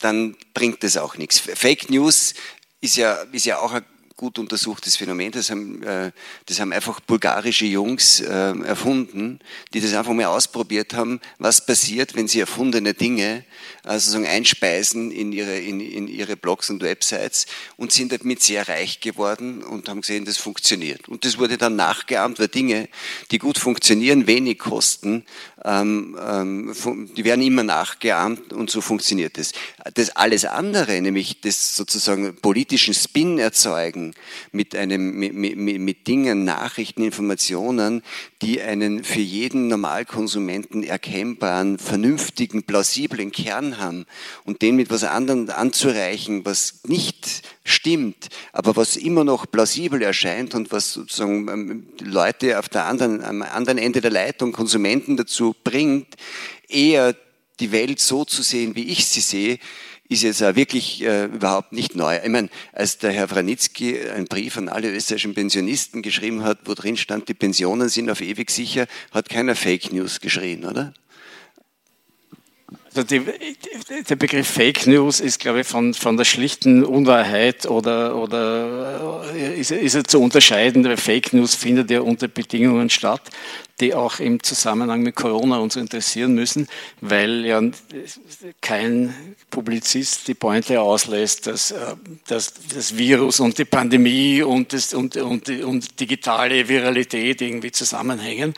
[0.00, 1.38] dann bringt das auch nichts.
[1.38, 2.34] Fake News
[2.80, 3.84] ist ja, ist ja auch ein
[4.20, 5.32] gut untersuchtes Phänomen.
[5.32, 6.12] Das haben, äh,
[6.44, 9.40] das haben einfach bulgarische Jungs äh, erfunden,
[9.72, 13.46] die das einfach mal ausprobiert haben, was passiert, wenn sie erfundene Dinge
[13.82, 17.46] also sozusagen einspeisen in ihre, in, in ihre Blogs und Websites
[17.78, 21.08] und sind damit sehr reich geworden und haben gesehen, das funktioniert.
[21.08, 22.90] Und das wurde dann nachgeahmt, weil Dinge,
[23.30, 25.24] die gut funktionieren, wenig kosten,
[25.64, 26.74] ähm, ähm,
[27.16, 29.52] die werden immer nachgeahmt und so funktioniert es.
[29.84, 29.94] Das.
[29.94, 34.14] das alles andere, nämlich das sozusagen politischen Spin erzeugen
[34.52, 38.02] mit einem, mit, mit, mit Dingen, Nachrichten, Informationen,
[38.42, 44.06] die einen für jeden Normalkonsumenten erkennbaren, vernünftigen, plausiblen Kern haben
[44.44, 50.54] und den mit was anderem anzureichen, was nicht stimmt, aber was immer noch plausibel erscheint
[50.54, 55.54] und was sozusagen ähm, Leute auf der anderen, am anderen Ende der Leitung, Konsumenten dazu
[55.64, 56.16] bringt,
[56.68, 57.14] eher
[57.60, 59.58] die Welt so zu sehen, wie ich sie sehe,
[60.08, 62.18] ist jetzt auch wirklich äh, überhaupt nicht neu.
[62.22, 66.74] Ich meine, als der Herr Franitzky einen Brief an alle österreichischen Pensionisten geschrieben hat, wo
[66.74, 70.92] drin stand, die Pensionen sind auf ewig sicher, hat keiner Fake News geschrien, oder?
[72.92, 73.22] Also die,
[74.08, 79.60] der Begriff Fake News ist, glaube ich, von, von der schlichten Unwahrheit oder, oder äh,
[79.60, 83.22] ist, ist er zu unterscheiden, weil Fake News findet ja unter Bedingungen statt,
[83.80, 86.68] die auch im Zusammenhang mit Corona uns interessieren müssen,
[87.00, 87.60] weil ja
[88.60, 89.14] kein
[89.50, 91.96] Publizist die Pointe auslässt, dass, äh,
[92.26, 98.54] dass das Virus und die Pandemie und, das, und, und, und digitale Viralität irgendwie zusammenhängen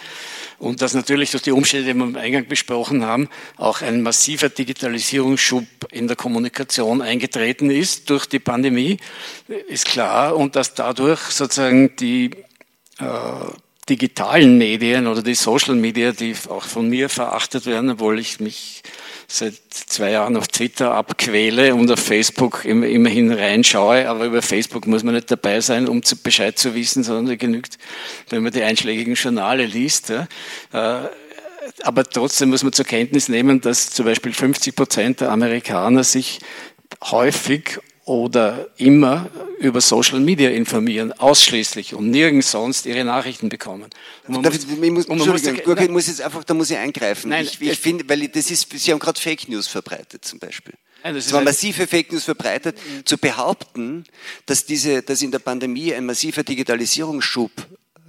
[0.63, 4.49] und dass natürlich durch die Umstände, die wir am Eingang besprochen haben, auch ein massiver
[4.49, 8.99] Digitalisierungsschub in der Kommunikation eingetreten ist durch die Pandemie,
[9.69, 10.37] ist klar.
[10.37, 12.31] Und dass dadurch sozusagen die
[13.01, 13.05] äh,
[13.89, 18.83] digitalen Medien oder die Social Media, die auch von mir verachtet werden, obwohl ich mich
[19.27, 25.03] seit zwei Jahren auf Twitter abquäle und auf Facebook immerhin reinschaue, aber über Facebook muss
[25.03, 27.79] man nicht dabei sein, um zu Bescheid zu wissen, sondern genügt,
[28.29, 30.11] wenn man die einschlägigen Journale liest.
[30.11, 30.25] Äh,
[31.83, 36.41] aber trotzdem muss man zur Kenntnis nehmen, dass zum Beispiel 50 Prozent der Amerikaner sich
[37.03, 43.89] häufig oder immer über Social Media informieren, ausschließlich und nirgends sonst ihre Nachrichten bekommen.
[44.27, 47.31] Und Darf, ich, muss, und muss, muss jetzt einfach, da muss ich eingreifen.
[47.31, 50.75] Nein, ich, ich finde, weil das ist, Sie haben gerade Fake News verbreitet zum Beispiel.
[51.05, 52.77] Nein, das es waren massive Fake News verbreitet.
[53.05, 54.05] Zu behaupten,
[54.47, 57.51] dass, diese, dass in der Pandemie ein massiver Digitalisierungsschub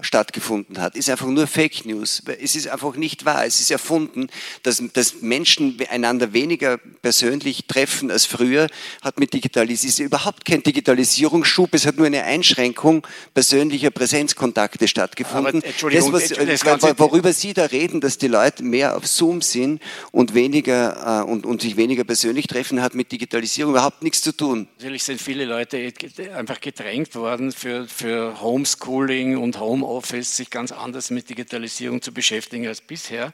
[0.03, 2.23] stattgefunden hat, ist einfach nur Fake News.
[2.41, 3.45] Es ist einfach nicht wahr.
[3.45, 4.27] Es ist erfunden,
[4.63, 8.67] dass, dass Menschen einander weniger persönlich treffen als früher,
[9.01, 15.61] hat mit Digitalisierung, ist überhaupt kein Digitalisierungsschub, es hat nur eine Einschränkung persönlicher Präsenzkontakte stattgefunden.
[15.61, 19.81] Das, was, das worüber Sie da reden, dass die Leute mehr auf Zoom sind
[20.11, 24.35] und weniger äh, und, und sich weniger persönlich treffen, hat mit Digitalisierung überhaupt nichts zu
[24.35, 24.67] tun.
[24.77, 25.93] Natürlich sind viele Leute
[26.35, 32.13] einfach gedrängt worden für, für Homeschooling und Home Homeoffice sich ganz anders mit Digitalisierung zu
[32.13, 33.31] beschäftigen als bisher.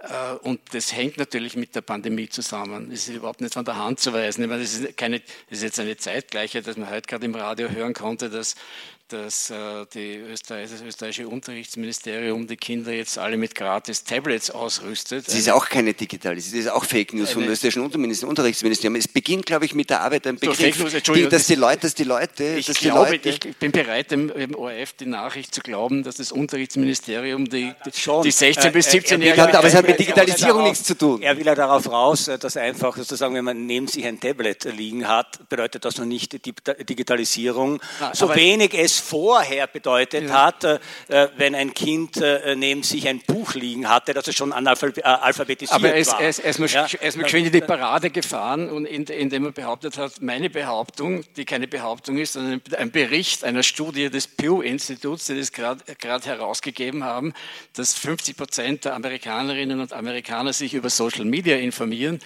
[0.00, 2.90] Äh, und das hängt natürlich mit der Pandemie zusammen.
[2.90, 4.42] Das ist überhaupt nicht von der Hand zu weisen.
[4.42, 7.34] Ich meine, das, ist keine, das ist jetzt eine Zeitgleiche, dass man heute gerade im
[7.34, 8.56] Radio hören konnte, dass
[9.08, 15.26] dass äh, die Österreich, das österreichische Unterrichtsministerium die Kinder jetzt alle mit gratis Tablets ausrüstet.
[15.26, 18.96] Das ist auch keine Digitalisierung, das ist auch Fake News vom österreichischen Unterrichtsministerium.
[18.96, 21.94] Es beginnt, glaube ich, mit der Arbeit ein Begriff, so, News, dass die Leute, dass
[21.94, 25.54] die Leute, ich, dass die glaube, Leute ich bin bereit, dem, dem, ORF die Nachricht
[25.54, 27.90] zu glauben, dass das Unterrichtsministerium die, die,
[28.22, 29.54] die 16 bis 17-Jährigen...
[29.54, 31.20] aber es hat mit Digitalisierung darauf, nichts zu tun.
[31.20, 35.06] Er will ja darauf raus, dass einfach sozusagen, wenn man neben sich ein Tablet liegen
[35.06, 36.54] hat, bedeutet das noch nicht die
[36.84, 37.80] Digitalisierung.
[38.00, 40.46] Na, so wenig es es vorher bedeutet ja.
[40.46, 44.34] hat, äh, äh, wenn ein Kind äh, neben sich ein Buch liegen hatte, dass es
[44.34, 46.20] schon alphabetisiert Aber er ist, war.
[46.20, 46.86] Er ist, er ist, ja?
[47.00, 51.24] er ist geschwind in die Parade gefahren und in, indem er behauptet hat, meine Behauptung,
[51.36, 57.04] die keine Behauptung ist, sondern ein Bericht einer Studie des Pew-Instituts, die das gerade herausgegeben
[57.04, 57.34] haben,
[57.74, 62.20] dass 50 Prozent der Amerikanerinnen und Amerikaner sich über Social Media informieren.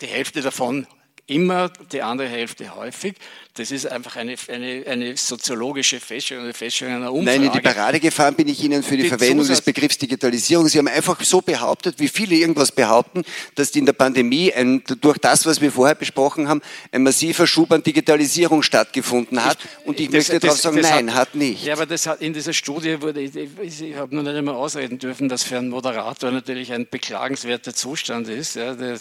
[0.00, 0.86] Die Hälfte davon
[1.26, 3.16] immer, die andere Hälfte häufig.
[3.54, 7.38] Das ist einfach eine, eine, eine soziologische Feststellung, eine Feststellung einer Umfrage.
[7.38, 9.98] Nein, in die Parade gefahren bin ich Ihnen für die, die Verwendung Zusatz des Begriffs
[9.98, 10.68] Digitalisierung.
[10.68, 13.24] Sie haben einfach so behauptet, wie viele irgendwas behaupten,
[13.54, 16.62] dass in der Pandemie ein, durch das, was wir vorher besprochen haben,
[16.92, 19.58] ein massiver Schub an Digitalisierung stattgefunden hat.
[19.62, 21.66] Ich, Und ich das, möchte darauf sagen, nein, hat, hat, nicht.
[21.66, 24.98] Ja, aber das hat, in dieser Studie wurde, ich, ich, habe noch nicht einmal ausreden
[24.98, 28.98] dürfen, dass für einen Moderator natürlich ein beklagenswerter Zustand ist, ja, der,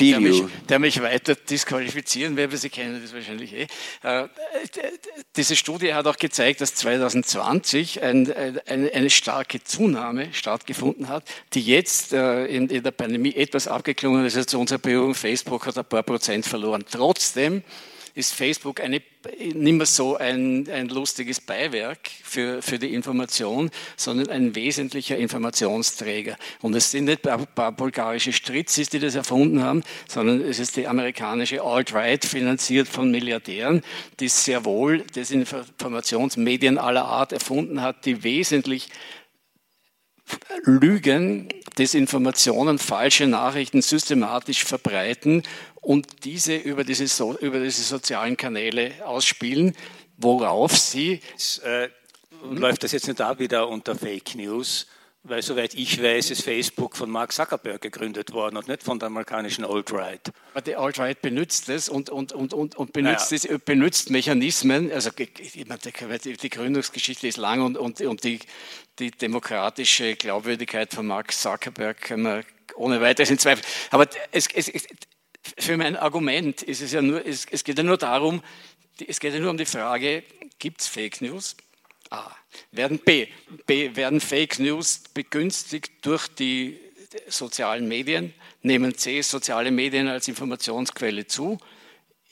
[0.00, 2.56] der, mich, der mich weiter disqualifizieren werde.
[2.56, 3.68] Sie kennen das wahrscheinlich eh.
[4.02, 4.28] Äh,
[5.36, 11.24] diese Studie hat auch gezeigt, dass 2020 ein, eine, eine, starke Zunahme stattgefunden hat,
[11.54, 14.36] die jetzt äh, in, in, der Pandemie etwas abgeklungen ist.
[14.36, 16.84] Also unser Berührung Facebook hat ein paar Prozent verloren.
[16.90, 17.62] Trotzdem
[18.14, 19.00] ist Facebook eine,
[19.38, 26.36] nicht mehr so ein, ein lustiges Beiwerk für, für die Information, sondern ein wesentlicher Informationsträger.
[26.60, 30.76] Und es sind nicht ein paar bulgarische Stritzis, die das erfunden haben, sondern es ist
[30.76, 33.82] die amerikanische Alt-Right, finanziert von Milliardären,
[34.20, 38.88] die sehr wohl Desinformationsmedien aller Art erfunden hat, die wesentlich
[40.64, 41.48] Lügen,
[41.78, 45.42] Desinformationen, falsche Nachrichten systematisch verbreiten
[45.82, 49.76] und diese über diese, so über diese sozialen Kanäle ausspielen,
[50.16, 51.20] worauf sie.
[51.64, 51.88] Äh,
[52.50, 54.86] läuft das jetzt nicht da wieder unter Fake News?
[55.24, 59.06] Weil soweit ich weiß, ist Facebook von Mark Zuckerberg gegründet worden und nicht von der
[59.06, 60.32] amerikanischen Alt-Right.
[60.52, 63.54] Aber die Alt-Right benutzt es und, und, und, und, und benutzt, naja.
[63.54, 64.90] es, benutzt Mechanismen.
[64.90, 68.40] Also die Gründungsgeschichte ist lang und, und, und die,
[68.98, 72.44] die demokratische Glaubwürdigkeit von Mark Zuckerberg kann man
[72.74, 73.64] ohne weiteres in Zweifel.
[73.90, 74.68] Aber es, es,
[75.58, 78.42] für mein Argument ist es ja nur, es, es geht ja nur darum,
[79.06, 80.22] es geht ja nur um die Frage,
[80.58, 81.56] gibt es Fake News?
[82.10, 82.30] A.
[82.70, 83.26] Werden B,
[83.66, 83.96] B.
[83.96, 86.78] Werden Fake News begünstigt durch die
[87.28, 88.34] sozialen Medien?
[88.62, 89.22] Nehmen C.
[89.22, 91.58] Soziale Medien als Informationsquelle zu?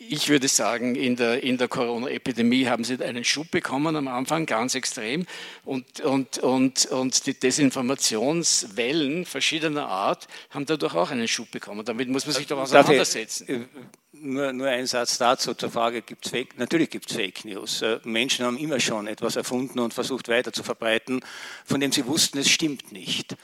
[0.03, 4.47] Ich würde sagen, in der, in der Corona-Epidemie haben sie einen Schub bekommen am Anfang,
[4.47, 5.27] ganz extrem.
[5.63, 11.85] Und, und, und, und die Desinformationswellen verschiedener Art haben dadurch auch einen Schub bekommen.
[11.85, 13.47] Damit muss man sich doch auseinandersetzen.
[13.47, 13.67] Äh,
[14.13, 16.59] nur, nur ein Satz dazu zur Frage, gibt es Fake?
[16.59, 17.83] Natürlich gibt es Fake News.
[17.83, 21.21] Äh, Menschen haben immer schon etwas erfunden und versucht weiter zu verbreiten,
[21.67, 23.37] von dem sie wussten, es stimmt nicht.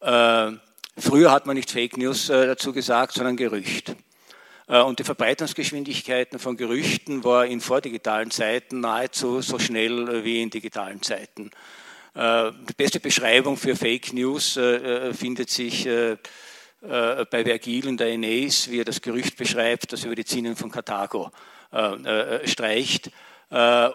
[0.00, 0.50] Äh,
[0.98, 3.94] früher hat man nicht Fake News dazu gesagt, sondern Gerücht.
[4.66, 11.02] Und die Verbreitungsgeschwindigkeiten von Gerüchten war in vordigitalen Zeiten nahezu so schnell wie in digitalen
[11.02, 11.50] Zeiten.
[12.14, 14.58] Die beste Beschreibung für Fake News
[15.12, 15.86] findet sich
[16.84, 20.54] äh, bei Vergil in der Aeneis, wie er das Gerücht beschreibt, das über die Zinnen
[20.54, 21.30] von Karthago
[21.72, 23.10] äh, äh, streicht.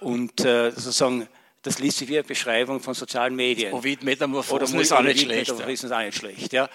[0.02, 1.28] und sozusagen
[1.62, 3.74] das liest sich wie eine Beschreibung von sozialen Medien.
[3.74, 5.52] Ovid Metamorphosen ist auch nicht schlecht.
[5.52, 6.70] Metamorphosen ist auch nicht schlecht, ja.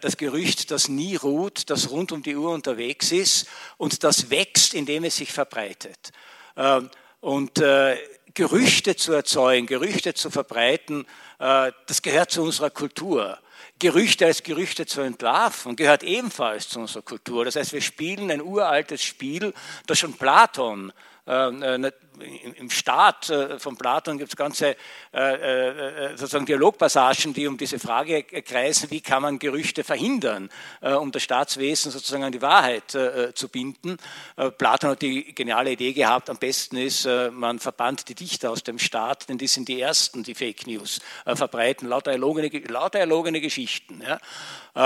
[0.00, 3.46] Das Gerücht, das nie ruht, das rund um die Uhr unterwegs ist
[3.76, 6.10] und das wächst, indem es sich verbreitet.
[7.20, 7.62] Und
[8.34, 11.06] Gerüchte zu erzeugen, Gerüchte zu verbreiten,
[11.38, 13.38] das gehört zu unserer Kultur.
[13.78, 17.44] Gerüchte als Gerüchte zu entlarven, gehört ebenfalls zu unserer Kultur.
[17.44, 19.54] Das heißt, wir spielen ein uraltes Spiel,
[19.86, 20.92] das schon Platon
[21.28, 21.92] äh, äh
[22.56, 24.74] im Staat äh, von Platon gibt es ganze
[25.12, 30.50] äh, sozusagen Dialogpassagen, die um diese Frage kreisen, wie kann man Gerüchte verhindern,
[30.80, 33.98] um das Staatswesen sozusagen an die Wahrheit zu binden.
[34.58, 38.80] Platon hat die geniale Idee gehabt, am besten ist, man verbannt die Dichter aus dem
[38.80, 44.02] Staat, denn die sind die Ersten, die Fake News verbreiten, lauter erlogene, lauter erlogene Geschichten.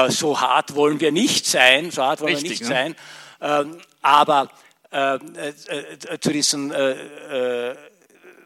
[0.08, 2.76] So hart wollen wir nicht sein, so hart wollen Richtig, wir nicht ne?
[2.76, 2.96] sein,
[3.42, 4.50] ähm, aber
[4.92, 7.74] äh, äh, zu diesem, äh,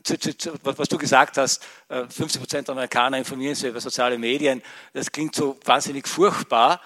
[0.05, 4.17] zu, zu, zu, was du gesagt hast, 50 Prozent der Amerikaner informieren sich über soziale
[4.17, 4.63] Medien,
[4.93, 6.81] das klingt so wahnsinnig furchtbar.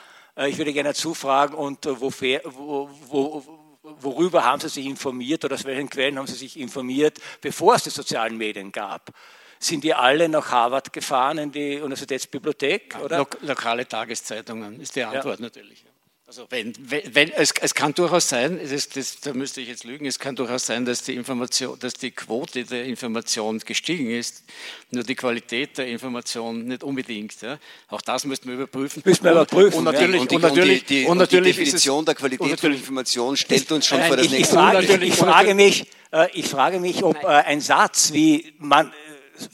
[0.46, 3.44] Ich würde gerne zufragen, und wofür, wo, wo,
[3.82, 7.82] worüber haben Sie sich informiert oder aus welchen Quellen haben Sie sich informiert, bevor es
[7.82, 9.10] die sozialen Medien gab?
[9.58, 12.96] Sind die alle nach Harvard gefahren in die Universitätsbibliothek?
[13.04, 13.26] Oder?
[13.42, 15.44] lokale Tageszeitungen ist die Antwort ja.
[15.44, 15.84] natürlich.
[16.30, 20.06] Also wenn, wenn, es, es, kann durchaus sein, das, das, da müsste ich jetzt lügen,
[20.06, 24.44] es kann durchaus sein, dass die, Information, dass die Quote der Information gestiegen ist,
[24.92, 27.42] nur die Qualität der Information nicht unbedingt.
[27.42, 27.58] Ja.
[27.88, 29.02] Auch das müssten wir überprüfen.
[29.04, 29.78] Müssen wir überprüfen.
[29.78, 33.36] Und natürlich, und die, und natürlich, die, und natürlich die Definition der Qualität von Information
[33.36, 34.84] stellt uns schon nein, vor das ich, nächste Mal.
[34.84, 38.92] Ich, ich, frage mich, äh, ich frage mich, ob äh, ein Satz wie man,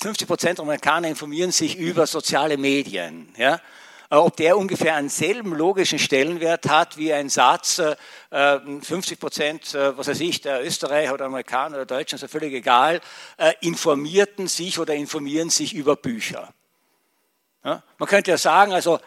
[0.03, 3.59] 50 Prozent der Amerikaner informieren sich über soziale Medien, ja, äh,
[4.11, 7.83] ob der ungefähr einen selben logischen Stellenwert hat wie ein Satz,
[8.31, 12.29] 50 äh, Prozent, äh, was weiß ich, der Österreicher oder Amerikaner oder Deutschen, ist ja
[12.29, 13.01] völlig egal,
[13.61, 16.53] informierten sich oder informieren sich über Bücher.
[17.63, 19.01] Man könnte ja sagen, also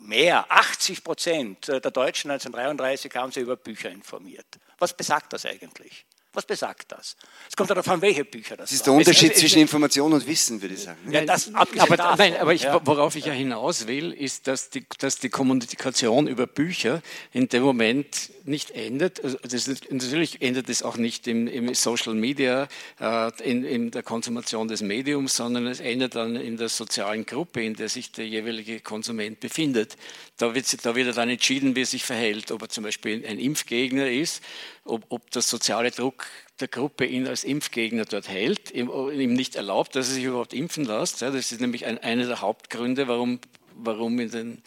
[0.00, 4.46] mehr, 80 Prozent der Deutschen 1933 haben sich über Bücher informiert.
[4.78, 6.04] Was besagt das eigentlich?
[6.34, 7.16] Was besagt das?
[7.48, 8.80] Es kommt darauf an, welche Bücher das sind.
[8.80, 10.98] Das ist der Unterschied es, es, zwischen Information und Wissen, würde ich sagen.
[11.10, 12.80] Ja, das, aber, davon, nein, aber ich, ja.
[12.84, 17.02] worauf ich ja hinaus will, ist, dass die, dass die Kommunikation über Bücher
[17.32, 19.22] in dem Moment nicht endet.
[19.22, 22.68] Also das, natürlich endet es auch nicht im, im Social Media,
[23.00, 27.62] äh, in, in, der Konsumation des Mediums, sondern es endet dann in der sozialen Gruppe,
[27.62, 29.96] in der sich der jeweilige Konsument befindet.
[30.36, 33.38] Da wird, da wird dann entschieden, wie er sich verhält, ob er zum Beispiel ein
[33.38, 34.42] Impfgegner ist
[34.84, 36.26] ob, ob der soziale Druck
[36.60, 40.52] der Gruppe ihn als Impfgegner dort hält, ihm, ihm nicht erlaubt, dass er sich überhaupt
[40.52, 41.20] impfen lässt.
[41.20, 43.40] Ja, das ist nämlich ein, einer der Hauptgründe, warum,
[43.74, 44.62] warum in den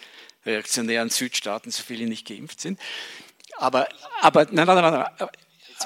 [0.46, 2.80] reaktionären Südstaaten so viele nicht geimpft sind.
[3.58, 3.88] Aber,
[4.22, 5.30] aber nein, nein, nein, nein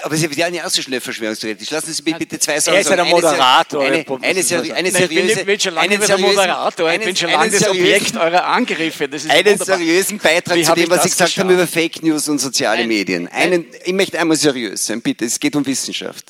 [0.04, 1.70] aber Sie haben ja auch so schnell Verschwörungstheoretisch.
[1.70, 3.00] Lassen Sie mich bitte zwei Sachen sagen.
[3.00, 3.84] Er ist der Moderator.
[3.84, 5.40] Eine, eine, eine, eine seriöse...
[5.40, 9.10] Ich bin schon lange der Moderator, ich bin schon lange das Objekt eurer Angriffe.
[9.10, 9.78] Das ist einen wunderbar.
[9.78, 12.88] seriösen Beitrag Wie zu dem, was Sie gesagt haben über Fake News und soziale Nein.
[12.88, 13.28] Medien.
[13.28, 15.26] Einen, ich möchte einmal seriös sein, bitte.
[15.26, 16.26] Es geht um Wissenschaft.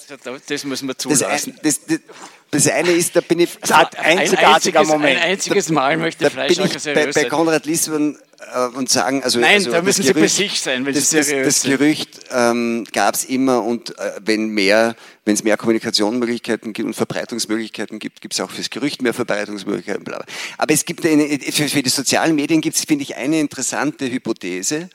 [0.48, 1.58] Das müssen wir zulassen.
[1.62, 2.00] Das, das, das
[2.54, 3.58] eine ist, da bin ich...
[3.62, 5.22] Das ein einzigartiger Moment.
[5.22, 8.18] Ein einziges Mal möchte ich vielleicht bei, bei Konrad Liesmann
[8.54, 11.10] äh, und sagen, also, Nein, also da müssen Sie Gerücht, bei sich sein, wenn das,
[11.10, 14.96] Sie seriös das, das Gerücht ähm, gab es immer und äh, wenn mehr,
[15.26, 20.04] wenn es mehr Kommunikationsmöglichkeiten gibt und Verbreitungsmöglichkeiten gibt, gibt es auch fürs Gerücht mehr Verbreitungsmöglichkeiten.
[20.04, 20.26] Bla bla.
[20.58, 24.12] Aber es gibt eine, für, für die sozialen Medien gibt es, finde ich, eine interessante
[24.12, 24.90] Hypothese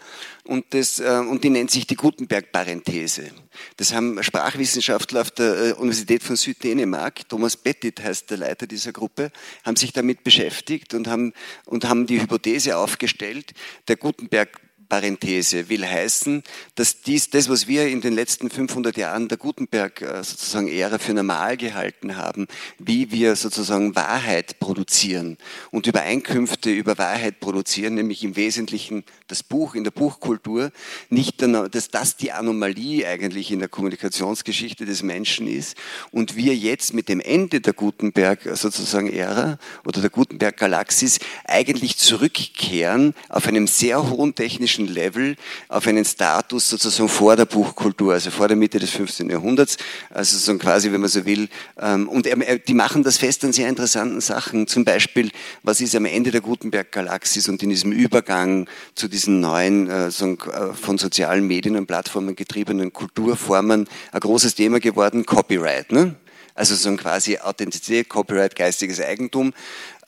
[0.45, 3.31] und, das, äh, und die nennt sich die Gutenberg-Parenthese.
[3.77, 8.93] Das haben Sprachwissenschaftler auf der äh, Universität von Süddänemark, Thomas Pettit heißt der Leiter dieser
[8.93, 9.31] Gruppe,
[9.65, 11.33] haben sich damit beschäftigt und haben,
[11.65, 13.53] und haben die Hypothese aufgestellt,
[13.89, 16.43] der Gutenberg Parenthese will heißen,
[16.75, 20.99] dass dies, das, was wir in den letzten 500 Jahren der Gutenberg äh, sozusagen Ära
[20.99, 22.47] für normal gehalten haben,
[22.79, 25.39] wie wir sozusagen Wahrheit produzieren
[25.71, 30.71] und Übereinkünfte über Wahrheit produzieren, nämlich im Wesentlichen das Buch in der Buchkultur,
[31.11, 35.77] nicht, dass das die Anomalie eigentlich in der Kommunikationsgeschichte des Menschen ist
[36.11, 41.19] und wir jetzt mit dem Ende der Gutenberg äh, sozusagen Ära oder der Gutenberg Galaxis
[41.45, 45.37] eigentlich zurückkehren auf einem sehr hohen technischen technischen Level
[45.69, 49.31] auf einen Status sozusagen vor der Buchkultur, also vor der Mitte des 15.
[49.31, 49.77] Jahrhunderts,
[50.11, 51.49] also so quasi, wenn man so will.
[51.81, 52.29] Ähm, und
[52.69, 54.67] die machen das fest an sehr interessanten Sachen.
[54.67, 55.31] Zum Beispiel,
[55.63, 60.75] was ist am Ende der Gutenberg-Galaxis und in diesem Übergang zu diesen neuen, äh, äh,
[60.75, 65.25] von sozialen Medien und Plattformen getriebenen Kulturformen ein großes Thema geworden?
[65.25, 65.93] Copyright.
[65.93, 66.17] Ne?
[66.57, 69.53] Also so ein quasi Authentizität, Copyright, geistiges Eigentum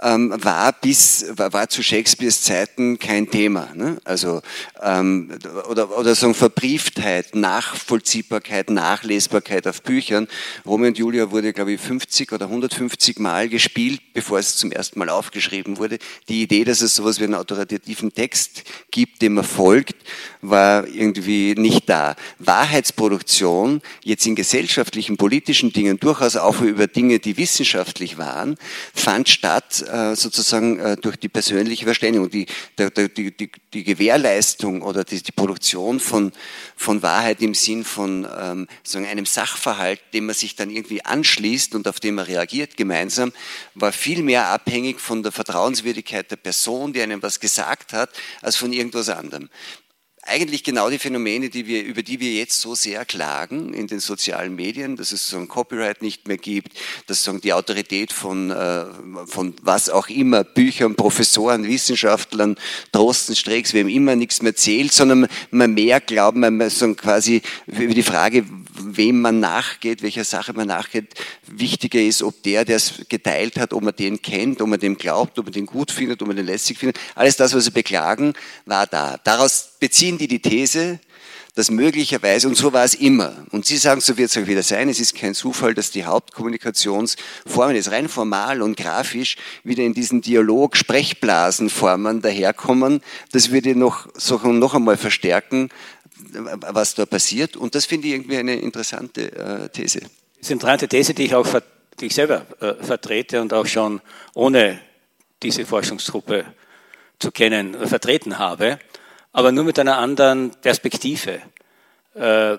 [0.02, 3.68] ähm, war bis war, zu Shakespeares Zeiten kein Thema.
[3.74, 3.98] Ne?
[4.04, 4.42] Also
[4.82, 5.30] ähm,
[5.68, 10.28] oder oder so Verbrieftheit, Nachvollziehbarkeit, Nachlesbarkeit auf Büchern.
[10.64, 14.98] Romeo und Julia wurde glaube ich 50 oder 150 Mal gespielt, bevor es zum ersten
[14.98, 15.98] Mal aufgeschrieben wurde.
[16.28, 19.96] Die Idee, dass es sowas wie einen autoritativen Text gibt, dem man folgt,
[20.42, 22.14] war irgendwie nicht da.
[22.38, 28.56] Wahrheitsproduktion jetzt in gesellschaftlichen, politischen Dingen, durchaus auch über Dinge, die wissenschaftlich waren,
[28.94, 29.84] fand statt
[30.14, 32.46] sozusagen äh, durch die persönliche Verständigung, die,
[32.78, 36.32] die, die, die Gewährleistung oder die, Produktion von,
[36.76, 41.88] von Wahrheit im Sinn von ähm, einem Sachverhalt, dem man sich dann irgendwie anschließt und
[41.88, 43.32] auf den man reagiert gemeinsam,
[43.74, 48.10] war viel mehr abhängig von der Vertrauenswürdigkeit der Person, die einem was gesagt hat,
[48.42, 49.48] als von irgendwas anderem
[50.28, 54.00] eigentlich genau die Phänomene, die wir, über die wir jetzt so sehr klagen in den
[54.00, 56.72] sozialen Medien, dass es so ein Copyright nicht mehr gibt,
[57.06, 58.84] dass so die Autorität von, äh,
[59.26, 62.56] von was auch immer, Büchern, Professoren, Wissenschaftlern,
[62.92, 67.94] Drosten, Strecks, wem immer nichts mehr zählt, sondern man mehr glauben, man so quasi über
[67.94, 68.44] die Frage,
[68.80, 71.14] wem man nachgeht, welcher Sache man nachgeht,
[71.46, 74.96] wichtiger ist, ob der, der es geteilt hat, ob man den kennt, ob man dem
[74.96, 76.98] glaubt, ob man den gut findet, ob man den lästig findet.
[77.14, 78.34] Alles das, was sie beklagen,
[78.66, 79.18] war da.
[79.24, 81.00] Daraus beziehen die die These,
[81.54, 84.62] dass möglicherweise, und so war es immer, und Sie sagen, so wird es auch wieder
[84.62, 89.92] sein, es ist kein Zufall, dass die Hauptkommunikationsformen jetzt rein formal und grafisch wieder in
[89.92, 93.00] diesen Dialog Sprechblasenformen daherkommen.
[93.32, 95.70] Das würde noch, so noch einmal verstärken,
[96.32, 97.56] was da passiert.
[97.56, 100.00] Und das finde ich irgendwie eine interessante äh, These.
[100.00, 100.08] Das
[100.40, 101.46] ist eine interessante These, die ich auch
[102.00, 104.00] die ich selber äh, vertrete und auch schon
[104.34, 104.78] ohne
[105.42, 106.44] diese Forschungsgruppe
[107.18, 108.78] zu kennen vertreten habe,
[109.32, 111.40] aber nur mit einer anderen Perspektive.
[112.14, 112.58] Äh,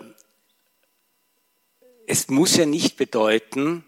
[2.08, 3.84] es muss ja nicht bedeuten,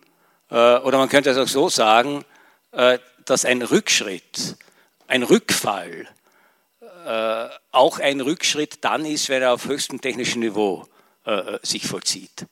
[0.50, 2.26] äh, oder man könnte es auch so sagen,
[2.72, 4.58] äh, dass ein Rückschritt,
[5.08, 6.08] ein Rückfall
[7.72, 10.86] auch ein Rückschritt dann ist, wenn er auf höchstem technischen Niveau
[11.64, 12.46] sich vollzieht.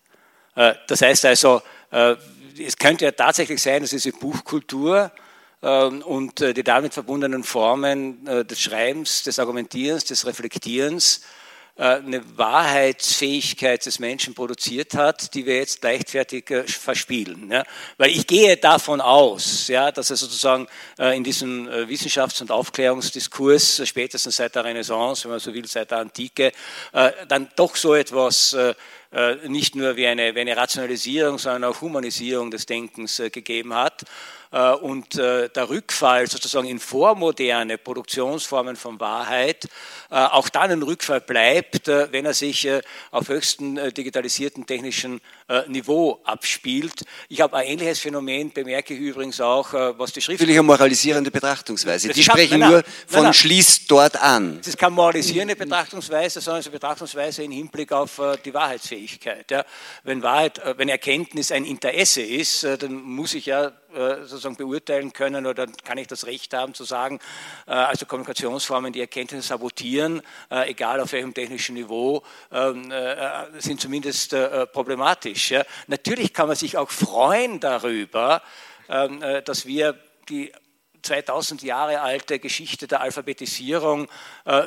[0.56, 1.62] Das heißt also,
[1.92, 5.12] es könnte ja tatsächlich sein, dass diese Buchkultur
[5.62, 11.22] und die damit verbundenen Formen des Schreibens, des Argumentierens, des Reflektierens
[11.80, 17.54] äh, eine Wahrheitsfähigkeit des Menschen produziert hat, die wir jetzt leichtfertig äh, verspielen.
[17.98, 20.68] Weil ich gehe davon aus, dass er sozusagen
[20.98, 25.92] äh, in diesem Wissenschafts- und Aufklärungsdiskurs, spätestens seit der Renaissance, wenn man so will, seit
[25.92, 26.52] der Antike,
[27.28, 28.56] dann doch so etwas
[29.48, 34.04] nicht nur wie eine, wie eine Rationalisierung, sondern auch Humanisierung des Denkens gegeben hat.
[34.52, 39.68] Äh, und äh, der Rückfall sozusagen in vormoderne Produktionsformen von Wahrheit
[40.10, 42.68] auch dann ein Rückfall bleibt, wenn er sich
[43.12, 45.22] auf höchstem digitalisierten technischen
[45.68, 47.06] Niveau abspielt.
[47.28, 50.40] Ich habe ein ähnliches Phänomen, bemerke ich übrigens auch, was die Schrift...
[50.40, 52.10] Natürlich eine moralisierende Betrachtungsweise.
[52.10, 54.58] Die sprechen nein, nein, nur von nein, schließt dort an.
[54.58, 59.66] Das ist keine moralisierende Betrachtungsweise, sondern es ist eine Betrachtungsweise im Hinblick auf die Wahrheitsfähigkeit.
[60.04, 63.72] Wenn, Wahrheit, wenn Erkenntnis ein Interesse ist, dann muss ich ja
[64.24, 67.20] sozusagen beurteilen können oder kann ich das Recht haben zu sagen,
[67.66, 73.82] äh, also Kommunikationsformen, die Erkenntnisse sabotieren, äh, egal auf welchem technischen Niveau, ähm, äh, sind
[73.82, 74.36] zumindest
[74.74, 75.54] problematisch.
[75.88, 78.42] Natürlich kann man sich auch freuen darüber,
[78.88, 79.96] ähm, dass wir
[80.30, 80.52] die
[81.02, 84.08] 2000 Jahre alte Geschichte der Alphabetisierung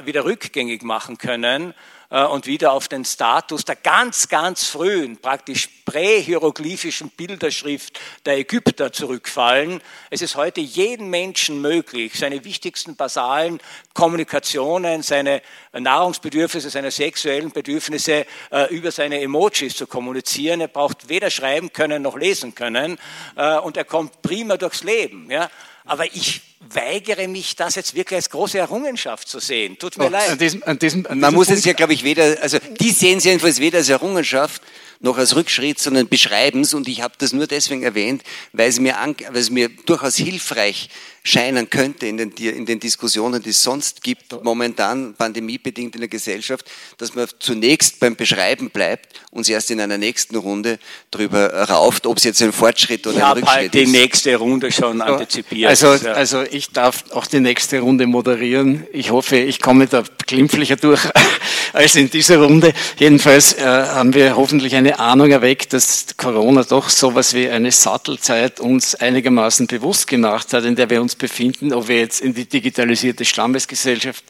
[0.04, 1.74] wieder rückgängig machen können
[2.12, 8.92] äh, und wieder auf den Status der ganz, ganz frühen, praktisch prähieroglyphischen Bilderschrift der Ägypter
[8.92, 9.80] zurückfallen.
[10.10, 13.60] Es ist heute jedem Menschen möglich, seine wichtigsten basalen
[13.94, 15.40] Kommunikationen, seine
[15.72, 20.60] Nahrungsbedürfnisse, seine sexuellen Bedürfnisse äh, über seine Emojis zu kommunizieren.
[20.60, 22.98] Er braucht weder schreiben können noch lesen können
[23.36, 25.30] äh, und er kommt prima durchs Leben.
[25.30, 25.48] Ja?
[25.84, 29.78] Aber ich weigere mich, das jetzt wirklich als große Errungenschaft zu sehen.
[29.78, 30.30] Tut mir oh, leid.
[30.30, 32.90] An diesem, an diesem, an Man muss Punkt es ja, glaube ich, weder, also die
[32.90, 34.62] sehen es jedenfalls weder als Errungenschaft
[35.00, 36.74] noch als Rückschritt, sondern beschreiben es.
[36.74, 38.22] Und ich habe das nur deswegen erwähnt,
[38.52, 38.94] weil es mir,
[39.30, 40.88] weil es mir durchaus hilfreich
[41.24, 46.08] scheinen könnte in den, in den Diskussionen, die es sonst gibt, momentan pandemiebedingt in der
[46.08, 46.68] Gesellschaft,
[46.98, 50.78] dass man zunächst beim Beschreiben bleibt und erst in einer nächsten Runde
[51.10, 54.72] darüber rauft, ob es jetzt ein Fortschritt oder ich ein Rückschritt halt die nächste Runde
[54.72, 55.70] schon antizipiert.
[55.70, 58.86] Also, also ich darf auch die nächste Runde moderieren.
[58.92, 61.00] Ich hoffe, ich komme da glimpflicher durch
[61.72, 62.72] als in dieser Runde.
[62.98, 67.70] Jedenfalls äh, haben wir hoffentlich eine Ahnung erweckt, dass Corona doch so etwas wie eine
[67.70, 72.34] Sattelzeit uns einigermaßen bewusst gemacht hat, in der wir uns befinden, ob wir jetzt in
[72.34, 74.24] die digitalisierte Stammesgesellschaft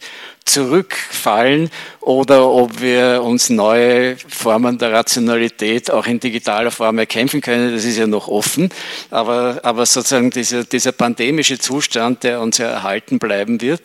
[0.44, 7.72] zurückfallen oder ob wir uns neue Formen der Rationalität auch in digitaler Form erkämpfen können,
[7.72, 8.70] das ist ja noch offen.
[9.10, 13.82] Aber, aber sozusagen dieser, dieser pandemische Zustand, der uns ja erhalten bleiben wird,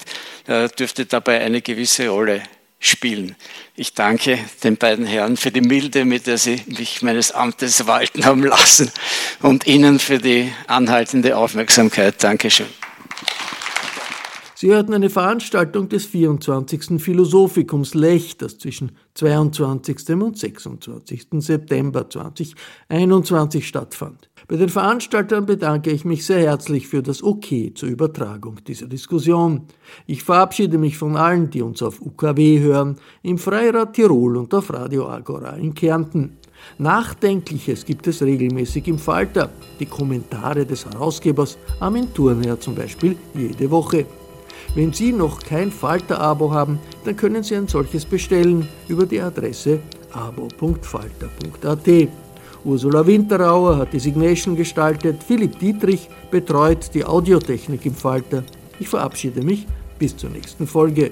[0.47, 2.41] äh, dürfte dabei eine gewisse Rolle
[2.79, 3.35] spielen.
[3.75, 8.25] Ich danke den beiden Herren für die Milde, mit der sie mich meines Amtes walten
[8.25, 8.91] haben lassen
[9.41, 12.23] und Ihnen für die anhaltende Aufmerksamkeit.
[12.23, 12.67] Dankeschön.
[14.59, 16.99] Sie hörten eine Veranstaltung des 24.
[16.99, 20.09] Philosophikums Lech, das zwischen 22.
[20.15, 21.27] und 26.
[21.33, 24.31] September 2021 stattfand.
[24.47, 29.67] Bei den Veranstaltern bedanke ich mich sehr herzlich für das Okay zur Übertragung dieser Diskussion.
[30.07, 34.73] Ich verabschiede mich von allen, die uns auf UKW hören, im Freirad Tirol und auf
[34.73, 36.37] Radio Agora in Kärnten.
[36.77, 39.49] Nachdenkliches gibt es regelmäßig im Falter,
[39.79, 44.05] die Kommentare des Herausgebers Armin Thurnherr zum Beispiel jede Woche.
[44.75, 49.79] Wenn Sie noch kein Falter-Abo haben, dann können Sie ein solches bestellen über die Adresse
[50.11, 52.09] abo.falter.at.
[52.63, 58.43] Ursula Winterauer hat die Signation gestaltet, Philipp Dietrich betreut die Audiotechnik im Falter.
[58.79, 59.65] Ich verabschiede mich
[59.97, 61.11] bis zur nächsten Folge.